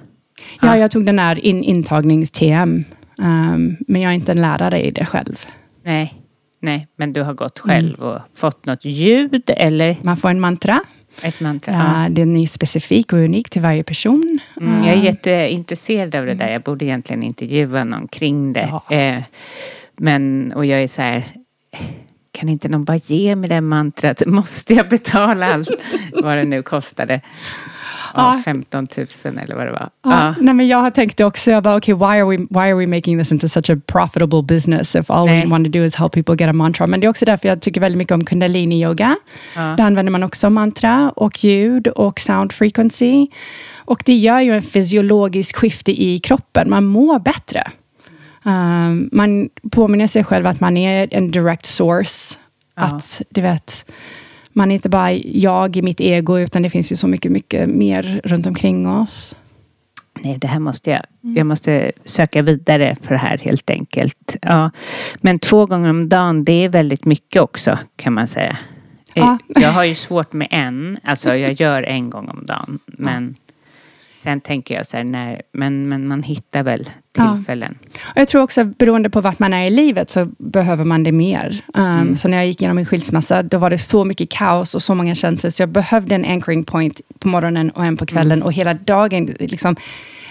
Ja, 0.63 0.77
jag 0.77 0.91
tog 0.91 1.07
den 1.07 1.19
här 1.19 1.45
in, 1.45 1.65
intagnings-TM 1.65 2.85
Um, 3.21 3.77
men 3.89 4.01
jag 4.01 4.11
är 4.11 4.15
inte 4.15 4.33
en 4.33 4.41
lärare 4.41 4.83
i 4.83 4.91
det 4.91 5.05
själv. 5.05 5.47
Nej, 5.85 6.15
nej, 6.61 6.87
men 6.97 7.13
du 7.13 7.23
har 7.23 7.35
gått 7.35 7.59
själv 7.59 8.01
och 8.01 8.21
fått 8.35 8.67
något 8.67 8.85
ljud 8.85 9.51
eller? 9.57 9.97
Man 10.03 10.17
får 10.17 10.29
en 10.29 10.41
mantra. 10.41 10.81
Ett 11.23 11.41
mantra, 11.41 11.73
ja. 11.73 12.09
Den 12.09 12.37
är 12.37 12.47
specifik 12.47 13.13
och 13.13 13.19
unik 13.19 13.51
till 13.51 13.63
varje 13.63 13.83
person. 13.83 14.39
Mm, 14.61 14.85
jag 14.85 14.97
är 14.97 15.01
jätteintresserad 15.03 16.15
av 16.15 16.27
det 16.27 16.35
där. 16.35 16.53
Jag 16.53 16.63
borde 16.63 16.85
egentligen 16.85 17.23
intervjua 17.23 17.85
någon 17.85 18.09
kring 18.09 18.53
det. 18.53 18.69
Ja. 18.71 18.97
Eh, 18.97 19.23
men, 19.99 20.53
och 20.53 20.67
jag 20.67 20.83
är 20.83 20.89
så 20.89 21.03
här, 21.03 21.25
kan 22.33 22.49
inte 22.49 22.69
någon 22.69 22.85
bara 22.85 22.97
ge 22.97 23.37
mig 23.37 23.49
det 23.49 23.61
mantrat? 23.61 24.23
Måste 24.27 24.75
jag 24.75 24.89
betala 24.89 25.55
allt? 25.55 25.71
vad 26.13 26.37
det 26.37 26.45
nu 26.45 26.63
kostade. 26.63 27.21
Ja, 28.15 28.35
Ja. 28.37 28.43
15 28.45 28.87
000 28.97 29.39
eller 29.39 29.57
vad 29.57 29.67
det 29.67 29.73
var. 29.73 29.91
Ja, 30.03 30.35
nej, 30.41 30.55
men 30.55 30.69
jag 30.69 30.79
har 30.79 30.91
tänkt 30.91 31.17
det 31.17 31.25
också. 31.25 31.51
Jag 31.51 31.63
bara, 31.63 31.77
okay, 31.77 31.95
why 31.95 32.05
are, 32.05 32.25
we, 32.25 32.37
why 32.37 32.61
are 32.61 32.75
we 32.75 32.87
making 32.87 33.19
this 33.19 33.33
into 33.33 33.49
such 33.49 33.71
a 33.71 33.77
profitable 33.87 34.43
business 34.43 34.97
if 34.97 35.11
all 35.11 35.27
Nej. 35.27 35.45
we 35.45 35.51
want 35.51 35.65
to 35.67 35.71
do 35.79 35.85
is 35.85 35.95
help 35.95 36.13
people 36.13 36.35
get 36.39 36.51
a 36.51 36.53
mantra? 36.53 36.87
Men 36.87 37.01
det 37.01 37.07
är 37.07 37.09
också 37.09 37.25
därför 37.25 37.49
jag 37.49 37.61
tycker 37.61 37.81
väldigt 37.81 37.99
mycket 37.99 38.13
om 38.15 38.25
kundalini-yoga. 38.25 39.17
Där 39.55 39.81
använder 39.81 40.11
man 40.11 40.23
också 40.23 40.51
mantra 40.51 41.11
och 41.17 41.45
ljud 41.45 41.89
och 41.89 42.21
sound 42.21 42.53
frequency. 42.53 43.27
Och 43.77 44.03
det 44.07 44.15
gör 44.17 44.41
ju 44.41 44.57
en 44.57 44.63
fysiologisk 44.63 45.57
skifte 45.57 46.03
i 46.03 46.19
kroppen. 46.19 46.71
Man 46.71 46.85
mår 46.85 47.19
bättre. 47.19 47.71
Um, 48.43 49.09
man 49.13 49.49
påminner 49.71 50.07
sig 50.07 50.25
själv 50.25 50.47
att 50.47 50.61
man 50.61 50.77
är 50.77 51.09
en 51.11 51.31
direct 51.31 51.67
source. 51.67 52.39
Att, 52.75 53.23
du 53.31 53.41
vet, 53.41 53.93
man 54.61 54.71
är 54.71 54.75
inte 54.75 54.89
bara 54.89 55.13
jag 55.13 55.77
i 55.77 55.83
mitt 55.83 56.01
ego, 56.01 56.39
utan 56.39 56.63
det 56.63 56.71
finns 56.71 56.93
ju 56.93 56.97
så 56.97 57.09
mycket, 57.09 57.33
mycket 57.33 57.69
mer 57.69 58.21
runt 58.25 58.47
omkring 58.47 58.89
oss. 58.89 59.37
Nej, 60.21 60.39
det 60.39 60.47
här 60.47 60.61
måste 60.61 60.91
jag. 60.91 61.03
Jag 61.21 61.47
måste 61.47 61.93
söka 62.05 62.43
vidare 62.43 62.97
för 63.03 63.11
det 63.15 63.19
här 63.21 63.39
helt 63.39 63.71
enkelt. 63.71 64.37
Ja. 64.43 64.71
Men 65.17 65.39
två 65.39 65.67
gånger 65.67 65.91
om 65.91 66.09
dagen, 66.09 66.45
det 66.45 66.65
är 66.65 66.69
väldigt 66.69 67.05
mycket 67.05 67.43
också 67.43 67.79
kan 67.97 68.13
man 68.13 68.29
säga. 68.29 68.57
Eh, 69.15 69.23
Ja. 69.25 69.39
Jag 69.49 69.73
har 69.73 69.85
ju 69.85 69.95
svårt 69.95 70.33
med 70.33 70.49
en. 70.51 70.99
Alltså 71.03 71.37
jag 71.37 71.53
gör 71.53 71.83
en 71.83 72.11
gång 72.11 72.29
om 72.29 72.47
dagen. 72.47 72.79
Men 72.87 73.35
sen 74.15 74.41
tänker 74.41 74.75
jag 74.75 74.87
så 74.87 74.97
här, 74.97 75.05
när, 75.05 75.43
men, 75.53 75.89
men 75.89 76.09
man 76.09 76.23
hittar 76.23 76.63
väl 76.63 76.91
Ja. 77.17 77.35
tillfällen. 77.35 77.79
Och 78.01 78.17
jag 78.21 78.29
tror 78.29 78.43
också, 78.43 78.65
beroende 78.65 79.11
på 79.11 79.21
vart 79.21 79.39
man 79.39 79.53
är 79.53 79.67
i 79.67 79.71
livet, 79.71 80.11
så 80.11 80.29
behöver 80.39 80.85
man 80.85 81.03
det 81.03 81.13
mer. 81.13 81.63
Um, 81.75 82.17
Så 82.17 82.29
när 82.29 82.37
jag 82.37 82.47
gick 82.47 82.63
igenom 82.63 82.77
min 82.77 82.87
skilsmässa, 82.87 83.43
då 83.43 83.59
var 83.59 83.71
det 83.71 83.79
så 83.79 84.05
mycket 84.05 84.31
kaos 84.31 84.75
och 84.75 84.83
så 84.83 84.95
många 84.95 85.15
känslor, 85.15 85.51
så 85.51 85.63
jag 85.63 85.69
behövde 85.69 86.15
en 86.15 86.25
anchoring 86.25 86.65
point 86.65 87.01
på 87.19 87.29
morgonen 87.29 87.71
och 87.71 87.85
en 87.85 87.97
på 87.97 88.07
kvällen. 88.07 88.43
Och 88.43 88.53
hela 88.53 88.75
dagen 88.75 89.35
liksom 89.39 89.77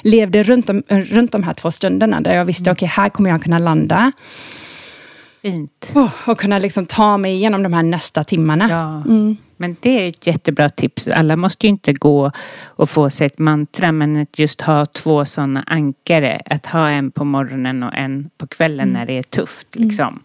levde 0.01 0.43
runt, 0.43 0.69
om, 0.69 0.83
runt 0.89 1.31
de 1.31 1.43
här 1.43 1.53
två 1.53 1.71
stunderna, 1.71 2.21
där 2.21 2.35
jag 2.35 2.45
visste, 2.45 2.71
okej, 2.71 2.87
här 2.87 3.09
kommer 3.09 3.29
jag 3.29 3.43
kunna 3.43 3.57
landa. 3.59 4.11
Fint. 5.41 5.91
Oh, 5.95 6.09
och 6.27 6.39
kunna 6.39 6.57
liksom 6.57 6.85
ta 6.85 7.17
mig 7.17 7.33
igenom 7.35 7.63
de 7.63 7.73
här 7.73 7.83
nästa 7.83 8.23
timmarna. 8.23 8.69
Ja. 8.69 9.13
Men 9.59 9.75
det 9.79 9.89
är 10.05 10.09
ett 10.09 10.27
jättebra 10.27 10.69
tips. 10.69 11.07
Alla 11.07 11.35
måste 11.35 11.65
ju 11.65 11.69
inte 11.69 11.93
gå 11.93 12.31
och 12.67 12.89
få 12.89 13.09
sig 13.09 13.27
ett 13.27 13.39
mantra, 13.39 13.91
men 13.91 14.17
att 14.21 14.39
just 14.39 14.61
ha 14.61 14.85
två 14.85 15.25
sådana 15.25 15.63
ankare. 15.67 16.41
Att 16.45 16.65
ha 16.65 16.89
en 16.89 17.11
på 17.11 17.25
morgonen 17.25 17.83
och 17.83 17.93
en 17.95 18.29
på 18.37 18.47
kvällen 18.47 18.89
när 18.89 19.05
det 19.05 19.17
är 19.17 19.23
tufft. 19.23 19.67
Liksom. 19.75 20.23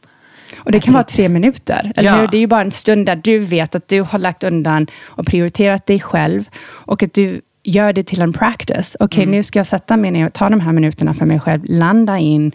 Och 0.58 0.72
det 0.72 0.80
kan 0.80 0.92
vara 0.94 1.04
tre 1.04 1.28
minuter, 1.28 1.92
eller 1.96 2.10
Ja. 2.10 2.16
hur? 2.20 2.26
Det 2.28 2.36
är 2.36 2.40
ju 2.40 2.46
bara 2.46 2.60
en 2.60 2.72
stund 2.72 3.06
där 3.06 3.16
du 3.16 3.38
vet 3.38 3.74
att 3.74 3.88
du 3.88 4.00
har 4.00 4.18
lagt 4.18 4.44
undan 4.44 4.86
och 5.04 5.26
prioriterat 5.26 5.86
dig 5.86 6.00
själv. 6.00 6.44
Och 6.64 7.02
att 7.02 7.14
du 7.14 7.40
gör 7.64 7.92
det 7.92 8.02
till 8.02 8.22
en 8.22 8.32
practice. 8.32 8.96
Okej, 9.00 9.22
Mm. 9.22 9.30
nu 9.36 9.42
ska 9.42 9.58
jag 9.58 9.66
sätta 9.66 9.96
mig 9.96 10.10
ner 10.10 10.26
och 10.26 10.32
ta 10.32 10.48
de 10.48 10.60
här 10.60 10.72
minuterna 10.72 11.14
för 11.14 11.26
mig 11.26 11.40
själv. 11.40 11.60
Landa 11.64 12.18
in. 12.18 12.52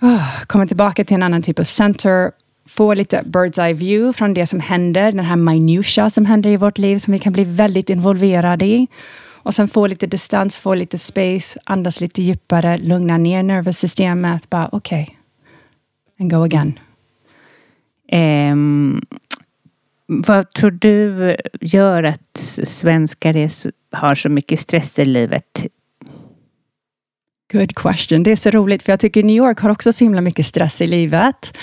Oh, 0.00 0.42
komma 0.46 0.66
tillbaka 0.66 1.04
till 1.04 1.14
en 1.14 1.22
annan 1.22 1.42
typ 1.42 1.58
av 1.58 1.64
center. 1.64 2.30
Få 2.68 2.94
lite 2.94 3.22
bird's 3.22 3.66
eye 3.66 3.74
view 3.74 4.12
från 4.18 4.34
det 4.34 4.46
som 4.46 4.60
händer. 4.60 5.12
Den 5.12 5.24
här 5.24 5.36
minutia 5.36 6.10
som 6.10 6.26
händer 6.26 6.50
i 6.50 6.56
vårt 6.56 6.78
liv, 6.78 6.98
som 6.98 7.12
vi 7.12 7.18
kan 7.18 7.32
bli 7.32 7.44
väldigt 7.44 7.90
involverade 7.90 8.64
i. 8.64 8.86
Och 9.48 9.54
sen 9.54 9.68
få 9.68 9.86
lite 9.86 10.06
distans, 10.06 10.58
få 10.58 10.74
lite 10.74 10.98
space, 10.98 11.58
andas 11.64 12.00
lite 12.00 12.22
djupare, 12.22 12.78
lugna 12.78 13.18
ner 13.18 13.42
nervsystemet. 13.42 14.50
Bara 14.50 14.68
okej, 14.72 15.18
and 16.20 16.30
go 16.30 16.44
again. 16.44 16.78
Ehm, 18.08 19.00
vad 20.06 20.50
tror 20.50 20.70
du 20.70 21.36
gör 21.60 22.02
att 22.02 22.36
svenskar 22.64 23.36
är 23.36 23.50
har 23.96 24.14
så 24.14 24.28
mycket 24.28 24.60
stress 24.60 24.98
i 24.98 25.04
livet? 25.04 25.66
Good 27.52 27.74
question. 27.74 28.22
Det 28.22 28.32
är 28.32 28.36
så 28.36 28.50
roligt, 28.50 28.82
för 28.82 28.92
jag 28.92 29.00
tycker 29.00 29.22
New 29.22 29.36
York 29.36 29.58
har 29.58 29.70
också 29.70 29.92
så 29.92 30.04
himla 30.04 30.20
mycket 30.20 30.46
stress 30.46 30.80
i 30.82 30.86
livet. 30.86 31.58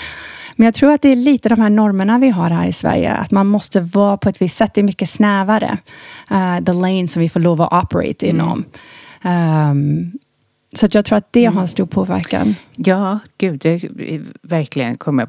Men 0.56 0.64
jag 0.64 0.74
tror 0.74 0.92
att 0.92 1.02
det 1.02 1.08
är 1.08 1.16
lite 1.16 1.48
de 1.48 1.60
här 1.60 1.70
normerna 1.70 2.18
vi 2.18 2.30
har 2.30 2.50
här 2.50 2.66
i 2.66 2.72
Sverige. 2.72 3.12
Att 3.12 3.30
man 3.30 3.46
måste 3.46 3.80
vara 3.80 4.16
på 4.16 4.28
ett 4.28 4.42
visst 4.42 4.56
sätt. 4.56 4.74
Det 4.74 4.80
är 4.80 4.84
mycket 4.84 5.10
snävare. 5.10 5.78
Uh, 6.30 6.64
the 6.64 6.72
lane 6.72 7.08
som 7.08 7.22
vi 7.22 7.28
får 7.28 7.40
lov 7.40 7.62
att 7.62 7.84
operate 7.84 8.26
inom. 8.26 8.64
Um, 9.24 10.12
så 10.76 10.86
att 10.86 10.94
jag 10.94 11.04
tror 11.04 11.18
att 11.18 11.32
det 11.32 11.44
har 11.44 11.60
en 11.60 11.68
stor 11.68 11.86
påverkan. 11.86 12.54
Ja, 12.76 13.18
gud, 13.38 13.60
det 13.60 13.82
verkligen 14.42 14.96
kommer 14.96 15.28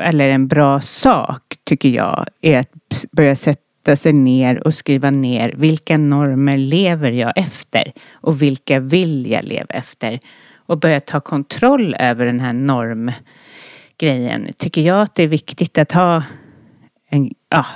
eller 0.00 0.28
en 0.28 0.48
bra 0.48 0.80
sak 0.80 1.42
tycker 1.64 1.88
jag 1.88 2.26
är 2.40 2.58
att 2.58 3.04
börja 3.12 3.36
sätta 3.36 3.96
sig 3.96 4.12
ner 4.12 4.66
och 4.66 4.74
skriva 4.74 5.10
ner 5.10 5.54
vilka 5.56 5.98
normer 5.98 6.56
lever 6.56 7.12
jag 7.12 7.32
efter 7.36 7.92
och 8.12 8.42
vilka 8.42 8.80
vill 8.80 9.30
jag 9.30 9.44
leva 9.44 9.66
efter 9.68 10.20
och 10.66 10.78
börja 10.78 11.00
ta 11.00 11.20
kontroll 11.20 11.96
över 11.98 12.26
den 12.26 12.40
här 12.40 12.52
normgrejen. 14.02 14.48
Tycker 14.58 14.80
jag 14.80 15.02
att 15.02 15.14
det 15.14 15.22
är 15.22 15.28
viktigt 15.28 15.78
att 15.78 15.92
ha 15.92 16.22
en, 17.08 17.30
ja, 17.50 17.66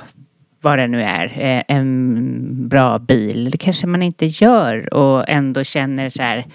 vad 0.62 0.78
det 0.78 0.86
nu 0.86 1.02
är, 1.02 1.24
eh, 1.24 1.62
en 1.76 2.68
bra 2.68 2.98
bil. 2.98 3.50
Det 3.50 3.58
kanske 3.58 3.86
man 3.86 4.02
inte 4.02 4.26
gör 4.26 4.94
och 4.94 5.28
ändå 5.28 5.64
känner 5.64 6.10
så 6.10 6.22
här 6.22 6.46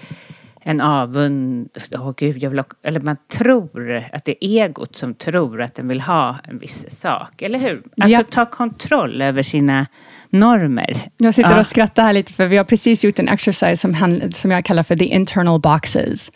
en 0.60 0.80
avund. 0.80 1.68
Åh 1.94 2.12
gud, 2.16 2.42
jag 2.42 2.50
vill 2.50 2.58
ha, 2.58 2.66
eller 2.82 3.00
man 3.00 3.16
tror 3.32 4.04
att 4.12 4.24
det 4.24 4.44
är 4.44 4.64
egot 4.64 4.96
som 4.96 5.14
tror 5.14 5.62
att 5.62 5.74
den 5.74 5.88
vill 5.88 6.00
ha 6.00 6.36
en 6.44 6.58
viss 6.58 6.90
sak. 6.90 7.42
Eller 7.42 7.58
hur? 7.58 7.82
Alltså 8.00 8.18
Ja. 8.18 8.22
ta 8.30 8.46
kontroll 8.46 9.22
över 9.22 9.42
sina 9.42 9.86
normer. 10.30 11.08
Jag 11.16 11.34
sitter 11.34 11.50
Ja. 11.50 11.60
och 11.60 11.66
skrattar 11.66 12.02
här 12.02 12.12
lite, 12.12 12.32
för 12.32 12.46
vi 12.46 12.56
har 12.56 12.64
precis 12.64 13.04
gjort 13.04 13.18
en 13.18 13.28
exercise 13.28 13.76
som, 13.76 14.20
som 14.32 14.50
jag 14.50 14.64
kallar 14.64 14.82
för 14.82 14.96
the 14.96 15.04
internal 15.04 15.60
boxes. 15.60 16.32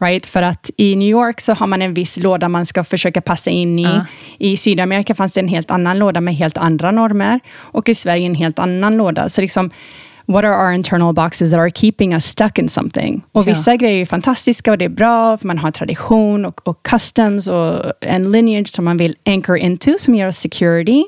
Right? 0.00 0.26
För 0.26 0.42
att 0.42 0.70
i 0.76 0.96
New 0.96 1.08
York 1.08 1.40
så 1.40 1.52
har 1.54 1.66
man 1.66 1.82
en 1.82 1.94
viss 1.94 2.16
låda 2.16 2.48
man 2.48 2.66
ska 2.66 2.84
försöka 2.84 3.20
passa 3.20 3.50
in 3.50 3.78
i. 3.78 3.82
Ja. 3.82 4.04
I 4.38 4.56
Sydamerika 4.56 5.14
fanns 5.14 5.32
det 5.32 5.40
en 5.40 5.48
helt 5.48 5.70
annan 5.70 5.98
låda 5.98 6.20
med 6.20 6.34
helt 6.34 6.58
andra 6.58 6.90
normer. 6.90 7.40
Och 7.56 7.88
i 7.88 7.94
Sverige 7.94 8.26
en 8.26 8.34
helt 8.34 8.58
annan 8.58 8.96
låda. 8.96 9.28
Så 9.28 9.40
liksom, 9.40 9.70
what 10.26 10.44
are 10.44 10.66
our 10.66 10.72
internal 10.72 11.14
boxes 11.14 11.50
that 11.50 11.58
are 11.60 11.70
keeping 11.70 12.12
us 12.12 12.24
stuck 12.24 12.58
in 12.58 12.68
something? 12.68 13.22
Och 13.32 13.40
Ja. 13.40 13.44
vissa 13.44 13.76
grejer 13.76 14.00
är 14.02 14.06
fantastiska 14.06 14.70
och 14.70 14.78
det 14.78 14.84
är 14.84 14.88
bra, 14.88 15.38
för 15.38 15.46
man 15.46 15.58
har 15.58 15.70
tradition 15.70 16.44
och, 16.46 16.68
och 16.68 16.82
customs 16.82 17.48
och 17.48 17.92
en 18.00 18.32
lineage 18.32 18.68
som 18.68 18.84
man 18.84 18.96
vill 18.96 19.16
anchor 19.26 19.56
into, 19.58 19.94
som 19.98 20.14
ger 20.14 20.26
oss 20.28 20.36
security. 20.36 21.04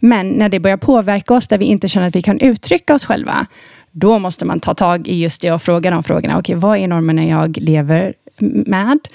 Men 0.00 0.28
när 0.28 0.48
det 0.48 0.60
börjar 0.60 0.76
påverka 0.76 1.34
oss, 1.34 1.48
där 1.48 1.58
vi 1.58 1.64
inte 1.64 1.88
känner 1.88 2.06
att 2.08 2.16
vi 2.16 2.22
kan 2.22 2.40
uttrycka 2.40 2.94
oss 2.94 3.04
själva, 3.04 3.46
då 3.92 4.18
måste 4.18 4.44
man 4.44 4.60
ta 4.60 4.74
tag 4.74 5.08
i 5.08 5.14
just 5.22 5.42
det 5.42 5.52
och 5.52 5.62
fråga 5.62 5.90
de 5.90 6.02
frågorna. 6.02 6.38
Okej, 6.38 6.54
vad 6.54 6.78
är 6.78 6.88
normerna 6.88 7.24
jag 7.26 7.56
lever 7.60 8.14
med? 8.40 9.08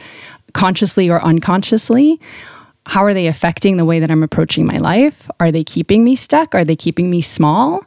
Consciously 0.53 1.09
or 1.09 1.19
unconsciously? 1.23 2.19
How 2.85 3.03
are 3.05 3.13
they 3.13 3.27
affecting 3.27 3.77
the 3.77 3.85
way 3.85 3.99
that 3.99 4.09
I'm 4.09 4.23
approaching 4.23 4.65
my 4.65 4.77
life? 4.77 5.29
Are 5.39 5.51
they 5.51 5.63
keeping 5.63 6.03
me 6.03 6.15
stuck? 6.15 6.53
Are 6.55 6.65
they 6.65 6.75
keeping 6.75 7.09
me 7.09 7.21
small? 7.21 7.79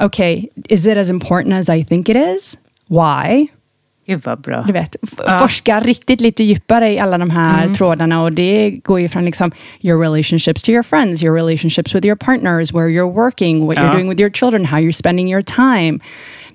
Okay, 0.00 0.48
is 0.68 0.86
it 0.86 0.96
as 0.96 1.10
important 1.10 1.54
as 1.54 1.68
I 1.68 1.82
think 1.84 2.08
it 2.08 2.16
is? 2.16 2.56
Why? 2.88 3.48
Gud 4.06 4.24
vad 4.24 4.40
bra. 4.40 4.62
Du 4.66 4.72
vet, 4.72 4.96
Ja. 5.02 5.24
Ah. 5.26 5.38
forska 5.38 5.80
riktigt 5.80 6.20
lite 6.20 6.44
djupare 6.44 6.92
i 6.92 6.98
alla 6.98 7.18
de 7.18 7.30
här 7.30 7.62
mm. 7.62 7.74
trådarna 7.74 8.22
och 8.22 8.32
det 8.32 8.70
går 8.84 9.00
ju 9.00 9.08
från 9.08 9.24
liksom 9.24 9.52
your 9.80 10.00
relationships 10.02 10.62
to 10.62 10.70
your 10.72 10.82
friends, 10.82 11.22
your 11.24 11.34
relationships 11.36 11.94
with 11.94 12.06
your 12.06 12.16
partners, 12.16 12.72
where 12.72 12.88
you're 12.88 13.12
working, 13.14 13.66
what 13.66 13.76
Ja. 13.76 13.82
you're 13.82 13.92
doing 13.92 14.08
with 14.08 14.20
your 14.20 14.30
children, 14.30 14.64
how 14.64 14.78
you're 14.78 14.92
spending 14.92 15.28
your 15.28 15.42
time. 15.42 16.00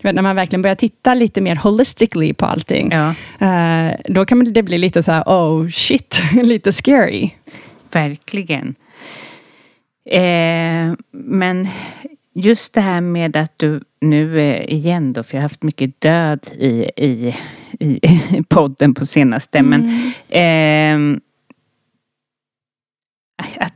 Du 0.01 0.07
vet, 0.07 0.15
när 0.15 0.21
man 0.21 0.35
verkligen 0.35 0.61
börjar 0.61 0.75
titta 0.75 1.13
lite 1.13 1.41
mer 1.41 1.55
holistically 1.55 2.33
på 2.33 2.45
allting, 2.45 2.91
Ja. 2.91 3.09
eh, 3.47 3.95
då 4.05 4.25
kan 4.25 4.53
det 4.53 4.63
bli 4.63 4.77
lite 4.77 5.03
så 5.03 5.11
här, 5.11 5.23
oh 5.25 5.69
shit, 5.69 6.21
lite 6.43 6.71
scary. 6.71 7.29
Verkligen. 7.91 8.75
Eh, 10.05 10.93
men 11.11 11.67
just 12.33 12.73
det 12.73 12.81
här 12.81 13.01
med 13.01 13.37
att 13.37 13.53
du 13.59 13.81
nu 14.01 14.57
igen 14.67 15.13
då, 15.13 15.23
för 15.23 15.33
jag 15.37 15.39
har 15.41 15.49
haft 15.49 15.63
mycket 15.63 16.01
död 16.01 16.39
i, 16.57 16.89
i, 16.97 17.35
i 17.79 17.99
podden 18.49 18.93
på 18.93 19.05
senaste, 19.05 19.61
men 19.61 19.83
eh, 20.29 21.21
att 23.59 23.73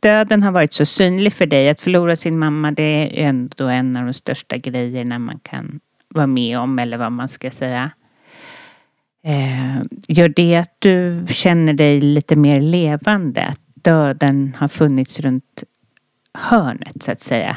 döden 0.00 0.42
har 0.42 0.52
varit 0.52 0.72
så 0.72 0.86
synlig 0.86 1.32
för 1.32 1.46
dig, 1.46 1.68
att 1.68 1.80
förlora 1.80 2.16
sin 2.16 2.38
mamma, 2.38 2.70
det 2.70 2.82
är 2.82 3.28
ändå 3.28 3.66
en 3.68 3.96
av 3.96 4.04
de 4.04 4.14
största 4.14 4.56
grejerna 4.56 5.18
man 5.18 5.38
kan 5.38 5.80
vara 6.08 6.26
med 6.26 6.58
om, 6.58 6.78
eller 6.78 6.98
vad 6.98 7.12
man 7.12 7.28
ska 7.28 7.50
säga. 7.50 7.90
Eh, 9.24 9.82
gör 10.08 10.28
det 10.28 10.56
att 10.56 10.76
du 10.78 11.26
känner 11.28 11.72
dig 11.72 12.00
lite 12.00 12.36
mer 12.36 12.60
levande? 12.60 13.42
Att 13.42 13.60
döden 13.74 14.56
har 14.58 14.68
funnits 14.68 15.20
runt 15.20 15.64
hörnet 16.34 17.02
så 17.02 17.12
att 17.12 17.20
säga? 17.20 17.56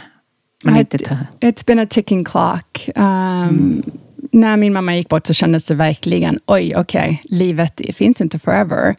Men 0.63 0.77
inte. 0.77 0.97
It's 1.39 1.65
been 1.67 1.79
a 1.79 1.87
ticking 1.89 2.23
clock. 2.23 2.89
Um, 2.95 3.03
mm. 3.03 3.83
När 4.31 4.57
min 4.57 4.73
mamma 4.73 4.95
gick 4.95 5.09
bort 5.09 5.27
så 5.27 5.33
kändes 5.33 5.65
det 5.65 5.75
verkligen, 5.75 6.39
oj, 6.45 6.75
okej, 6.75 7.21
okay, 7.21 7.37
livet 7.37 7.81
finns 7.93 8.21
inte 8.21 8.39
forever. 8.39 8.95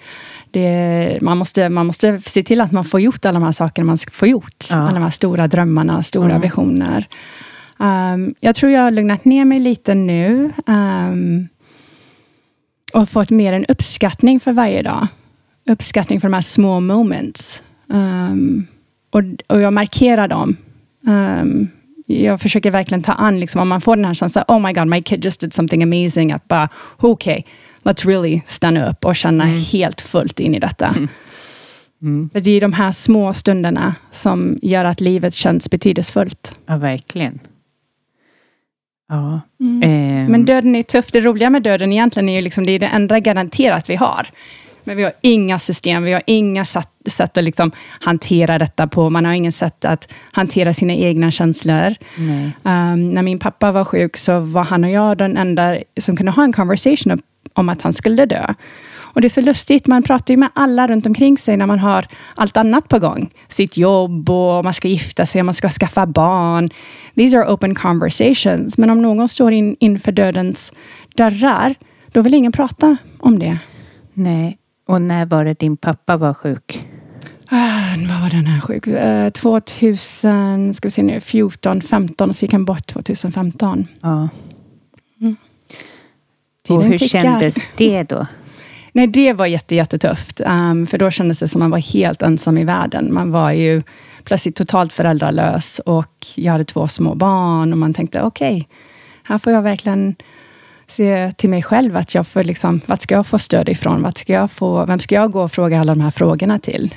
Det, 0.50 1.18
man, 1.22 1.38
måste, 1.38 1.68
man 1.68 1.86
måste 1.86 2.20
se 2.26 2.42
till 2.42 2.60
att 2.60 2.72
man 2.72 2.84
får 2.84 3.00
gjort 3.00 3.24
alla 3.24 3.38
de 3.38 3.44
här 3.44 3.52
sakerna 3.52 3.86
man 3.86 3.98
ska 3.98 4.10
få 4.10 4.26
gjort. 4.26 4.64
Ja. 4.70 4.76
Alla 4.76 4.94
de 4.94 5.02
här 5.02 5.10
stora 5.10 5.48
drömmarna, 5.48 6.02
stora 6.02 6.30
mm. 6.30 6.40
visioner. 6.40 7.08
Um, 7.78 8.34
jag 8.40 8.56
tror 8.56 8.72
jag 8.72 8.82
har 8.82 8.90
lugnat 8.90 9.24
ner 9.24 9.44
mig 9.44 9.60
lite 9.60 9.94
nu. 9.94 10.52
Um, 10.66 11.48
och 12.92 13.08
fått 13.08 13.30
mer 13.30 13.52
en 13.52 13.66
uppskattning 13.66 14.40
för 14.40 14.52
varje 14.52 14.82
dag. 14.82 15.06
Uppskattning 15.70 16.20
för 16.20 16.28
de 16.28 16.34
här 16.34 16.40
små 16.40 16.80
moments. 16.80 17.62
Um, 17.86 18.66
och, 19.10 19.22
och 19.46 19.60
jag 19.60 19.72
markerar 19.72 20.28
dem. 20.28 20.56
Um, 21.06 21.68
jag 22.06 22.40
försöker 22.40 22.70
verkligen 22.70 23.02
ta 23.02 23.12
an, 23.12 23.40
liksom, 23.40 23.60
om 23.60 23.68
man 23.68 23.80
får 23.80 23.96
den 23.96 24.04
här 24.04 24.14
känslan, 24.14 24.44
oh 24.48 24.58
my 24.58 24.72
god, 24.72 24.88
my 24.88 25.02
kid 25.02 25.24
just 25.24 25.40
did 25.40 25.54
something 25.54 25.82
amazing, 25.82 26.32
att 26.32 26.48
bara, 26.48 26.68
okej, 26.96 27.32
okay, 27.32 27.52
let's 27.82 28.06
really 28.06 28.40
stanna 28.46 28.90
upp 28.90 29.04
och 29.04 29.16
känna 29.16 29.44
mm. 29.44 29.60
helt 29.72 30.00
fullt 30.00 30.40
in 30.40 30.54
i 30.54 30.58
detta. 30.58 30.86
Mm. 30.86 31.08
Mm. 32.02 32.30
För 32.32 32.40
det 32.40 32.50
är 32.50 32.60
de 32.60 32.72
här 32.72 32.92
små 32.92 33.34
stunderna 33.34 33.94
som 34.12 34.58
gör 34.62 34.84
att 34.84 35.00
livet 35.00 35.34
känns 35.34 35.70
betydelsefullt. 35.70 36.58
Ja, 36.66 36.76
verkligen. 36.76 37.38
Ja. 39.08 39.40
Mm. 39.60 39.82
Eh. 39.82 40.28
Men 40.28 40.44
döden 40.44 40.76
är 40.76 40.82
tuff. 40.82 41.12
Det 41.12 41.20
roliga 41.20 41.50
med 41.50 41.62
döden 41.62 41.92
egentligen 41.92 42.28
är 42.28 42.34
ju 42.34 42.40
liksom, 42.40 42.66
det 42.66 42.72
är 42.72 42.78
det 42.78 42.86
enda 42.86 43.20
garanterat 43.20 43.90
vi 43.90 43.96
har. 43.96 44.28
Men 44.84 44.96
vi 44.96 45.02
har 45.02 45.12
inga 45.20 45.58
system, 45.58 46.02
vi 46.02 46.12
har 46.12 46.22
inga 46.26 46.64
sätt, 46.64 46.88
sätt 47.06 47.38
att 47.38 47.44
liksom 47.44 47.72
hantera 48.00 48.58
detta 48.58 48.86
på. 48.86 49.10
Man 49.10 49.24
har 49.24 49.32
inget 49.32 49.54
sätt 49.54 49.84
att 49.84 50.12
hantera 50.32 50.74
sina 50.74 50.94
egna 50.94 51.30
känslor. 51.30 51.94
Um, 52.62 53.10
när 53.10 53.22
min 53.22 53.38
pappa 53.38 53.72
var 53.72 53.84
sjuk 53.84 54.16
så 54.16 54.40
var 54.40 54.64
han 54.64 54.84
och 54.84 54.90
jag 54.90 55.18
den 55.18 55.36
enda 55.36 55.78
som 56.00 56.16
kunde 56.16 56.32
ha 56.32 56.44
en 56.44 56.52
conversation 56.52 57.22
om 57.54 57.68
att 57.68 57.82
han 57.82 57.92
skulle 57.92 58.26
dö. 58.26 58.54
Och 59.12 59.20
det 59.20 59.26
är 59.26 59.28
så 59.28 59.40
lustigt, 59.40 59.86
man 59.86 60.02
pratar 60.02 60.34
ju 60.34 60.38
med 60.38 60.48
alla 60.54 60.88
runt 60.88 61.06
omkring 61.06 61.38
sig 61.38 61.56
när 61.56 61.66
man 61.66 61.78
har 61.78 62.06
allt 62.34 62.56
annat 62.56 62.88
på 62.88 62.98
gång. 62.98 63.30
Sitt 63.48 63.76
jobb 63.76 64.30
och 64.30 64.64
man 64.64 64.74
ska 64.74 64.88
gifta 64.88 65.26
sig, 65.26 65.42
man 65.42 65.54
ska 65.54 65.68
skaffa 65.68 66.06
barn. 66.06 66.68
These 67.16 67.38
are 67.38 67.52
open 67.52 67.74
conversations. 67.74 68.78
Men 68.78 68.90
om 68.90 69.02
någon 69.02 69.28
står 69.28 69.52
in, 69.52 69.76
inför 69.80 70.12
dödens 70.12 70.72
dörrar, 71.16 71.74
då 72.12 72.22
vill 72.22 72.34
ingen 72.34 72.52
prata 72.52 72.96
om 73.18 73.38
det. 73.38 73.58
Nej, 74.14 74.58
och 74.88 75.02
när 75.02 75.26
var 75.26 75.44
det 75.44 75.58
din 75.58 75.76
pappa 75.76 76.16
var 76.16 76.34
sjuk? 76.34 76.86
Uh, 77.52 78.08
vad 78.08 78.20
var 78.20 78.30
den 78.30 78.46
här 78.46 78.60
sjuk? 78.60 78.86
Uh, 78.86 79.30
2000, 79.30 80.74
ska 80.74 80.88
vi 80.88 80.92
se 80.92 81.02
nu, 81.02 81.20
14, 81.20 81.80
15 81.82 82.28
och 82.30 82.36
så 82.36 82.44
gick 82.44 82.52
han 82.52 82.64
bort 82.64 82.86
2015. 82.86 83.86
Ja. 84.00 84.28
Och 86.74 86.84
hur 86.84 86.98
tickar. 86.98 87.22
kändes 87.22 87.70
det 87.76 88.02
då? 88.02 88.26
Nej, 88.92 89.06
det 89.06 89.32
var 89.32 89.46
jätte, 89.46 89.74
jättetufft. 89.74 90.40
Um, 90.40 90.86
för 90.86 90.98
då 90.98 91.10
kändes 91.10 91.38
det 91.38 91.48
som 91.48 91.58
man 91.58 91.70
var 91.70 91.78
helt 91.78 92.22
ensam 92.22 92.58
i 92.58 92.64
världen. 92.64 93.14
Man 93.14 93.30
var 93.30 93.50
ju 93.50 93.82
plötsligt 94.24 94.56
totalt 94.56 94.92
föräldralös 94.92 95.78
och 95.78 96.26
jag 96.34 96.52
hade 96.52 96.64
två 96.64 96.88
små 96.88 97.14
barn 97.14 97.72
och 97.72 97.78
man 97.78 97.94
tänkte, 97.94 98.22
okej, 98.22 98.56
okay, 98.56 98.64
här 99.22 99.38
får 99.38 99.52
jag 99.52 99.62
verkligen 99.62 100.14
se 100.86 101.32
till 101.32 101.50
mig 101.50 101.62
själv 101.62 101.96
att 101.96 102.14
jag 102.14 102.26
får 102.26 102.44
liksom, 102.44 102.80
vart 102.86 103.00
ska 103.00 103.14
jag 103.14 103.26
få 103.26 103.38
stöd 103.38 103.68
ifrån? 103.68 104.02
Vart 104.02 104.18
ska 104.18 104.32
jag 104.32 104.50
få, 104.50 104.86
vem 104.86 104.98
ska 104.98 105.14
jag 105.14 105.32
gå 105.32 105.42
och 105.42 105.52
fråga 105.52 105.80
alla 105.80 105.94
de 105.94 106.00
här 106.00 106.10
frågorna 106.10 106.58
till? 106.58 106.94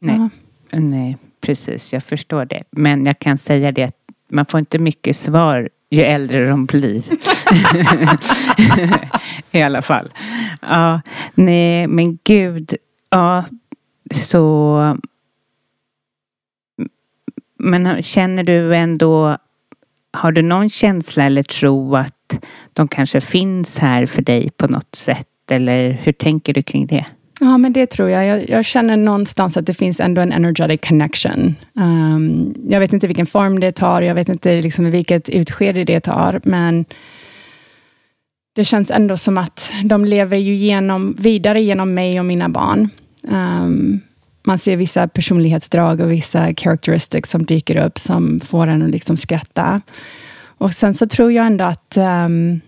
Nej, 0.00 0.28
ja. 0.70 0.78
nej, 0.78 1.16
precis, 1.40 1.92
jag 1.92 2.02
förstår 2.02 2.44
det. 2.44 2.62
Men 2.70 3.06
jag 3.06 3.18
kan 3.18 3.38
säga 3.38 3.72
det 3.72 3.90
man 4.32 4.46
får 4.46 4.60
inte 4.60 4.78
mycket 4.78 5.16
svar 5.16 5.68
ju 5.92 6.02
äldre 6.02 6.48
de 6.48 6.66
blir. 6.66 7.02
I 9.56 9.62
alla 9.62 9.82
fall. 9.82 10.10
Ja, 10.62 11.00
nej, 11.34 11.86
men 11.86 12.18
gud. 12.24 12.74
Ja, 13.10 13.44
så... 14.14 14.98
Men 17.58 18.02
känner 18.02 18.44
du 18.44 18.76
ändå... 18.76 19.36
Har 20.12 20.32
du 20.32 20.42
någon 20.42 20.70
känsla 20.70 21.24
eller 21.24 21.42
tro 21.42 21.96
att 21.96 22.44
de 22.72 22.88
kanske 22.88 23.20
finns 23.20 23.78
här 23.78 24.06
för 24.06 24.22
dig 24.22 24.50
på 24.56 24.66
något 24.66 24.94
sätt? 24.94 25.28
Eller 25.50 25.92
hur 26.02 26.12
tänker 26.12 26.54
du 26.54 26.62
kring 26.62 26.86
det? 26.86 27.06
Ja, 27.42 27.58
men 27.58 27.72
det 27.72 27.86
tror 27.86 28.10
jag. 28.10 28.26
jag. 28.26 28.48
jag. 28.48 28.64
känner 28.64 28.96
någonstans 28.96 29.56
att 29.56 29.66
det 29.66 29.74
finns 29.74 30.00
ändå 30.00 30.20
en 30.20 30.32
energetic 30.32 30.80
connection. 30.88 31.54
Um, 31.74 32.54
jag 32.68 32.80
vet 32.80 32.92
inte 32.92 33.06
vilken 33.06 33.26
form 33.26 33.60
det 33.60 33.72
tar, 33.72 34.02
jag 34.02 34.14
vet 34.14 34.28
inte 34.28 34.62
liksom 34.62 34.90
vilket 34.90 35.28
utskede 35.28 35.84
det 35.84 36.00
tar, 36.00 36.40
men 36.44 36.84
det 38.54 38.64
känns 38.64 38.90
ändå 38.90 39.16
som 39.16 39.38
att 39.38 39.70
de 39.84 40.04
lever 40.04 40.36
ju 40.36 40.54
genom, 40.54 41.16
vidare 41.18 41.62
genom 41.62 41.94
mig 41.94 42.18
och 42.18 42.24
mina 42.24 42.48
barn. 42.48 42.88
Um, 43.22 44.00
man 44.46 44.58
ser 44.58 44.76
vissa 44.76 45.08
personlighetsdrag 45.08 46.00
och 46.00 46.12
vissa 46.12 46.54
characteristics 46.54 47.30
som 47.30 47.44
dyker 47.44 47.86
upp, 47.86 47.98
som 47.98 48.40
får 48.40 48.66
en 48.66 48.82
att 48.82 48.90
liksom 48.90 49.16
skratta. 49.16 49.80
Och 50.44 50.74
sen 50.74 50.94
så 50.94 51.06
tror 51.06 51.32
jag 51.32 51.46
ändå 51.46 51.64
att 51.64 51.96
um, 51.96 52.60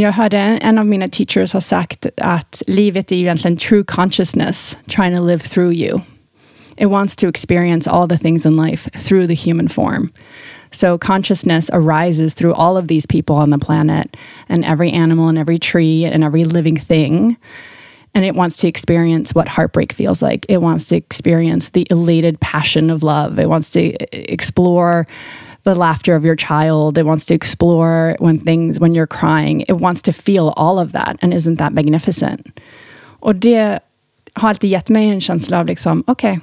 jag 0.00 0.12
hörde 0.12 0.38
en 0.38 0.78
av 0.78 0.86
mina 0.86 1.08
teachers 1.08 1.52
ha 1.52 1.60
sagt 1.60 2.06
att 2.16 2.62
livet 2.66 3.12
är 3.12 3.16
egentligen 3.16 3.56
true 3.56 3.84
consciousness 3.84 4.78
trying 4.86 5.16
to 5.16 5.22
live 5.22 5.38
through 5.38 5.72
you. 5.72 6.00
It 6.76 6.86
wants 6.86 7.16
to 7.16 7.28
experience 7.28 7.90
all 7.90 8.08
the 8.08 8.18
things 8.18 8.46
in 8.46 8.56
life 8.56 8.90
through 8.90 9.26
the 9.26 9.34
human 9.34 9.68
form. 9.68 10.10
So 10.70 10.98
consciousness 10.98 11.70
arises 11.72 12.34
through 12.34 12.54
all 12.54 12.76
of 12.76 12.88
these 12.88 13.06
people 13.06 13.36
on 13.36 13.50
the 13.50 13.58
planet 13.58 14.16
and 14.48 14.64
every 14.64 14.90
animal 14.90 15.28
and 15.28 15.38
every 15.38 15.58
tree 15.58 16.04
and 16.04 16.22
every 16.22 16.44
living 16.44 16.76
thing. 16.76 17.36
And 18.14 18.24
it 18.24 18.34
wants 18.34 18.56
to 18.58 18.68
experience 18.68 19.34
what 19.34 19.48
heartbreak 19.48 19.92
feels 19.92 20.22
like. 20.22 20.46
It 20.48 20.58
wants 20.58 20.88
to 20.88 20.96
experience 20.96 21.70
the 21.70 21.86
elated 21.90 22.40
passion 22.40 22.90
of 22.90 23.02
love. 23.02 23.38
It 23.38 23.48
wants 23.48 23.70
to 23.70 23.94
explore 24.12 25.06
the 25.68 25.74
laughter 25.74 26.16
of 26.16 26.24
your 26.24 26.36
child. 26.36 26.98
It 26.98 27.04
wants 27.04 27.26
to 27.26 27.34
explore 27.34 28.16
when 28.18 28.38
things, 28.38 28.80
when 28.80 28.94
you're 28.94 29.06
crying. 29.06 29.64
It 29.68 29.80
wants 29.80 30.02
to 30.02 30.12
feel 30.12 30.52
all 30.56 30.78
of 30.78 30.92
that. 30.92 31.16
And 31.22 31.34
isn't 31.34 31.56
that 31.58 31.72
magnificent? 31.72 32.60
Och 33.20 33.34
det 33.34 33.78
har 34.32 34.48
alltid 34.48 34.70
gett 34.70 34.88
mig 34.88 35.08
en 35.08 35.20
känsla 35.20 35.58
av 35.58 35.66
liksom, 35.66 36.04
okej, 36.06 36.30
okay, 36.30 36.40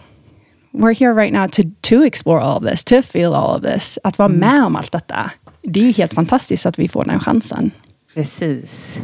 we're 0.71 0.99
here 0.99 1.13
right 1.13 1.33
now 1.33 1.47
to, 1.47 1.63
to 1.81 2.03
explore 2.03 2.41
all 2.41 2.57
of 2.57 2.63
this, 2.63 2.83
to 2.83 3.01
feel 3.01 3.33
all 3.33 3.55
of 3.55 3.63
this. 3.63 3.99
Att 4.03 4.17
vara 4.17 4.29
mm. 4.29 4.39
med 4.39 4.65
om 4.65 4.75
allt 4.75 4.91
detta. 4.91 5.31
Det 5.63 5.79
är 5.79 5.85
ju 5.85 5.91
helt 5.91 6.13
fantastiskt 6.13 6.65
att 6.65 6.79
vi 6.79 6.87
får 6.87 7.05
den 7.05 7.19
chansen. 7.19 7.71
Precis. 8.13 8.99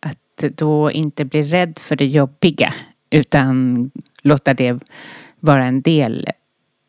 Att 0.00 0.56
då 0.56 0.90
inte 0.92 1.24
bli 1.24 1.42
rädd 1.42 1.78
för 1.78 1.96
det 1.96 2.06
jobbiga, 2.06 2.74
utan 3.10 3.90
låta 4.22 4.54
det 4.54 4.78
vara 5.40 5.64
en 5.64 5.82
del 5.82 6.26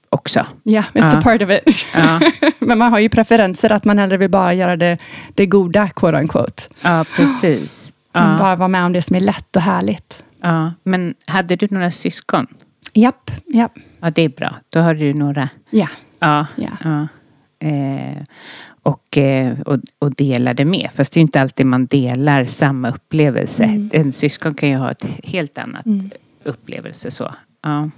också. 0.09 0.45
Ja, 0.63 0.71
yeah, 0.71 0.85
it's 0.85 1.13
ja. 1.13 1.17
a 1.17 1.21
part 1.21 1.41
of 1.41 1.49
it. 1.49 1.85
Ja. 1.93 2.19
Men 2.59 2.77
man 2.77 2.91
har 2.91 2.99
ju 2.99 3.09
preferenser 3.09 3.71
att 3.71 3.85
man 3.85 3.99
hellre 3.99 4.17
vill 4.17 4.29
bara 4.29 4.53
göra 4.53 4.75
det, 4.75 4.97
det 5.33 5.45
goda, 5.45 5.89
quote 5.89 6.17
unquote. 6.17 6.63
Ja, 6.81 7.05
precis. 7.15 7.93
Ja. 8.11 8.35
Bara 8.39 8.55
vara 8.55 8.67
med 8.67 8.85
om 8.85 8.93
det 8.93 9.01
som 9.01 9.15
är 9.15 9.19
lätt 9.19 9.55
och 9.55 9.61
härligt. 9.61 10.23
Ja, 10.41 10.73
men 10.83 11.15
hade 11.27 11.55
du 11.55 11.67
några 11.71 11.91
syskon? 11.91 12.47
Japp, 12.93 13.31
japp. 13.45 13.71
Ja, 13.99 14.09
det 14.09 14.21
är 14.21 14.29
bra. 14.29 14.55
Då 14.69 14.79
har 14.79 14.93
du 14.93 15.13
några. 15.13 15.49
Ja. 15.69 15.87
Ja. 16.19 16.45
ja. 16.55 16.69
ja. 16.83 17.07
Eh, 17.67 18.23
och, 18.83 19.17
eh, 19.17 19.59
och, 19.61 19.79
och 19.99 20.15
delade 20.15 20.65
med. 20.65 20.89
Fast 20.95 21.13
det 21.13 21.19
är 21.19 21.21
inte 21.21 21.41
alltid 21.41 21.65
man 21.65 21.85
delar 21.85 22.45
samma 22.45 22.89
upplevelse. 22.89 23.63
Mm. 23.63 23.89
En 23.93 24.11
syskon 24.11 24.53
kan 24.55 24.69
ju 24.69 24.75
ha 24.75 24.91
ett 24.91 25.05
helt 25.23 25.57
annat 25.57 25.85
mm. 25.85 26.09
upplevelse. 26.43 27.11
så. 27.11 27.33
Ja. 27.63 27.89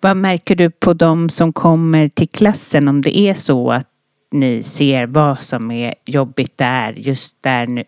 Vad 0.00 0.16
märker 0.16 0.56
du 0.56 0.70
på 0.70 0.94
de 0.94 1.28
som 1.28 1.52
kommer 1.52 2.08
till 2.08 2.28
klassen 2.28 2.88
om 2.88 3.02
det 3.02 3.18
är 3.18 3.34
så 3.34 3.70
att 3.70 3.86
ni 4.32 4.62
ser 4.62 5.06
vad 5.06 5.40
som 5.40 5.70
är 5.70 5.94
jobbigt 6.04 6.58
där, 6.58 6.92
just 6.92 7.42
där 7.42 7.66
nu, 7.66 7.84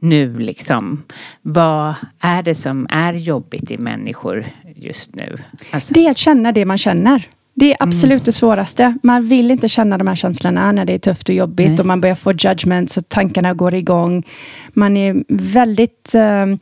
nu 0.00 0.38
liksom. 0.38 1.02
Vad 1.42 1.94
är 2.20 2.42
det 2.42 2.54
som 2.54 2.86
är 2.90 3.14
jobbigt 3.14 3.70
i 3.70 3.78
människor 3.78 4.46
just 4.76 5.14
nu? 5.14 5.36
Alltså. 5.70 5.94
Det 5.94 6.06
är 6.06 6.10
att 6.10 6.18
känna 6.18 6.52
det 6.52 6.64
man 6.64 6.78
känner. 6.78 7.28
Det 7.58 7.72
är 7.72 7.76
mm. 7.80 7.88
absolut 7.88 8.12
mm. 8.12 8.24
det 8.24 8.32
svåraste. 8.32 8.94
Man 9.02 9.28
vill 9.28 9.50
inte 9.50 9.68
känna 9.68 9.98
de 9.98 10.06
här 10.06 10.14
känslorna 10.14 10.72
när 10.72 10.84
det 10.84 10.94
är 10.94 10.98
tufft 10.98 11.28
och 11.28 11.34
jobbigt 11.34 11.68
Nej. 11.68 11.78
och 11.78 11.86
man 11.86 12.00
börjar 12.00 12.14
få 12.14 12.32
judgments 12.32 12.96
och 12.96 13.08
tankarna 13.08 13.54
går 13.54 13.74
igång. 13.74 14.22
Man 14.68 14.96
är 14.96 15.24
väldigt... 15.28 16.14
Um, 16.14 16.58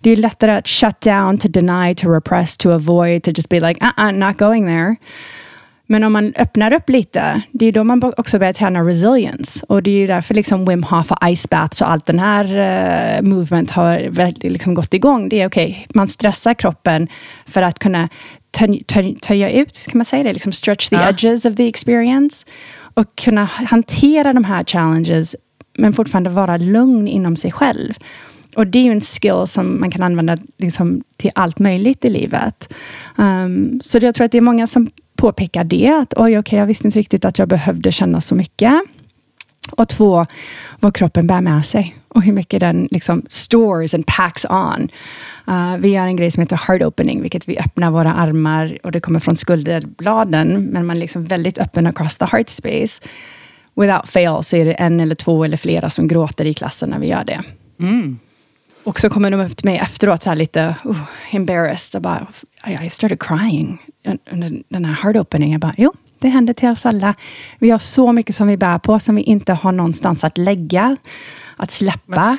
det 0.00 0.10
är 0.10 0.16
lättare 0.16 0.52
att 0.52 0.68
shut 0.68 1.00
down, 1.00 1.38
to 1.38 1.48
deny, 1.48 1.94
to 1.94 2.08
repress, 2.08 2.56
to 2.56 2.70
avoid, 2.70 3.22
to 3.22 3.30
just 3.30 3.48
be 3.48 3.60
like, 3.60 3.84
uh, 3.84 3.90
-uh 3.96 4.26
not 4.26 4.38
going 4.38 4.66
there. 4.66 4.96
Men 5.86 6.04
om 6.04 6.12
man 6.12 6.32
öppnar 6.36 6.72
upp 6.72 6.88
lite, 6.88 7.42
det 7.52 7.66
är 7.66 7.72
då 7.72 7.84
man 7.84 8.02
också 8.16 8.38
börjar 8.38 8.52
träna 8.52 8.80
resilience. 8.80 9.66
Och 9.68 9.82
det 9.82 9.90
är 9.90 9.98
ju 9.98 10.06
därför 10.06 10.34
liksom 10.34 10.64
Wim 10.64 10.82
Hof 10.82 11.12
och 11.12 11.36
ice 11.36 11.50
baths 11.50 11.80
och 11.80 11.90
allt 11.90 12.06
den 12.06 12.18
här 12.18 12.44
uh, 12.44 13.28
movement 13.28 13.70
har 13.70 13.98
liksom 14.48 14.74
gått 14.74 14.94
igång. 14.94 15.28
Det 15.28 15.40
är 15.40 15.46
okej, 15.46 15.70
okay, 15.70 15.86
man 15.94 16.08
stressar 16.08 16.54
kroppen 16.54 17.08
för 17.46 17.62
att 17.62 17.78
kunna 17.78 18.08
töja 19.20 19.50
ut, 19.50 19.86
kan 19.88 19.98
man 19.98 20.04
säga 20.04 20.22
det? 20.22 20.32
Liksom 20.32 20.52
stretch 20.52 20.88
the 20.88 20.96
ja. 20.96 21.08
edges 21.08 21.44
of 21.44 21.56
the 21.56 21.68
experience. 21.68 22.46
Och 22.94 23.16
kunna 23.16 23.44
hantera 23.44 24.32
de 24.32 24.44
här 24.44 24.64
challenges, 24.64 25.36
men 25.78 25.92
fortfarande 25.92 26.30
vara 26.30 26.56
lugn 26.56 27.08
inom 27.08 27.36
sig 27.36 27.52
själv. 27.52 27.94
Och 28.56 28.66
det 28.66 28.78
är 28.78 28.82
ju 28.82 28.92
en 28.92 29.00
skill 29.00 29.46
som 29.46 29.80
man 29.80 29.90
kan 29.90 30.02
använda 30.02 30.36
liksom 30.58 31.02
till 31.16 31.30
allt 31.34 31.58
möjligt 31.58 32.04
i 32.04 32.10
livet. 32.10 32.74
Um, 33.16 33.80
så 33.82 33.98
jag 33.98 34.14
tror 34.14 34.24
att 34.24 34.32
det 34.32 34.38
är 34.38 34.42
många 34.42 34.66
som 34.66 34.90
påpekar 35.16 35.64
det. 35.64 35.88
Att 35.88 36.14
oj, 36.16 36.22
okej, 36.22 36.38
okay, 36.38 36.58
jag 36.58 36.66
visste 36.66 36.88
inte 36.88 36.98
riktigt 36.98 37.24
att 37.24 37.38
jag 37.38 37.48
behövde 37.48 37.92
känna 37.92 38.20
så 38.20 38.34
mycket. 38.34 38.82
Och 39.72 39.88
två, 39.88 40.26
vad 40.80 40.94
kroppen 40.94 41.26
bär 41.26 41.40
med 41.40 41.66
sig 41.66 41.96
och 42.08 42.22
hur 42.22 42.32
mycket 42.32 42.60
den 42.60 42.88
liksom 42.90 43.22
stores 43.28 43.94
and 43.94 44.06
packs 44.06 44.44
on. 44.44 44.88
Uh, 45.48 45.76
vi 45.76 45.88
gör 45.88 46.06
en 46.06 46.16
grej 46.16 46.30
som 46.30 46.40
heter 46.40 46.56
heart 46.56 46.82
opening, 46.82 47.22
vilket 47.22 47.48
vi 47.48 47.58
öppnar 47.58 47.90
våra 47.90 48.14
armar 48.14 48.78
och 48.82 48.92
det 48.92 49.00
kommer 49.00 49.20
från 49.20 49.36
skulderbladen, 49.36 50.64
men 50.64 50.86
man 50.86 50.96
är 50.96 51.00
liksom 51.00 51.24
väldigt 51.24 51.58
öppen 51.58 51.86
across 51.86 52.16
the 52.16 52.24
heart 52.24 52.48
space. 52.48 53.02
Without 53.74 54.08
fail 54.08 54.44
så 54.44 54.56
är 54.56 54.64
det 54.64 54.72
en 54.72 55.00
eller 55.00 55.14
två 55.14 55.44
eller 55.44 55.56
flera 55.56 55.90
som 55.90 56.08
gråter 56.08 56.46
i 56.46 56.54
klassen 56.54 56.90
när 56.90 56.98
vi 56.98 57.06
gör 57.06 57.24
det. 57.24 57.40
Mm. 57.80 58.18
Och 58.84 59.00
så 59.00 59.10
kommer 59.10 59.30
de 59.30 59.40
upp 59.40 59.56
till 59.56 59.70
mig 59.70 59.78
efteråt, 59.78 60.22
så 60.22 60.28
här 60.28 60.36
lite 60.36 60.74
uh, 60.86 61.02
embarrassed. 61.30 61.98
Och 61.98 62.02
bara, 62.02 62.26
I 62.84 62.90
started 62.90 63.22
crying 63.22 63.78
under 64.32 64.62
den 64.68 64.84
här 64.84 64.94
heart 64.94 65.16
opening. 65.16 65.52
Jag 65.52 65.60
bara, 65.60 65.74
jo, 65.76 65.92
det 66.18 66.28
händer 66.28 66.52
till 66.52 66.68
oss 66.68 66.86
alla. 66.86 67.14
Vi 67.58 67.70
har 67.70 67.78
så 67.78 68.12
mycket 68.12 68.34
som 68.34 68.48
vi 68.48 68.56
bär 68.56 68.78
på, 68.78 68.98
som 68.98 69.14
vi 69.14 69.22
inte 69.22 69.52
har 69.52 69.72
någonstans 69.72 70.24
att 70.24 70.38
lägga, 70.38 70.96
att 71.56 71.70
släppa. 71.70 72.36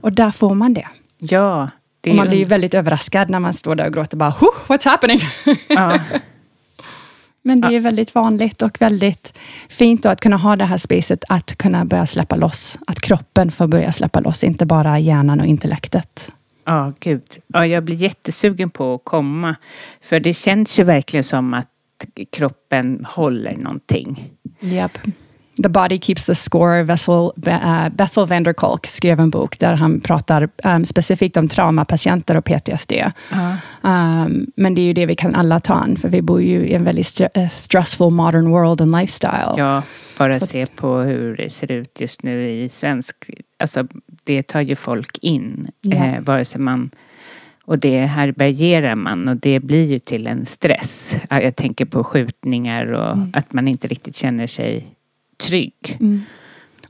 Och 0.00 0.12
där 0.12 0.30
får 0.30 0.54
man 0.54 0.74
det. 0.74 0.88
Ja. 1.18 1.70
Det 2.00 2.10
och 2.10 2.16
man 2.16 2.28
blir 2.28 2.44
väldigt 2.44 2.74
överraskad 2.74 3.30
när 3.30 3.40
man 3.40 3.54
står 3.54 3.74
där 3.74 3.86
och 3.86 3.92
gråter. 3.92 4.16
Bara, 4.16 4.30
what's 4.66 4.84
happening? 4.84 5.20
Ja. 5.68 5.98
Men 7.44 7.60
det 7.60 7.76
är 7.76 7.80
väldigt 7.80 8.14
vanligt 8.14 8.62
och 8.62 8.80
väldigt 8.80 9.38
fint 9.68 10.06
att 10.06 10.20
kunna 10.20 10.36
ha 10.36 10.56
det 10.56 10.64
här 10.64 10.76
spacet 10.76 11.24
att 11.28 11.58
kunna 11.58 11.84
börja 11.84 12.06
släppa 12.06 12.36
loss. 12.36 12.78
Att 12.86 13.00
kroppen 13.00 13.50
får 13.50 13.66
börja 13.66 13.92
släppa 13.92 14.20
loss, 14.20 14.44
inte 14.44 14.66
bara 14.66 14.98
hjärnan 14.98 15.40
och 15.40 15.46
intellektet. 15.46 16.30
Ja, 16.72 16.86
oh, 16.86 16.94
gud. 17.00 17.22
Ja, 17.46 17.66
jag 17.66 17.84
blir 17.84 17.96
jättesugen 17.96 18.70
på 18.70 18.94
att 18.94 19.04
komma. 19.04 19.56
För 20.00 20.20
det 20.20 20.34
känns 20.34 20.78
ju 20.78 20.84
verkligen 20.84 21.24
som 21.24 21.54
att 21.54 21.68
kroppen 22.32 23.06
håller 23.08 23.56
någonting. 23.56 24.30
Yep. 24.60 24.98
The 25.56 25.68
Body 25.68 25.98
Keeps 25.98 26.24
the 26.24 26.34
Score, 26.34 26.84
Bessel, 26.84 27.32
uh, 27.46 27.88
Bessel 27.88 28.26
van 28.26 28.42
der 28.42 28.52
Kolk 28.52 28.86
skrev 28.86 29.20
en 29.20 29.30
bok 29.30 29.58
där 29.58 29.74
han 29.74 30.00
pratar 30.00 30.48
um, 30.64 30.84
specifikt 30.84 31.36
om 31.36 31.48
traumapatienter 31.48 32.36
och 32.36 32.44
PTSD. 32.44 32.92
Uh. 32.92 33.54
Um, 33.82 34.46
men 34.56 34.74
det 34.74 34.80
är 34.80 34.84
ju 34.84 34.92
det 34.92 35.06
vi 35.06 35.14
kan 35.14 35.34
alla 35.34 35.60
ta 35.60 35.74
an, 35.74 35.96
för 35.96 36.08
vi 36.08 36.22
bor 36.22 36.42
ju 36.42 36.66
i 36.66 36.74
en 36.74 36.84
väldigt 36.84 37.06
st 37.06 37.28
uh, 37.36 37.48
stressful 37.48 38.10
modern 38.10 38.50
world 38.50 38.80
and 38.80 38.96
lifestyle. 38.96 39.54
Ja, 39.56 39.82
bara 40.18 40.40
Så 40.40 40.46
se 40.46 40.66
på 40.66 40.96
hur 40.96 41.36
det 41.36 41.50
ser 41.50 41.72
ut 41.72 42.00
just 42.00 42.22
nu 42.22 42.48
i 42.48 42.68
svensk... 42.68 43.16
Alltså, 43.58 43.86
det 44.24 44.42
tar 44.42 44.60
ju 44.60 44.74
folk 44.74 45.18
in, 45.18 45.70
yeah. 45.82 46.14
eh, 46.14 46.20
vare 46.20 46.44
sig 46.44 46.60
man 46.60 46.90
och 47.64 47.78
det 47.78 47.98
härbärgerar 47.98 48.94
man 48.94 49.28
och 49.28 49.36
det 49.36 49.60
blir 49.60 49.84
ju 49.84 49.98
till 49.98 50.26
en 50.26 50.46
stress. 50.46 51.16
Jag 51.30 51.56
tänker 51.56 51.84
på 51.84 52.04
skjutningar 52.04 52.92
och 52.92 53.12
mm. 53.12 53.30
att 53.34 53.52
man 53.52 53.68
inte 53.68 53.88
riktigt 53.88 54.16
känner 54.16 54.46
sig 54.46 54.91
trygg. 55.42 55.98
Mm. 56.00 56.22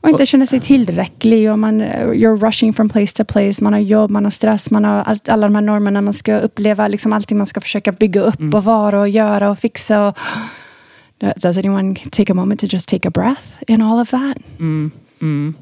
Och 0.01 0.09
inte 0.09 0.25
känner 0.25 0.45
sig 0.45 0.59
tillräcklig. 0.59 1.51
Och 1.51 1.59
man, 1.59 1.81
you're 1.81 2.45
rushing 2.45 2.73
from 2.73 2.89
place 2.89 3.15
to 3.15 3.33
place. 3.33 3.63
Man 3.63 3.73
har 3.73 3.79
jobb, 3.79 4.11
man 4.11 4.23
har 4.23 4.31
stress, 4.31 4.71
man 4.71 4.85
har 4.85 5.03
allt, 5.03 5.29
alla 5.29 5.47
de 5.47 5.55
här 5.55 5.61
normerna 5.61 6.01
man 6.01 6.13
ska 6.13 6.37
uppleva. 6.37 6.87
Liksom 6.87 7.13
allting 7.13 7.37
man 7.37 7.47
ska 7.47 7.61
försöka 7.61 7.91
bygga 7.91 8.21
upp 8.21 8.39
mm. 8.39 8.53
och 8.53 8.63
vara 8.63 9.01
och 9.01 9.09
göra 9.09 9.49
och 9.49 9.59
fixa. 9.59 10.07
Och, 10.07 10.17
does 11.35 11.57
anyone 11.57 11.95
take 11.95 12.31
a 12.31 12.35
moment 12.35 12.59
to 12.59 12.67
just 12.69 12.89
take 12.89 13.07
a 13.07 13.11
breath 13.11 13.63
in 13.67 13.81
all 13.81 14.01
of 14.01 14.09
that? 14.09 14.37
Mm. 14.59 14.91
Mm. 15.21 15.53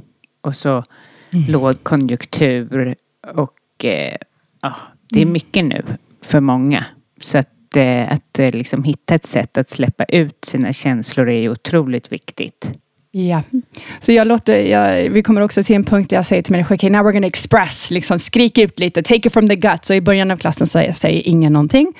Och 0.41 0.55
så 0.55 0.69
mm. 0.69 1.51
lågkonjunktur 1.51 2.95
och 3.33 3.85
eh, 3.85 4.15
ja, 4.61 4.75
det 5.09 5.19
är 5.19 5.23
mm. 5.23 5.33
mycket 5.33 5.65
nu 5.65 5.83
för 6.21 6.39
många. 6.39 6.85
Så 7.21 7.37
att 7.37 7.49
att 7.75 8.39
eh, 8.39 8.45
eh, 8.45 8.53
liksom 8.53 8.83
hitta 8.83 9.15
ett 9.15 9.25
sätt 9.25 9.57
att 9.57 9.69
släppa 9.69 10.03
ut 10.03 10.45
sina 10.45 10.73
känslor 10.73 11.29
är 11.29 11.39
ju 11.39 11.49
otroligt 11.49 12.11
viktigt. 12.11 12.71
Ja, 13.13 13.43
så 13.99 14.11
jag 14.11 14.27
låter, 14.27 14.59
jag, 14.59 15.09
vi 15.09 15.23
kommer 15.23 15.41
också 15.41 15.63
till 15.63 15.75
en 15.75 15.83
punkt 15.83 16.09
där 16.09 16.17
jag 16.17 16.25
säger 16.25 16.43
till 16.43 16.51
människor, 16.51 16.75
okay, 16.75 16.89
now 16.89 17.05
we're 17.05 17.11
gonna 17.11 17.27
express, 17.27 17.91
liksom 17.91 18.19
skrik 18.19 18.57
ut 18.57 18.79
lite, 18.79 19.03
take 19.03 19.27
it 19.27 19.33
from 19.33 19.47
the 19.47 19.55
gut. 19.55 19.85
Så 19.85 19.93
i 19.93 20.01
början 20.01 20.31
av 20.31 20.37
klassen 20.37 20.67
så 20.67 20.79
jag 20.79 20.95
säger 20.95 21.27
ingen 21.27 21.53
någonting. 21.53 21.93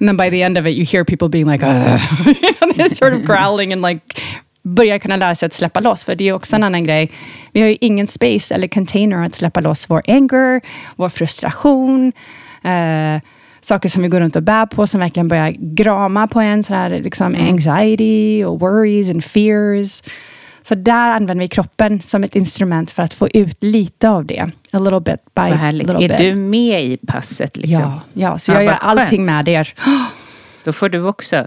And 0.00 0.08
then 0.08 0.16
by 0.16 0.30
the 0.30 0.42
end 0.42 0.58
of 0.58 0.66
it 0.66 0.76
you 0.76 0.84
hear 0.84 1.04
people 1.04 1.28
being 1.28 1.50
like, 1.50 1.66
uh. 1.66 1.70
they're 2.76 2.94
sort 2.94 3.12
of 3.12 3.22
growling 3.22 3.72
and 3.72 3.82
like 3.82 4.00
börjar 4.62 4.98
kunna 4.98 5.16
lära 5.16 5.34
sig 5.34 5.46
att 5.46 5.52
släppa 5.52 5.80
loss. 5.80 6.04
För 6.04 6.14
det 6.14 6.28
är 6.28 6.32
också 6.32 6.56
en 6.56 6.64
annan 6.64 6.84
grej. 6.84 7.10
Vi 7.52 7.60
har 7.60 7.68
ju 7.68 7.76
ingen 7.80 8.06
space 8.06 8.54
eller 8.54 8.68
container 8.68 9.24
att 9.26 9.34
släppa 9.34 9.60
loss 9.60 9.90
vår 9.90 10.02
anger, 10.08 10.60
vår 10.96 11.08
frustration. 11.08 12.12
Uh, 12.64 13.20
saker 13.68 13.88
som 13.88 14.02
vi 14.02 14.08
går 14.08 14.20
runt 14.20 14.36
och 14.36 14.42
bär 14.42 14.66
på, 14.66 14.86
som 14.86 15.00
verkligen 15.00 15.28
börjar 15.28 15.50
grama 15.58 16.28
på 16.28 16.40
en, 16.40 16.62
så 16.62 16.74
här, 16.74 16.90
liksom 16.90 17.34
mm. 17.34 17.48
anxiety 17.48 18.44
och 18.44 18.60
worries 18.60 19.10
and 19.10 19.24
fears. 19.24 20.02
Så 20.62 20.74
där 20.74 21.08
använder 21.08 21.44
vi 21.44 21.48
kroppen 21.48 22.02
som 22.02 22.24
ett 22.24 22.36
instrument 22.36 22.90
för 22.90 23.02
att 23.02 23.12
få 23.12 23.28
ut 23.28 23.64
lite 23.64 24.08
av 24.08 24.26
det. 24.26 24.50
A 24.72 24.78
little 24.78 25.00
bit 25.00 25.34
by 25.34 25.42
härligt. 25.42 25.88
Är 25.88 25.98
bit. 25.98 26.18
du 26.18 26.34
med 26.34 26.84
i 26.84 26.96
passet? 27.06 27.56
Liksom? 27.56 27.82
Ja, 27.82 28.00
ja, 28.12 28.38
så 28.38 28.52
jag 28.52 28.64
gör 28.64 28.78
allting 28.80 29.24
med 29.24 29.48
er. 29.48 29.74
Då 30.64 30.72
får 30.72 30.88
du 30.88 31.02
också 31.02 31.46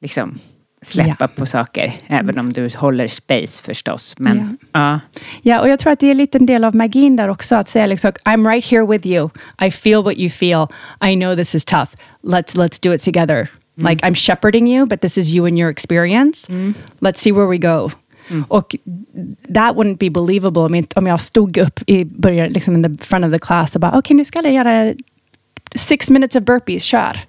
liksom 0.00 0.38
släppa 0.86 1.14
ja. 1.18 1.28
på 1.28 1.46
saker. 1.46 1.92
Även 2.06 2.38
om 2.38 2.52
du 2.52 2.70
håller 2.76 3.08
space 3.08 3.62
förstås. 3.62 4.14
Men, 4.18 4.58
ja. 4.72 4.80
ja. 4.80 5.00
ja, 5.42 5.60
och 5.60 5.68
jag 5.68 5.78
tror 5.78 5.92
att 5.92 6.00
det 6.00 6.10
är 6.10 6.36
en 6.36 6.46
del 6.46 6.64
av 6.64 6.74
magin 6.74 7.16
där 7.16 7.28
också. 7.28 7.54
Att 7.54 7.68
säga 7.68 7.86
liksom, 7.86 8.12
I'm 8.24 8.48
right 8.48 8.70
here 8.70 8.86
with 8.86 9.06
you. 9.06 9.30
I 9.66 9.70
feel 9.70 10.02
what 10.02 10.14
you 10.16 10.30
feel. 10.30 10.66
I 11.10 11.14
know 11.14 11.36
this 11.36 11.54
is 11.54 11.64
tough. 11.64 11.90
Let's, 12.22 12.56
let's 12.56 12.82
do 12.82 12.94
it 12.94 13.02
together. 13.02 13.48
Mm. 13.78 13.90
Like 13.90 14.06
I'm 14.06 14.14
shepherding 14.14 14.68
you, 14.68 14.86
but 14.86 15.00
this 15.00 15.18
is 15.18 15.34
you 15.34 15.46
and 15.46 15.58
your 15.58 15.70
experience. 15.70 16.52
Mm. 16.52 16.74
Let's 17.00 17.20
see 17.20 17.32
where 17.32 17.46
we 17.46 17.58
go. 17.58 17.90
Mm. 18.28 18.44
Och 18.48 18.76
that 19.54 19.76
wouldn't 19.76 19.98
be 19.98 20.10
believable 20.10 20.62
om, 20.62 20.74
inte, 20.74 20.98
om 20.98 21.06
jag 21.06 21.20
stod 21.20 21.58
upp 21.58 21.80
i 21.86 22.04
början, 22.04 22.52
liksom 22.52 22.74
in 22.74 22.82
the 22.82 23.04
front 23.04 23.24
of 23.24 23.32
the 23.32 23.38
class 23.38 23.74
och 23.74 23.80
bara, 23.80 23.90
okej 23.90 23.98
okay, 23.98 24.16
nu 24.16 24.24
ska 24.24 24.42
jag 24.42 24.52
göra 24.52 24.94
six 25.74 26.10
minutes 26.10 26.36
of 26.36 26.42
burpees, 26.42 26.82
kör 26.82 27.20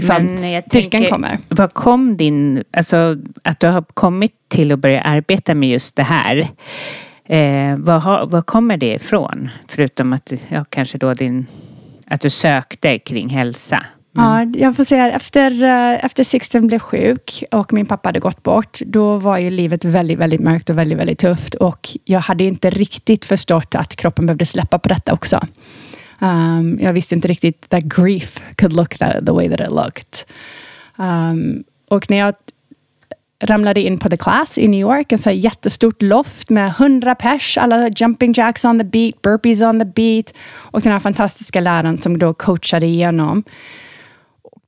liksom, 0.00 0.24
Men 0.24 0.50
jag 0.50 0.70
tänker, 0.70 1.10
kommer. 1.10 1.38
Vad 1.48 1.74
kom 1.74 2.16
din, 2.16 2.64
alltså 2.70 3.16
att 3.42 3.60
du 3.60 3.66
har 3.66 3.82
kommit 3.82 4.32
till 4.48 4.72
att 4.72 4.78
börja 4.78 5.00
arbeta 5.00 5.54
med 5.54 5.68
just 5.68 5.96
det 5.96 6.02
här. 6.02 6.48
Eh, 7.24 7.76
vad, 7.76 8.02
har, 8.02 8.26
vad 8.26 8.46
kommer 8.46 8.76
det 8.76 8.94
ifrån? 8.94 9.48
Förutom 9.68 10.12
att 10.12 10.32
ja, 10.48 10.64
kanske 10.68 10.98
då 10.98 11.14
din, 11.14 11.46
att 12.06 12.20
du 12.20 12.30
sökte 12.30 12.98
kring 12.98 13.28
hälsa. 13.28 13.84
Mm. 14.18 14.52
Ja, 14.54 14.60
jag 14.60 14.76
får 14.76 14.84
säga 14.84 15.10
efter, 15.10 15.62
eh, 15.64 16.04
efter 16.04 16.24
Sixten 16.24 16.66
blev 16.66 16.78
sjuk 16.78 17.44
och 17.50 17.72
min 17.72 17.86
pappa 17.86 18.08
hade 18.08 18.20
gått 18.20 18.42
bort, 18.42 18.78
då 18.86 19.18
var 19.18 19.38
ju 19.38 19.50
livet 19.50 19.84
väldigt, 19.84 20.18
väldigt 20.18 20.40
mörkt 20.40 20.70
och 20.70 20.78
väldigt, 20.78 20.98
väldigt 20.98 21.18
tufft. 21.18 21.54
Och 21.54 21.88
jag 22.04 22.20
hade 22.20 22.44
inte 22.44 22.70
riktigt 22.70 23.24
förstått 23.24 23.74
att 23.74 23.96
kroppen 23.96 24.26
behövde 24.26 24.46
släppa 24.46 24.78
på 24.78 24.88
detta 24.88 25.12
också. 25.12 25.40
Um, 26.20 26.78
jag 26.80 26.92
visste 26.92 27.14
inte 27.14 27.28
riktigt 27.28 27.70
that 27.70 27.84
grief 27.84 28.40
could 28.56 28.72
look 28.72 28.98
that, 28.98 29.26
the 29.26 29.32
way 29.32 29.48
that 29.48 29.60
it 29.60 29.70
looked. 29.70 30.24
Um, 30.96 31.64
och 31.88 32.10
när 32.10 32.16
jag 32.16 32.34
ramlade 33.44 33.80
in 33.80 33.98
på 33.98 34.08
The 34.08 34.16
Class 34.16 34.58
i 34.58 34.68
New 34.68 34.80
York, 34.80 35.12
en 35.12 35.18
så 35.18 35.30
jättestort 35.30 36.02
loft 36.02 36.50
med 36.50 36.72
hundra 36.72 37.14
pers, 37.14 37.58
alla 37.58 37.88
jumping 37.88 38.32
jacks 38.32 38.64
on 38.64 38.78
the 38.78 38.84
beat, 38.84 39.22
burpees 39.22 39.62
on 39.62 39.78
the 39.78 39.84
beat 39.84 40.34
och 40.56 40.80
den 40.80 40.92
här 40.92 40.98
fantastiska 40.98 41.60
läraren 41.60 41.98
som 41.98 42.18
då 42.18 42.34
coachade 42.34 42.86
igenom. 42.86 43.44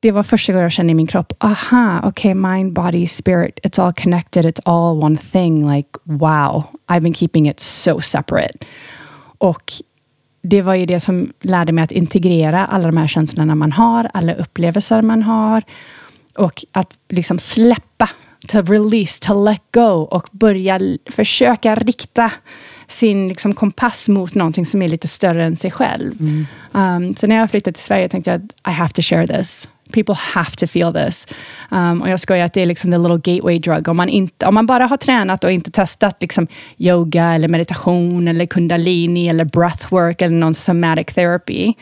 Det 0.01 0.11
var 0.11 0.23
första 0.23 0.53
gången 0.53 0.63
jag 0.63 0.73
kände 0.73 0.91
i 0.91 0.95
min 0.95 1.07
kropp, 1.07 1.33
aha, 1.39 2.09
okay, 2.09 2.35
mind, 2.35 2.73
body, 2.73 3.07
spirit, 3.07 3.59
it's 3.63 3.83
all 3.83 3.93
connected, 3.93 4.45
it's 4.45 4.61
all 4.65 5.05
one 5.05 5.17
thing. 5.33 5.71
Like, 5.75 5.89
wow, 6.05 6.65
I've 6.89 7.01
been 7.01 7.15
keeping 7.15 7.49
it 7.49 7.61
so 7.61 8.01
separate. 8.01 8.59
Och 9.39 9.73
det 10.43 10.63
var 10.63 10.75
ju 10.75 10.87
det 10.87 11.01
som 11.01 11.33
lärde 11.41 11.73
mig 11.73 11.85
att 11.85 11.93
integrera 11.93 12.67
alla 12.67 12.87
de 12.87 12.97
här 12.97 13.09
känslorna 13.09 13.55
man 13.55 13.73
har, 13.73 14.11
alla 14.15 14.35
upplevelser 14.35 15.03
man 15.03 15.23
har. 15.23 15.63
Och 16.37 16.65
att 16.73 16.91
liksom 17.09 17.39
släppa, 17.39 18.09
to 18.49 18.63
release, 18.63 19.21
to 19.21 19.45
let 19.45 19.63
go 19.73 20.09
och 20.11 20.29
börja 20.33 20.81
försöka 21.11 21.75
rikta 21.75 22.33
sin 22.89 23.29
liksom 23.29 23.55
kompass 23.55 24.09
mot 24.09 24.35
någonting 24.35 24.67
som 24.67 24.83
är 24.83 24.89
lite 24.89 25.09
större 25.09 25.45
än 25.45 25.57
sig 25.57 25.71
själv. 25.71 26.21
Mm. 26.21 26.47
Um, 26.73 27.17
så 27.17 27.27
när 27.27 27.37
jag 27.37 27.51
flyttade 27.51 27.75
till 27.75 27.85
Sverige 27.85 28.09
tänkte 28.09 28.31
jag 28.31 28.45
att 28.45 28.73
I 28.73 28.75
have 28.75 28.93
to 28.93 29.03
share 29.03 29.27
this. 29.27 29.69
People 29.91 30.15
have 30.15 30.51
to 30.51 30.67
feel 30.67 30.93
this. 30.93 31.27
Um, 31.71 32.03
och 32.03 32.09
jag 32.09 32.21
skojar 32.21 32.45
att 32.45 32.53
det 32.53 32.61
är 32.61 32.67
liksom 32.67 32.91
the 32.91 32.99
little 32.99 33.35
gateway 33.35 33.59
drug. 33.59 33.89
Om 33.89 33.97
man, 33.97 34.09
inte, 34.09 34.47
om 34.47 34.55
man 34.55 34.67
bara 34.67 34.87
har 34.87 34.97
tränat 34.97 35.45
och 35.45 35.51
inte 35.51 35.71
testat 35.71 36.17
liksom 36.21 36.47
yoga, 36.79 37.25
eller 37.35 37.49
meditation, 37.49 38.29
eller 38.29 38.47
kundalini, 38.47 39.29
eller 39.29 39.45
breathwork, 39.45 40.23
eller 40.23 40.37
någon 40.37 40.55
somatic 40.55 41.07
therapy, 41.07 41.75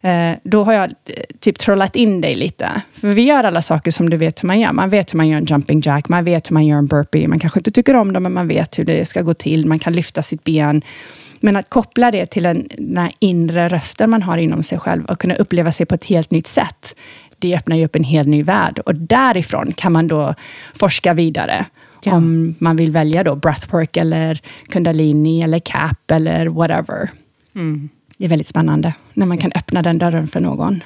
eh, 0.00 0.32
då 0.42 0.64
har 0.64 0.72
jag 0.72 0.84
eh, 0.84 1.22
typ 1.40 1.58
trollat 1.58 1.96
in 1.96 2.20
dig 2.20 2.34
lite. 2.34 2.82
För 2.92 3.08
vi 3.08 3.22
gör 3.22 3.44
alla 3.44 3.62
saker 3.62 3.90
som 3.90 4.10
du 4.10 4.16
vet 4.16 4.42
hur 4.42 4.46
man 4.46 4.60
gör. 4.60 4.72
Man 4.72 4.90
vet 4.90 5.14
hur 5.14 5.16
man 5.16 5.28
gör 5.28 5.38
en 5.38 5.44
jumping 5.44 5.80
jack, 5.84 6.08
man 6.08 6.24
vet 6.24 6.50
hur 6.50 6.54
man 6.54 6.66
gör 6.66 6.78
en 6.78 6.86
burpee. 6.86 7.26
Man 7.26 7.38
kanske 7.38 7.60
inte 7.60 7.70
tycker 7.70 7.96
om 7.96 8.12
dem, 8.12 8.22
men 8.22 8.32
man 8.32 8.48
vet 8.48 8.78
hur 8.78 8.84
det 8.84 9.08
ska 9.08 9.22
gå 9.22 9.34
till. 9.34 9.66
Man 9.66 9.78
kan 9.78 9.92
lyfta 9.92 10.22
sitt 10.22 10.44
ben. 10.44 10.82
Men 11.40 11.56
att 11.56 11.70
koppla 11.70 12.10
det 12.10 12.26
till 12.26 12.46
en, 12.46 12.68
den 12.78 12.96
här 12.96 13.12
inre 13.18 13.68
rösten 13.68 14.10
man 14.10 14.22
har 14.22 14.38
inom 14.38 14.62
sig 14.62 14.78
själv 14.78 15.04
och 15.04 15.20
kunna 15.20 15.34
uppleva 15.34 15.72
sig 15.72 15.86
på 15.86 15.94
ett 15.94 16.04
helt 16.04 16.30
nytt 16.30 16.46
sätt, 16.46 16.96
det 17.38 17.56
öppnar 17.56 17.76
ju 17.76 17.84
upp 17.84 17.96
en 17.96 18.04
helt 18.04 18.28
ny 18.28 18.42
värld. 18.42 18.78
Och 18.78 18.94
därifrån 18.94 19.72
kan 19.72 19.92
man 19.92 20.08
då 20.08 20.34
forska 20.74 21.14
vidare. 21.14 21.66
Ja. 22.02 22.14
Om 22.14 22.54
man 22.58 22.76
vill 22.76 22.90
välja 22.90 23.24
då 23.24 23.36
breathwork, 23.36 23.96
eller 23.96 24.40
kundalini, 24.68 25.42
eller 25.42 25.58
cap, 25.58 26.10
eller 26.10 26.46
whatever. 26.46 27.10
Mm. 27.54 27.88
Det 28.16 28.24
är 28.24 28.28
väldigt 28.28 28.46
spännande, 28.46 28.94
när 29.12 29.26
man 29.26 29.38
kan 29.38 29.52
öppna 29.54 29.82
den 29.82 29.98
dörren 29.98 30.28
för 30.28 30.40
någon. 30.40 30.84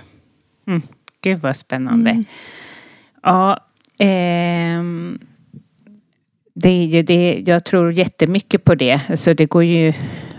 Mm. 0.66 0.82
Gud 1.20 1.40
vad 1.40 1.56
spännande. 1.56 2.10
Mm. 2.10 2.24
Ja, 3.22 3.58
ehm 3.98 5.18
det 6.54 6.68
är 6.68 6.84
ju 6.84 7.02
det, 7.02 7.42
jag 7.46 7.64
tror 7.64 7.92
jättemycket 7.92 8.64
på 8.64 8.74
det. 8.74 9.00
Alltså 9.08 9.34
det 9.34 9.46
går 9.46 9.64
ju, 9.64 9.92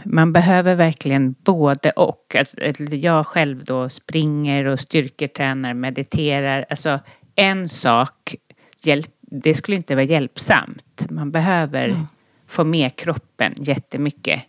man 0.05 0.33
behöver 0.33 0.75
verkligen 0.75 1.35
både 1.43 1.89
och. 1.89 2.35
Alltså 2.39 2.57
jag 2.91 3.27
själv 3.27 3.63
då 3.63 3.89
springer 3.89 4.65
och 4.65 4.79
styrketränar, 4.79 5.73
mediterar. 5.73 6.65
Alltså 6.69 6.99
en 7.35 7.69
sak, 7.69 8.35
hjälp, 8.83 9.11
det 9.21 9.53
skulle 9.53 9.77
inte 9.77 9.95
vara 9.95 10.05
hjälpsamt. 10.05 11.05
Man 11.09 11.31
behöver 11.31 11.85
mm. 11.85 12.07
få 12.47 12.63
med 12.63 12.95
kroppen 12.95 13.53
jättemycket. 13.57 14.41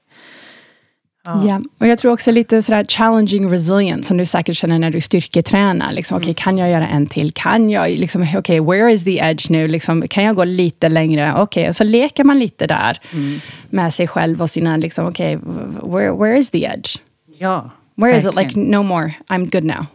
Ja. 1.25 1.47
ja. 1.49 1.61
Och 1.79 1.87
jag 1.87 1.99
tror 1.99 2.13
också 2.13 2.31
lite 2.31 2.63
sådär 2.63 2.85
challenging 2.85 3.53
resilience, 3.53 4.09
som 4.09 4.17
du 4.17 4.27
säkert 4.27 4.57
känner 4.57 4.79
när 4.79 4.91
du 4.91 5.01
styrketränar. 5.01 5.93
Liksom, 5.93 6.17
mm. 6.17 6.23
Okay, 6.23 6.35
kan 6.35 6.59
jag 6.59 6.71
göra 6.71 6.89
en 6.89 7.07
till? 7.07 7.33
Kan 7.33 7.71
jag, 7.71 7.91
liksom, 7.91 8.23
okej, 8.23 8.39
okay, 8.39 8.61
where 8.61 8.93
is 8.93 9.05
the 9.05 9.19
edge 9.19 9.51
nu? 9.51 9.69
Liksom, 9.69 10.09
kan 10.09 10.25
jag 10.25 10.37
gå 10.37 10.45
lite 10.45 10.89
längre? 10.89 11.35
Okej, 11.37 11.63
okay, 11.63 11.73
så 11.73 11.85
leker 11.85 12.25
man 12.25 12.39
lite 12.39 12.67
där 12.67 13.01
mm. 13.13 13.41
med 13.71 13.95
sig 13.95 14.07
själv 14.07 14.43
och 14.43 14.51
sina, 14.51 14.77
liksom, 14.77 15.07
okej, 15.07 15.39
where, 15.83 16.13
where 16.13 16.39
is 16.39 16.51
the 16.51 16.65
edge? 16.65 16.99
Ja, 17.39 17.71
Where 17.97 18.13
verkligen. 18.13 18.31
is 18.31 18.53
it? 18.53 18.57
Like, 18.57 18.61
no 18.61 18.83
more, 18.83 19.15
I'm 19.29 19.51
good 19.51 19.65
now. 19.65 19.87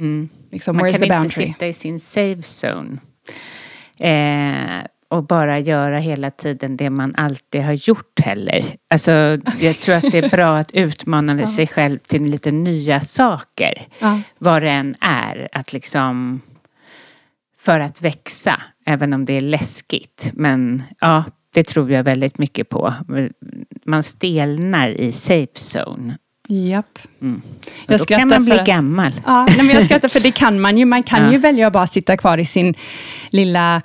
Mm. 0.00 0.28
Liksom, 0.50 0.76
man 0.76 0.92
kan 0.92 1.22
inte 1.22 1.28
sitta 1.28 1.66
i 1.66 1.72
sin 1.72 2.00
safe 2.00 2.42
zone. 2.42 2.98
Eh, 3.98 4.84
och 5.08 5.26
bara 5.26 5.58
göra 5.58 5.98
hela 5.98 6.30
tiden 6.30 6.76
det 6.76 6.90
man 6.90 7.14
alltid 7.16 7.62
har 7.62 7.72
gjort 7.72 8.20
heller. 8.20 8.76
Alltså, 8.90 9.38
jag 9.60 9.80
tror 9.80 9.94
att 9.94 10.10
det 10.10 10.18
är 10.18 10.28
bra 10.28 10.56
att 10.56 10.70
utmana 10.70 11.46
sig 11.56 11.66
själv 11.66 11.98
till 11.98 12.22
lite 12.22 12.50
nya 12.50 13.00
saker. 13.00 13.88
Ja. 13.98 14.20
Vad 14.38 14.62
det 14.62 14.70
än 14.70 14.94
är. 15.00 15.48
Att 15.52 15.72
liksom, 15.72 16.40
för 17.58 17.80
att 17.80 18.02
växa, 18.02 18.62
även 18.86 19.12
om 19.12 19.24
det 19.24 19.36
är 19.36 19.40
läskigt. 19.40 20.30
Men 20.34 20.82
ja, 21.00 21.24
det 21.54 21.62
tror 21.62 21.90
jag 21.90 22.04
väldigt 22.04 22.38
mycket 22.38 22.68
på. 22.68 22.94
Man 23.84 24.02
stelnar 24.02 24.88
i 24.88 25.12
safe 25.12 25.52
zone. 25.54 26.18
Japp. 26.48 26.98
Mm. 27.20 27.42
Jag 27.86 27.98
då 27.98 28.04
kan 28.04 28.28
man 28.28 28.44
bli 28.44 28.56
för, 28.56 28.66
gammal. 28.66 29.12
Ja, 29.26 29.48
men 29.56 29.68
jag 29.68 29.84
skrattar 29.84 30.08
för 30.08 30.20
det 30.20 30.30
kan 30.30 30.60
man 30.60 30.78
ju. 30.78 30.84
Man 30.84 31.02
kan 31.02 31.22
ja. 31.24 31.32
ju 31.32 31.38
välja 31.38 31.66
att 31.66 31.72
bara 31.72 31.86
sitta 31.86 32.16
kvar 32.16 32.38
i 32.38 32.44
sin 32.44 32.74
lilla 33.30 33.82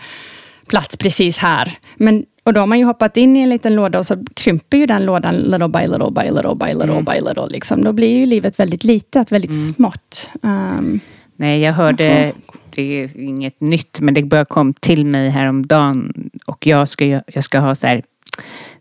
plats 0.68 0.98
precis 0.98 1.38
här. 1.38 1.78
Men, 1.96 2.26
och 2.44 2.54
då 2.54 2.60
har 2.60 2.68
man 2.68 2.80
ju 2.80 2.86
hoppat 2.86 3.18
in 3.18 3.38
i 3.38 3.40
en 3.40 3.50
liten 3.50 3.76
låda 3.76 4.00
och 4.00 4.06
så 4.06 4.26
krymper 4.34 4.78
ju 4.78 4.86
den 4.86 5.06
lådan 5.06 5.36
little 5.36 5.68
by 5.68 5.88
little 5.88 6.12
by 6.12 6.32
little 6.32 6.56
by 6.56 6.74
little 6.74 6.92
mm. 6.92 7.06
by 7.06 7.22
little. 7.22 7.48
Liksom. 7.48 7.84
Då 7.84 7.94
blir 7.94 8.18
ju 8.18 8.26
livet 8.26 8.60
väldigt 8.60 8.84
litet, 8.84 9.32
väldigt 9.32 9.52
mm. 9.52 9.74
smått. 9.74 10.30
Um, 10.42 11.00
Nej, 11.36 11.62
jag 11.62 11.74
hörde, 11.74 12.34
det 12.70 12.82
är 12.82 13.20
inget 13.20 13.62
nytt, 13.62 14.00
men 14.00 14.14
det 14.14 14.24
bara 14.24 14.46
kom 14.46 14.74
till 14.74 15.06
mig 15.06 15.30
häromdagen 15.30 16.30
och 16.46 16.68
jag 16.68 16.90
ska, 16.90 17.06
jag 17.06 17.44
ska 17.44 17.60
ha 17.60 17.76
så 17.76 17.88
här 17.88 18.04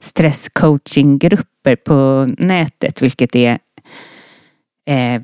stresscoachinggrupper 0.00 1.76
på 1.76 2.28
nätet, 2.38 3.02
vilket 3.02 3.34
är 3.34 3.58
eh, 4.86 5.22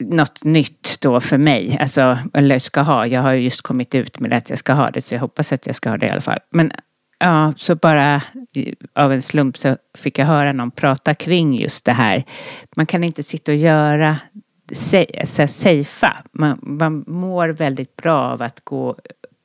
något 0.00 0.44
nytt 0.44 0.96
då 1.00 1.20
för 1.20 1.38
mig. 1.38 1.78
Alltså, 1.80 2.18
eller 2.34 2.58
ska 2.58 2.80
ha. 2.80 3.06
Jag 3.06 3.22
har 3.22 3.32
just 3.32 3.62
kommit 3.62 3.94
ut 3.94 4.20
med 4.20 4.32
att 4.32 4.50
jag 4.50 4.58
ska 4.58 4.72
ha 4.72 4.90
det, 4.90 5.02
så 5.02 5.14
jag 5.14 5.20
hoppas 5.20 5.52
att 5.52 5.66
jag 5.66 5.74
ska 5.74 5.90
ha 5.90 5.96
det 5.96 6.06
i 6.06 6.10
alla 6.10 6.20
fall. 6.20 6.38
Men 6.50 6.72
ja, 7.18 7.52
så 7.56 7.74
bara 7.74 8.22
av 8.94 9.12
en 9.12 9.22
slump 9.22 9.58
så 9.58 9.76
fick 9.98 10.18
jag 10.18 10.26
höra 10.26 10.52
någon 10.52 10.70
prata 10.70 11.14
kring 11.14 11.60
just 11.60 11.84
det 11.84 11.92
här. 11.92 12.24
Man 12.76 12.86
kan 12.86 13.04
inte 13.04 13.22
sitta 13.22 13.52
och 13.52 13.58
göra 13.58 14.16
safea. 14.72 16.16
Man, 16.32 16.58
man 16.62 17.04
mår 17.06 17.48
väldigt 17.48 17.96
bra 17.96 18.18
av 18.18 18.42
att 18.42 18.60
gå 18.64 18.96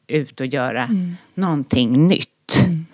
ut 0.07 0.39
och 0.39 0.45
göra 0.45 0.83
mm. 0.83 1.15
någonting 1.33 2.07
nytt. 2.07 2.63
Mm 2.65 2.85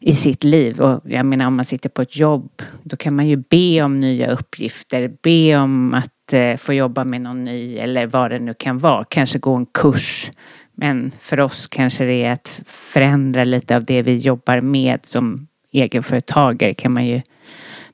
i 0.00 0.12
sitt 0.12 0.44
liv. 0.44 0.80
Och 0.80 1.00
jag 1.04 1.26
menar 1.26 1.46
om 1.46 1.56
man 1.56 1.64
sitter 1.64 1.88
på 1.88 2.02
ett 2.02 2.16
jobb, 2.16 2.62
då 2.82 2.96
kan 2.96 3.16
man 3.16 3.28
ju 3.28 3.36
be 3.36 3.82
om 3.82 4.00
nya 4.00 4.30
uppgifter, 4.30 5.12
be 5.22 5.56
om 5.56 5.94
att 5.94 6.32
eh, 6.32 6.56
få 6.56 6.72
jobba 6.72 7.04
med 7.04 7.20
någon 7.20 7.44
ny 7.44 7.78
eller 7.78 8.06
vad 8.06 8.30
det 8.30 8.38
nu 8.38 8.54
kan 8.54 8.78
vara. 8.78 9.04
Kanske 9.04 9.38
gå 9.38 9.54
en 9.54 9.66
kurs. 9.66 10.30
Men 10.74 11.12
för 11.20 11.40
oss 11.40 11.66
kanske 11.66 12.04
det 12.04 12.24
är 12.24 12.32
att 12.32 12.62
förändra 12.66 13.44
lite 13.44 13.76
av 13.76 13.84
det 13.84 14.02
vi 14.02 14.16
jobbar 14.16 14.60
med 14.60 15.06
som 15.06 15.48
egenföretagare 15.72 16.74
kan 16.74 16.92
man 16.92 17.06
ju 17.06 17.22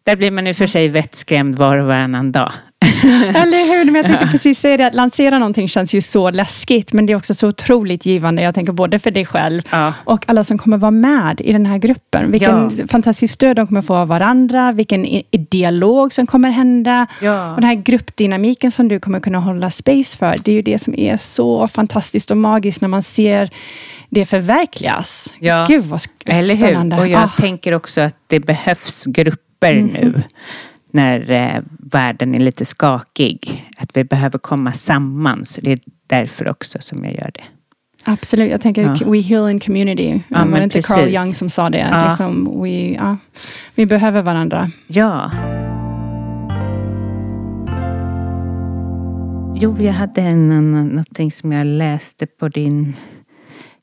där 0.05 0.17
blir 0.17 0.31
man 0.31 0.47
ju 0.47 0.55
för 0.55 0.67
sig 0.67 0.89
vettskrämd 0.89 1.55
var 1.55 1.79
och 1.79 1.87
varannan 1.87 2.33
dag. 2.33 2.53
Eller 3.35 3.79
hur? 3.79 3.85
Men 3.85 3.95
jag 3.95 4.07
tänkte 4.07 4.25
ja. 4.25 4.31
precis 4.31 4.59
säga 4.61 4.77
det, 4.77 4.87
att 4.87 4.95
lansera 4.95 5.39
någonting 5.39 5.69
känns 5.69 5.95
ju 5.95 6.01
så 6.01 6.31
läskigt, 6.31 6.93
men 6.93 7.07
det 7.07 7.13
är 7.13 7.17
också 7.17 7.35
så 7.35 7.49
otroligt 7.49 8.07
givande. 8.07 8.43
Jag 8.43 8.55
tänker 8.55 8.73
både 8.73 8.99
för 8.99 9.11
dig 9.11 9.25
själv 9.27 9.63
ja. 9.71 9.93
och 10.05 10.25
alla 10.27 10.45
som 10.45 10.59
kommer 10.59 10.77
vara 10.77 10.91
med 10.91 11.41
i 11.41 11.53
den 11.53 11.67
här 11.67 11.79
gruppen. 11.79 12.31
Vilken 12.31 12.71
ja. 12.79 12.87
fantastisk 12.87 13.35
stöd 13.35 13.57
de 13.57 13.67
kommer 13.67 13.83
få 13.83 13.95
av 13.95 14.09
varandra, 14.09 14.73
vilken 14.73 15.23
dialog 15.31 16.13
som 16.13 16.27
kommer 16.27 16.51
hända. 16.51 17.07
Och 17.21 17.61
den 17.61 17.65
här 17.65 17.75
gruppdynamiken 17.75 18.73
som 18.73 18.89
du 18.89 19.01
kommer 19.01 19.21
kunna 19.21 19.39
hålla 19.39 19.71
space 19.71 20.19
för, 20.19 20.35
det 20.45 20.51
är 20.51 20.55
ju 20.55 20.63
det 20.63 20.79
som 20.79 20.95
är 20.95 21.17
så 21.17 21.69
fantastiskt 21.69 22.31
och 22.31 22.37
magiskt 22.37 22.81
när 22.81 22.89
man 22.89 23.03
ser 23.03 23.51
det 24.09 24.25
förverkligas. 24.25 25.35
Ja. 25.39 25.67
Gud 25.69 25.85
vad 25.85 26.01
spännande. 26.01 26.53
Eller 26.53 26.91
hur? 26.97 26.99
Och 26.99 27.09
jag 27.09 27.23
ah. 27.23 27.33
tänker 27.37 27.75
också 27.75 28.01
att 28.01 28.17
det 28.27 28.41
behövs 28.41 29.05
grupper 29.05 29.73
mm. 29.73 29.87
nu 29.87 30.23
när 30.95 31.31
eh, 31.31 31.63
världen 31.79 32.35
är 32.35 32.39
lite 32.39 32.65
skakig. 32.65 33.65
Att 33.77 33.97
vi 33.97 34.05
behöver 34.05 34.39
komma 34.39 34.73
samman. 34.73 35.45
Så 35.45 35.61
det 35.61 35.73
är 35.73 35.81
därför 36.07 36.49
också 36.49 36.79
som 36.81 37.05
jag 37.05 37.13
gör 37.13 37.31
det. 37.35 37.45
Absolut, 38.05 38.51
jag 38.51 38.61
tänker 38.61 38.83
ja. 38.83 39.11
we 39.11 39.19
heal 39.19 39.51
in 39.51 39.61
community. 39.61 40.21
Ja, 40.29 40.45
var 40.45 40.59
det 40.59 40.65
inte 40.65 40.83
Carl 40.83 41.09
Jung 41.09 41.35
som 41.35 41.51
sa 41.51 41.71
det? 41.71 41.79
Ja. 41.79 42.09
Liksom, 42.09 42.63
we, 42.63 42.69
ja, 42.69 43.17
vi 43.75 43.87
behöver 43.87 44.23
varandra. 44.23 44.71
Ja. 44.87 45.31
Jo, 49.57 49.77
jag 49.79 49.93
hade 49.93 50.21
en, 50.21 50.73
någonting 50.89 51.33
som 51.33 51.53
jag 51.53 51.67
läste 51.67 52.27
på 52.27 52.49
din... 52.49 52.97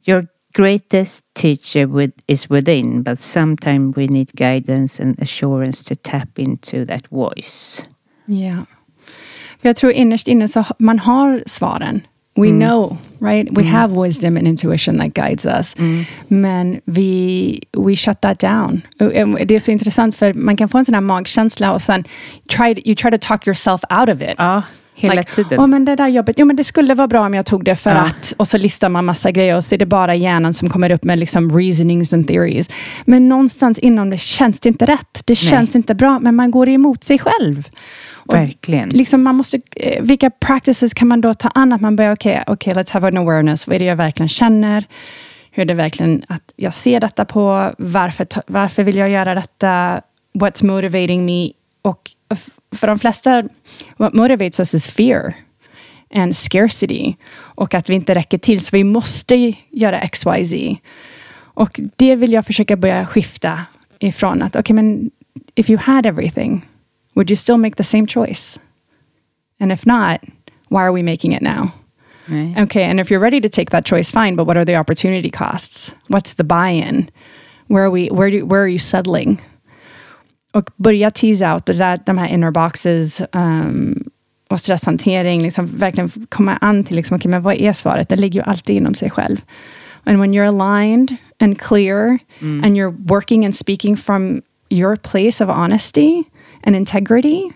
Your 0.06 0.28
greatest 0.54 1.24
teacher 1.34 1.88
with, 1.88 2.14
is 2.28 2.50
within, 2.50 3.04
but 3.04 3.20
sometimes 3.20 3.96
we 3.98 4.08
need 4.08 4.32
guidance 4.36 5.04
and 5.04 5.20
assurance 5.20 5.84
to 5.84 5.96
tap 5.96 6.40
into 6.40 6.86
that 6.86 7.08
voice. 7.08 7.84
Yeah. 8.28 8.66
För 9.62 9.70
jag 9.70 9.76
tror 9.76 9.92
innerst 9.92 10.28
inne 10.28 10.48
så 10.48 10.64
man 10.78 11.00
har 11.00 11.44
svaren. 11.46 12.02
We 12.36 12.48
mm. 12.48 12.60
know, 12.60 12.98
right? 13.20 13.50
We 13.52 13.62
mm. 13.62 13.72
have 13.72 13.92
wisdom 13.92 14.38
and 14.38 14.48
intuition 14.48 14.98
that 14.98 15.14
guides 15.14 15.46
us. 15.46 15.76
Mm. 15.78 16.06
Men 16.28 16.82
vi 16.86 17.62
we 17.78 17.96
shut 17.96 18.22
that 18.22 18.40
down. 18.40 18.82
Det 19.48 19.56
är 19.56 19.60
så 19.60 19.72
intressant 19.72 20.16
för 20.16 20.34
man 20.34 20.58
kan 20.58 20.70
få 20.70 20.78
en 20.78 20.86
sån 20.86 20.94
här 20.94 21.02
magkänsla 21.02 21.74
och 21.74 21.82
sen 21.82 22.04
try, 22.50 22.82
you 22.86 22.96
try 22.96 23.12
to 23.12 23.18
talk 23.22 23.48
yourself 23.48 23.82
out 23.90 24.10
of 24.10 24.22
it. 24.22 24.36
Ja. 24.38 24.64
Hela 24.94 25.14
like, 25.14 25.32
tiden. 25.32 25.60
Oh, 25.60 25.68
men 25.68 25.86
det 25.86 25.96
där 25.96 26.08
jobbet, 26.08 26.36
jo 26.40 26.46
men 26.46 26.56
det 26.56 26.64
skulle 26.64 26.94
vara 26.94 27.08
bra 27.08 27.26
om 27.26 27.34
jag 27.34 27.46
tog 27.46 27.64
det 27.64 27.76
för 27.76 27.90
ja. 27.90 28.02
att, 28.02 28.34
och 28.38 28.48
så 28.48 28.58
listar 28.58 28.90
man 28.90 29.06
massa 29.06 29.32
grejer 29.32 29.56
och 29.56 29.64
så 29.64 29.76
är 29.76 29.80
det 29.80 29.86
bara 29.86 30.16
hjärnan 30.16 30.54
som 30.54 30.70
kommer 30.70 30.92
upp 30.92 31.04
med 31.04 31.20
liksom 31.20 31.58
reasonings 31.58 32.14
and 32.14 32.28
theories. 32.28 32.70
Men 33.06 33.30
någonstans 33.30 33.80
inom 33.80 34.10
det 34.10 34.18
känns 34.18 34.60
det 34.60 34.70
inte 34.70 34.86
rätt. 34.86 35.22
Det 35.26 35.36
känns 35.36 35.74
Nej. 35.74 35.80
inte 35.80 35.96
bra, 35.96 36.20
men 36.20 36.36
man 36.36 36.52
går 36.52 36.70
emot 36.70 37.04
sig 37.04 37.20
själv. 37.20 37.70
Och 38.14 38.36
Verkligen. 38.36 38.90
Liksom 38.90 39.24
man 39.24 39.36
måste, 39.36 39.62
eh, 39.76 40.04
vilka 40.04 40.30
practices 40.30 40.94
kan 40.94 41.08
man 41.08 41.22
då 41.22 41.34
ta 41.34 41.50
an? 41.50 41.74
Att 41.74 41.82
man 41.82 41.96
börjar, 41.96 42.14
okej, 42.14 42.44
okay, 42.48 42.54
okay, 42.54 42.84
let's 42.84 42.94
have 42.94 43.08
an 43.08 43.18
awareness. 43.18 43.68
Vad 43.68 43.76
är 43.76 43.80
det 43.80 43.86
jag 43.86 43.96
verkligen 43.96 44.30
känner? 44.30 44.86
Hur 45.52 45.62
är 45.62 45.66
det 45.66 45.74
verkligen 45.74 46.24
att 46.28 46.54
jag 46.56 46.74
ser 46.74 47.00
detta 47.00 47.26
på? 47.26 47.74
Varför, 47.78 48.28
varför 48.48 48.84
vill 48.84 48.98
jag 48.98 49.10
göra 49.10 49.36
detta? 49.36 50.02
What's 50.34 50.66
motivating 50.66 51.26
me? 51.26 51.52
Och 51.82 52.12
för 52.76 52.88
de 52.88 53.00
flesta, 53.00 53.44
what 53.98 54.14
motivates 54.14 54.60
us 54.60 54.74
is 54.74 54.88
fear. 54.88 55.34
and 56.14 56.36
scarcity 56.36 57.16
och 57.34 57.74
att 57.74 57.90
vi 57.90 57.96
inte 57.96 58.16
räcker 58.16 58.38
till, 58.38 58.62
så 58.62 58.70
vi 58.74 58.84
måste 58.84 59.54
göra 59.70 60.08
XYZ. 60.08 60.54
Och 61.54 61.80
det 61.96 62.16
vill 62.16 62.34
jag 62.34 62.46
försöka 62.46 62.76
börja 62.76 63.06
skifta 63.06 63.66
ifrån 64.00 64.42
att, 64.42 64.56
okej, 64.56 64.60
okay, 64.60 64.74
men 64.74 65.12
if 65.56 65.70
you 65.70 65.80
had 65.80 66.06
everything, 66.06 66.62
would 67.14 67.30
you 67.30 67.36
still 67.36 67.58
make 67.58 67.76
the 67.76 67.84
same 67.84 68.08
choice? 68.08 68.60
And 69.60 69.72
if 69.72 69.86
not, 69.86 70.22
why 70.70 70.80
are 70.80 70.92
we 70.92 71.04
making 71.04 71.34
it 71.34 71.42
now? 71.42 71.72
Nej. 72.26 72.64
Okay, 72.64 72.84
and 72.84 73.00
if 73.00 73.12
you're 73.12 73.20
ready 73.20 73.42
to 73.42 73.50
take 73.50 73.72
that 73.72 73.86
choice, 73.86 74.12
fine, 74.12 74.36
but 74.36 74.46
what 74.46 74.58
are 74.58 74.66
the 74.66 74.76
opportunity 74.76 75.30
costs? 75.30 75.94
What's 76.08 76.34
the 76.34 76.44
buy-in? 76.44 77.10
Where 77.68 77.84
are 77.84 77.92
we, 77.92 78.08
where, 78.08 78.32
do, 78.32 78.46
where 78.46 78.62
are 78.62 78.68
you 78.68 78.80
settling? 78.80 79.40
Och 80.52 80.70
börja 80.76 81.12
tease 81.12 81.54
out 81.54 81.66
det 81.66 81.74
där, 81.74 82.00
de 82.06 82.18
här 82.18 82.28
inner 82.28 82.52
boxes 82.52 83.22
um, 83.32 84.04
och 84.50 84.60
stresshantering, 84.60 85.44
liksom 85.44 85.66
verkligen 85.66 86.10
komma 86.30 86.58
an 86.62 86.84
till 86.84 86.96
liksom, 86.96 87.16
okay, 87.18 87.30
men 87.32 87.42
vad 87.42 87.56
är 87.56 87.74
svaret? 87.74 88.10
Det 88.10 88.16
ligger 88.16 88.40
ju 88.40 88.46
alltid 88.46 88.76
inom 88.76 88.94
sig 88.94 89.10
själv. 89.10 89.38
And 90.04 90.20
when 90.20 90.34
you're 90.34 90.48
aligned 90.48 91.16
and 91.40 91.60
clear 91.60 92.20
Mm. 92.40 92.64
and 92.64 92.78
you're 92.78 92.96
working 93.08 93.46
and 93.46 93.56
speaking 93.56 93.98
from 93.98 94.42
your 94.70 94.96
place 94.96 95.44
of 95.44 95.50
honesty 95.50 96.24
and 96.64 96.76
integrity, 96.76 97.52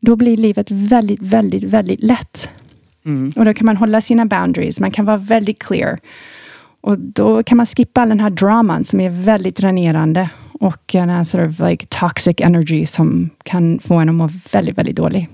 då 0.00 0.16
blir 0.16 0.36
livet 0.36 0.70
väldigt, 0.70 1.22
väldigt, 1.22 1.64
väldigt 1.64 2.02
lätt. 2.02 2.48
Mm. 3.04 3.32
Och 3.36 3.44
då 3.44 3.54
kan 3.54 3.66
man 3.66 3.76
hålla 3.76 4.00
sina 4.00 4.26
boundaries, 4.26 4.80
man 4.80 4.90
kan 4.90 5.04
vara 5.04 5.16
väldigt 5.16 5.58
clear. 5.58 5.98
Och 6.80 6.98
då 6.98 7.42
kan 7.42 7.56
man 7.56 7.66
skippa 7.66 8.00
all 8.00 8.08
den 8.08 8.20
här 8.20 8.30
draman 8.30 8.84
som 8.84 9.00
är 9.00 9.10
väldigt 9.10 9.56
dränerande 9.56 10.30
och 10.60 10.94
här 10.94 11.24
sort 11.24 11.40
of 11.40 11.60
like 11.60 11.86
toxic 11.86 12.34
energy 12.38 12.86
som 12.86 13.30
kan 13.44 13.78
få 13.78 13.94
en 13.94 14.08
att 14.08 14.14
må 14.14 14.28
väldigt, 14.52 14.78
väldigt 14.78 14.96
dålig. 14.96 15.28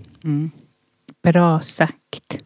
Bra 1.22 1.60
sagt. 1.60 2.38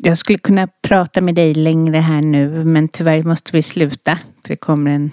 Jag 0.00 0.18
skulle 0.18 0.38
kunna 0.38 0.68
prata 0.82 1.20
med 1.20 1.34
dig 1.34 1.54
längre 1.54 1.96
här 1.96 2.22
nu, 2.22 2.64
men 2.64 2.88
tyvärr 2.88 3.22
måste 3.22 3.50
vi 3.52 3.62
sluta. 3.62 4.16
För 4.16 4.48
det 4.48 4.56
kommer 4.56 4.90
en, 4.90 5.10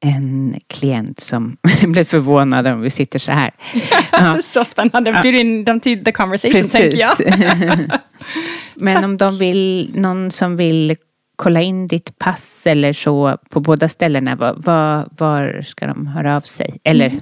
en 0.00 0.60
klient 0.66 1.20
som 1.20 1.56
blir 1.82 2.04
förvånad 2.04 2.66
om 2.66 2.80
vi 2.80 2.90
sitter 2.90 3.18
så 3.18 3.32
här. 3.32 3.54
Ja, 4.12 4.38
Så 4.42 4.64
spännande, 4.64 5.20
bjuder 5.22 5.64
dem 5.64 5.80
till 5.80 6.04
the 6.04 6.12
conversation, 6.12 6.62
tänker 6.62 6.98
jag. 6.98 7.16
men 8.74 9.04
om 9.04 9.16
de 9.16 9.38
vill, 9.38 9.90
någon 9.94 10.30
som 10.30 10.56
vill 10.56 10.96
kolla 11.42 11.60
in 11.60 11.86
ditt 11.86 12.18
pass 12.18 12.66
eller 12.66 12.92
så 12.92 13.38
på 13.50 13.60
båda 13.60 13.88
ställena, 13.88 14.36
var, 14.36 14.54
var, 14.56 15.08
var 15.18 15.62
ska 15.66 15.86
de 15.86 16.06
höra 16.06 16.36
av 16.36 16.40
sig? 16.40 16.78
Eller 16.84 17.20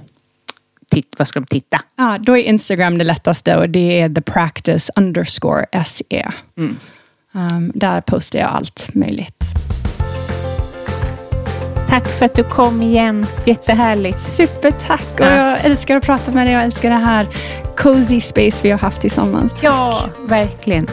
titt, 0.91 1.15
vad 1.17 1.27
ska 1.27 1.39
de 1.39 1.45
titta? 1.45 1.81
Ja, 1.97 2.17
då 2.21 2.37
är 2.37 2.41
Instagram 2.41 2.97
det 2.97 3.03
lättaste 3.03 3.57
och 3.57 3.69
det 3.69 4.01
är 4.01 4.09
the 4.09 4.21
practice 4.21 4.89
underscore 4.95 5.65
SE. 5.85 6.31
Um, 7.31 7.71
där 7.75 8.01
postar 8.01 8.39
jag 8.39 8.49
allt 8.49 8.89
möjligt. 8.95 9.43
Tack 11.89 12.07
för 12.07 12.25
att 12.25 12.35
du 12.35 12.43
kom 12.43 12.81
igen. 12.81 13.25
Jättehärligt. 13.45 14.21
Supertack! 14.21 15.13
Och 15.13 15.25
Ja. 15.25 15.35
jag 15.51 15.65
älskar 15.65 15.97
att 15.97 16.03
prata 16.03 16.31
med 16.31 16.47
dig. 16.47 16.53
Jag 16.53 16.63
älskar 16.63 16.89
det 16.89 16.95
här 16.95 17.27
cozy 17.77 18.21
space 18.21 18.59
vi 18.63 18.71
har 18.71 18.79
haft 18.79 19.01
tillsammans. 19.01 19.51
Tack. 19.53 19.63
Ja, 19.63 20.09
verkligen. 20.27 20.87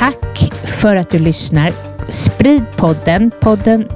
Tack 0.00 0.52
för 0.64 0.96
att 0.96 1.10
du 1.10 1.18
lyssnar. 1.18 1.72
Sprid 2.08 2.64
podden. 2.76 3.30
Podden 3.40 3.88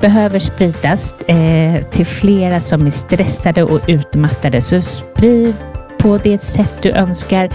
behöver 0.00 0.38
spridas 0.38 1.14
eh, 1.20 1.84
till 1.90 2.06
flera 2.06 2.60
som 2.60 2.86
är 2.86 2.90
stressade 2.90 3.62
och 3.62 3.80
utmattade. 3.86 4.62
Så 4.62 4.82
sprid 4.82 5.54
på 5.98 6.18
det 6.18 6.42
sätt 6.42 6.72
du 6.82 6.90
önskar. 6.90 7.48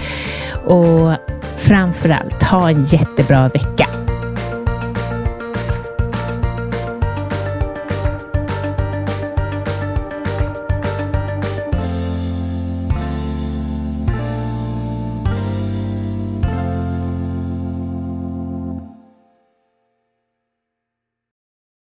Och 0.65 1.13
framförallt, 1.57 2.43
ha 2.43 2.69
en 2.69 2.85
jättebra 2.85 3.47
vecka. 3.47 4.06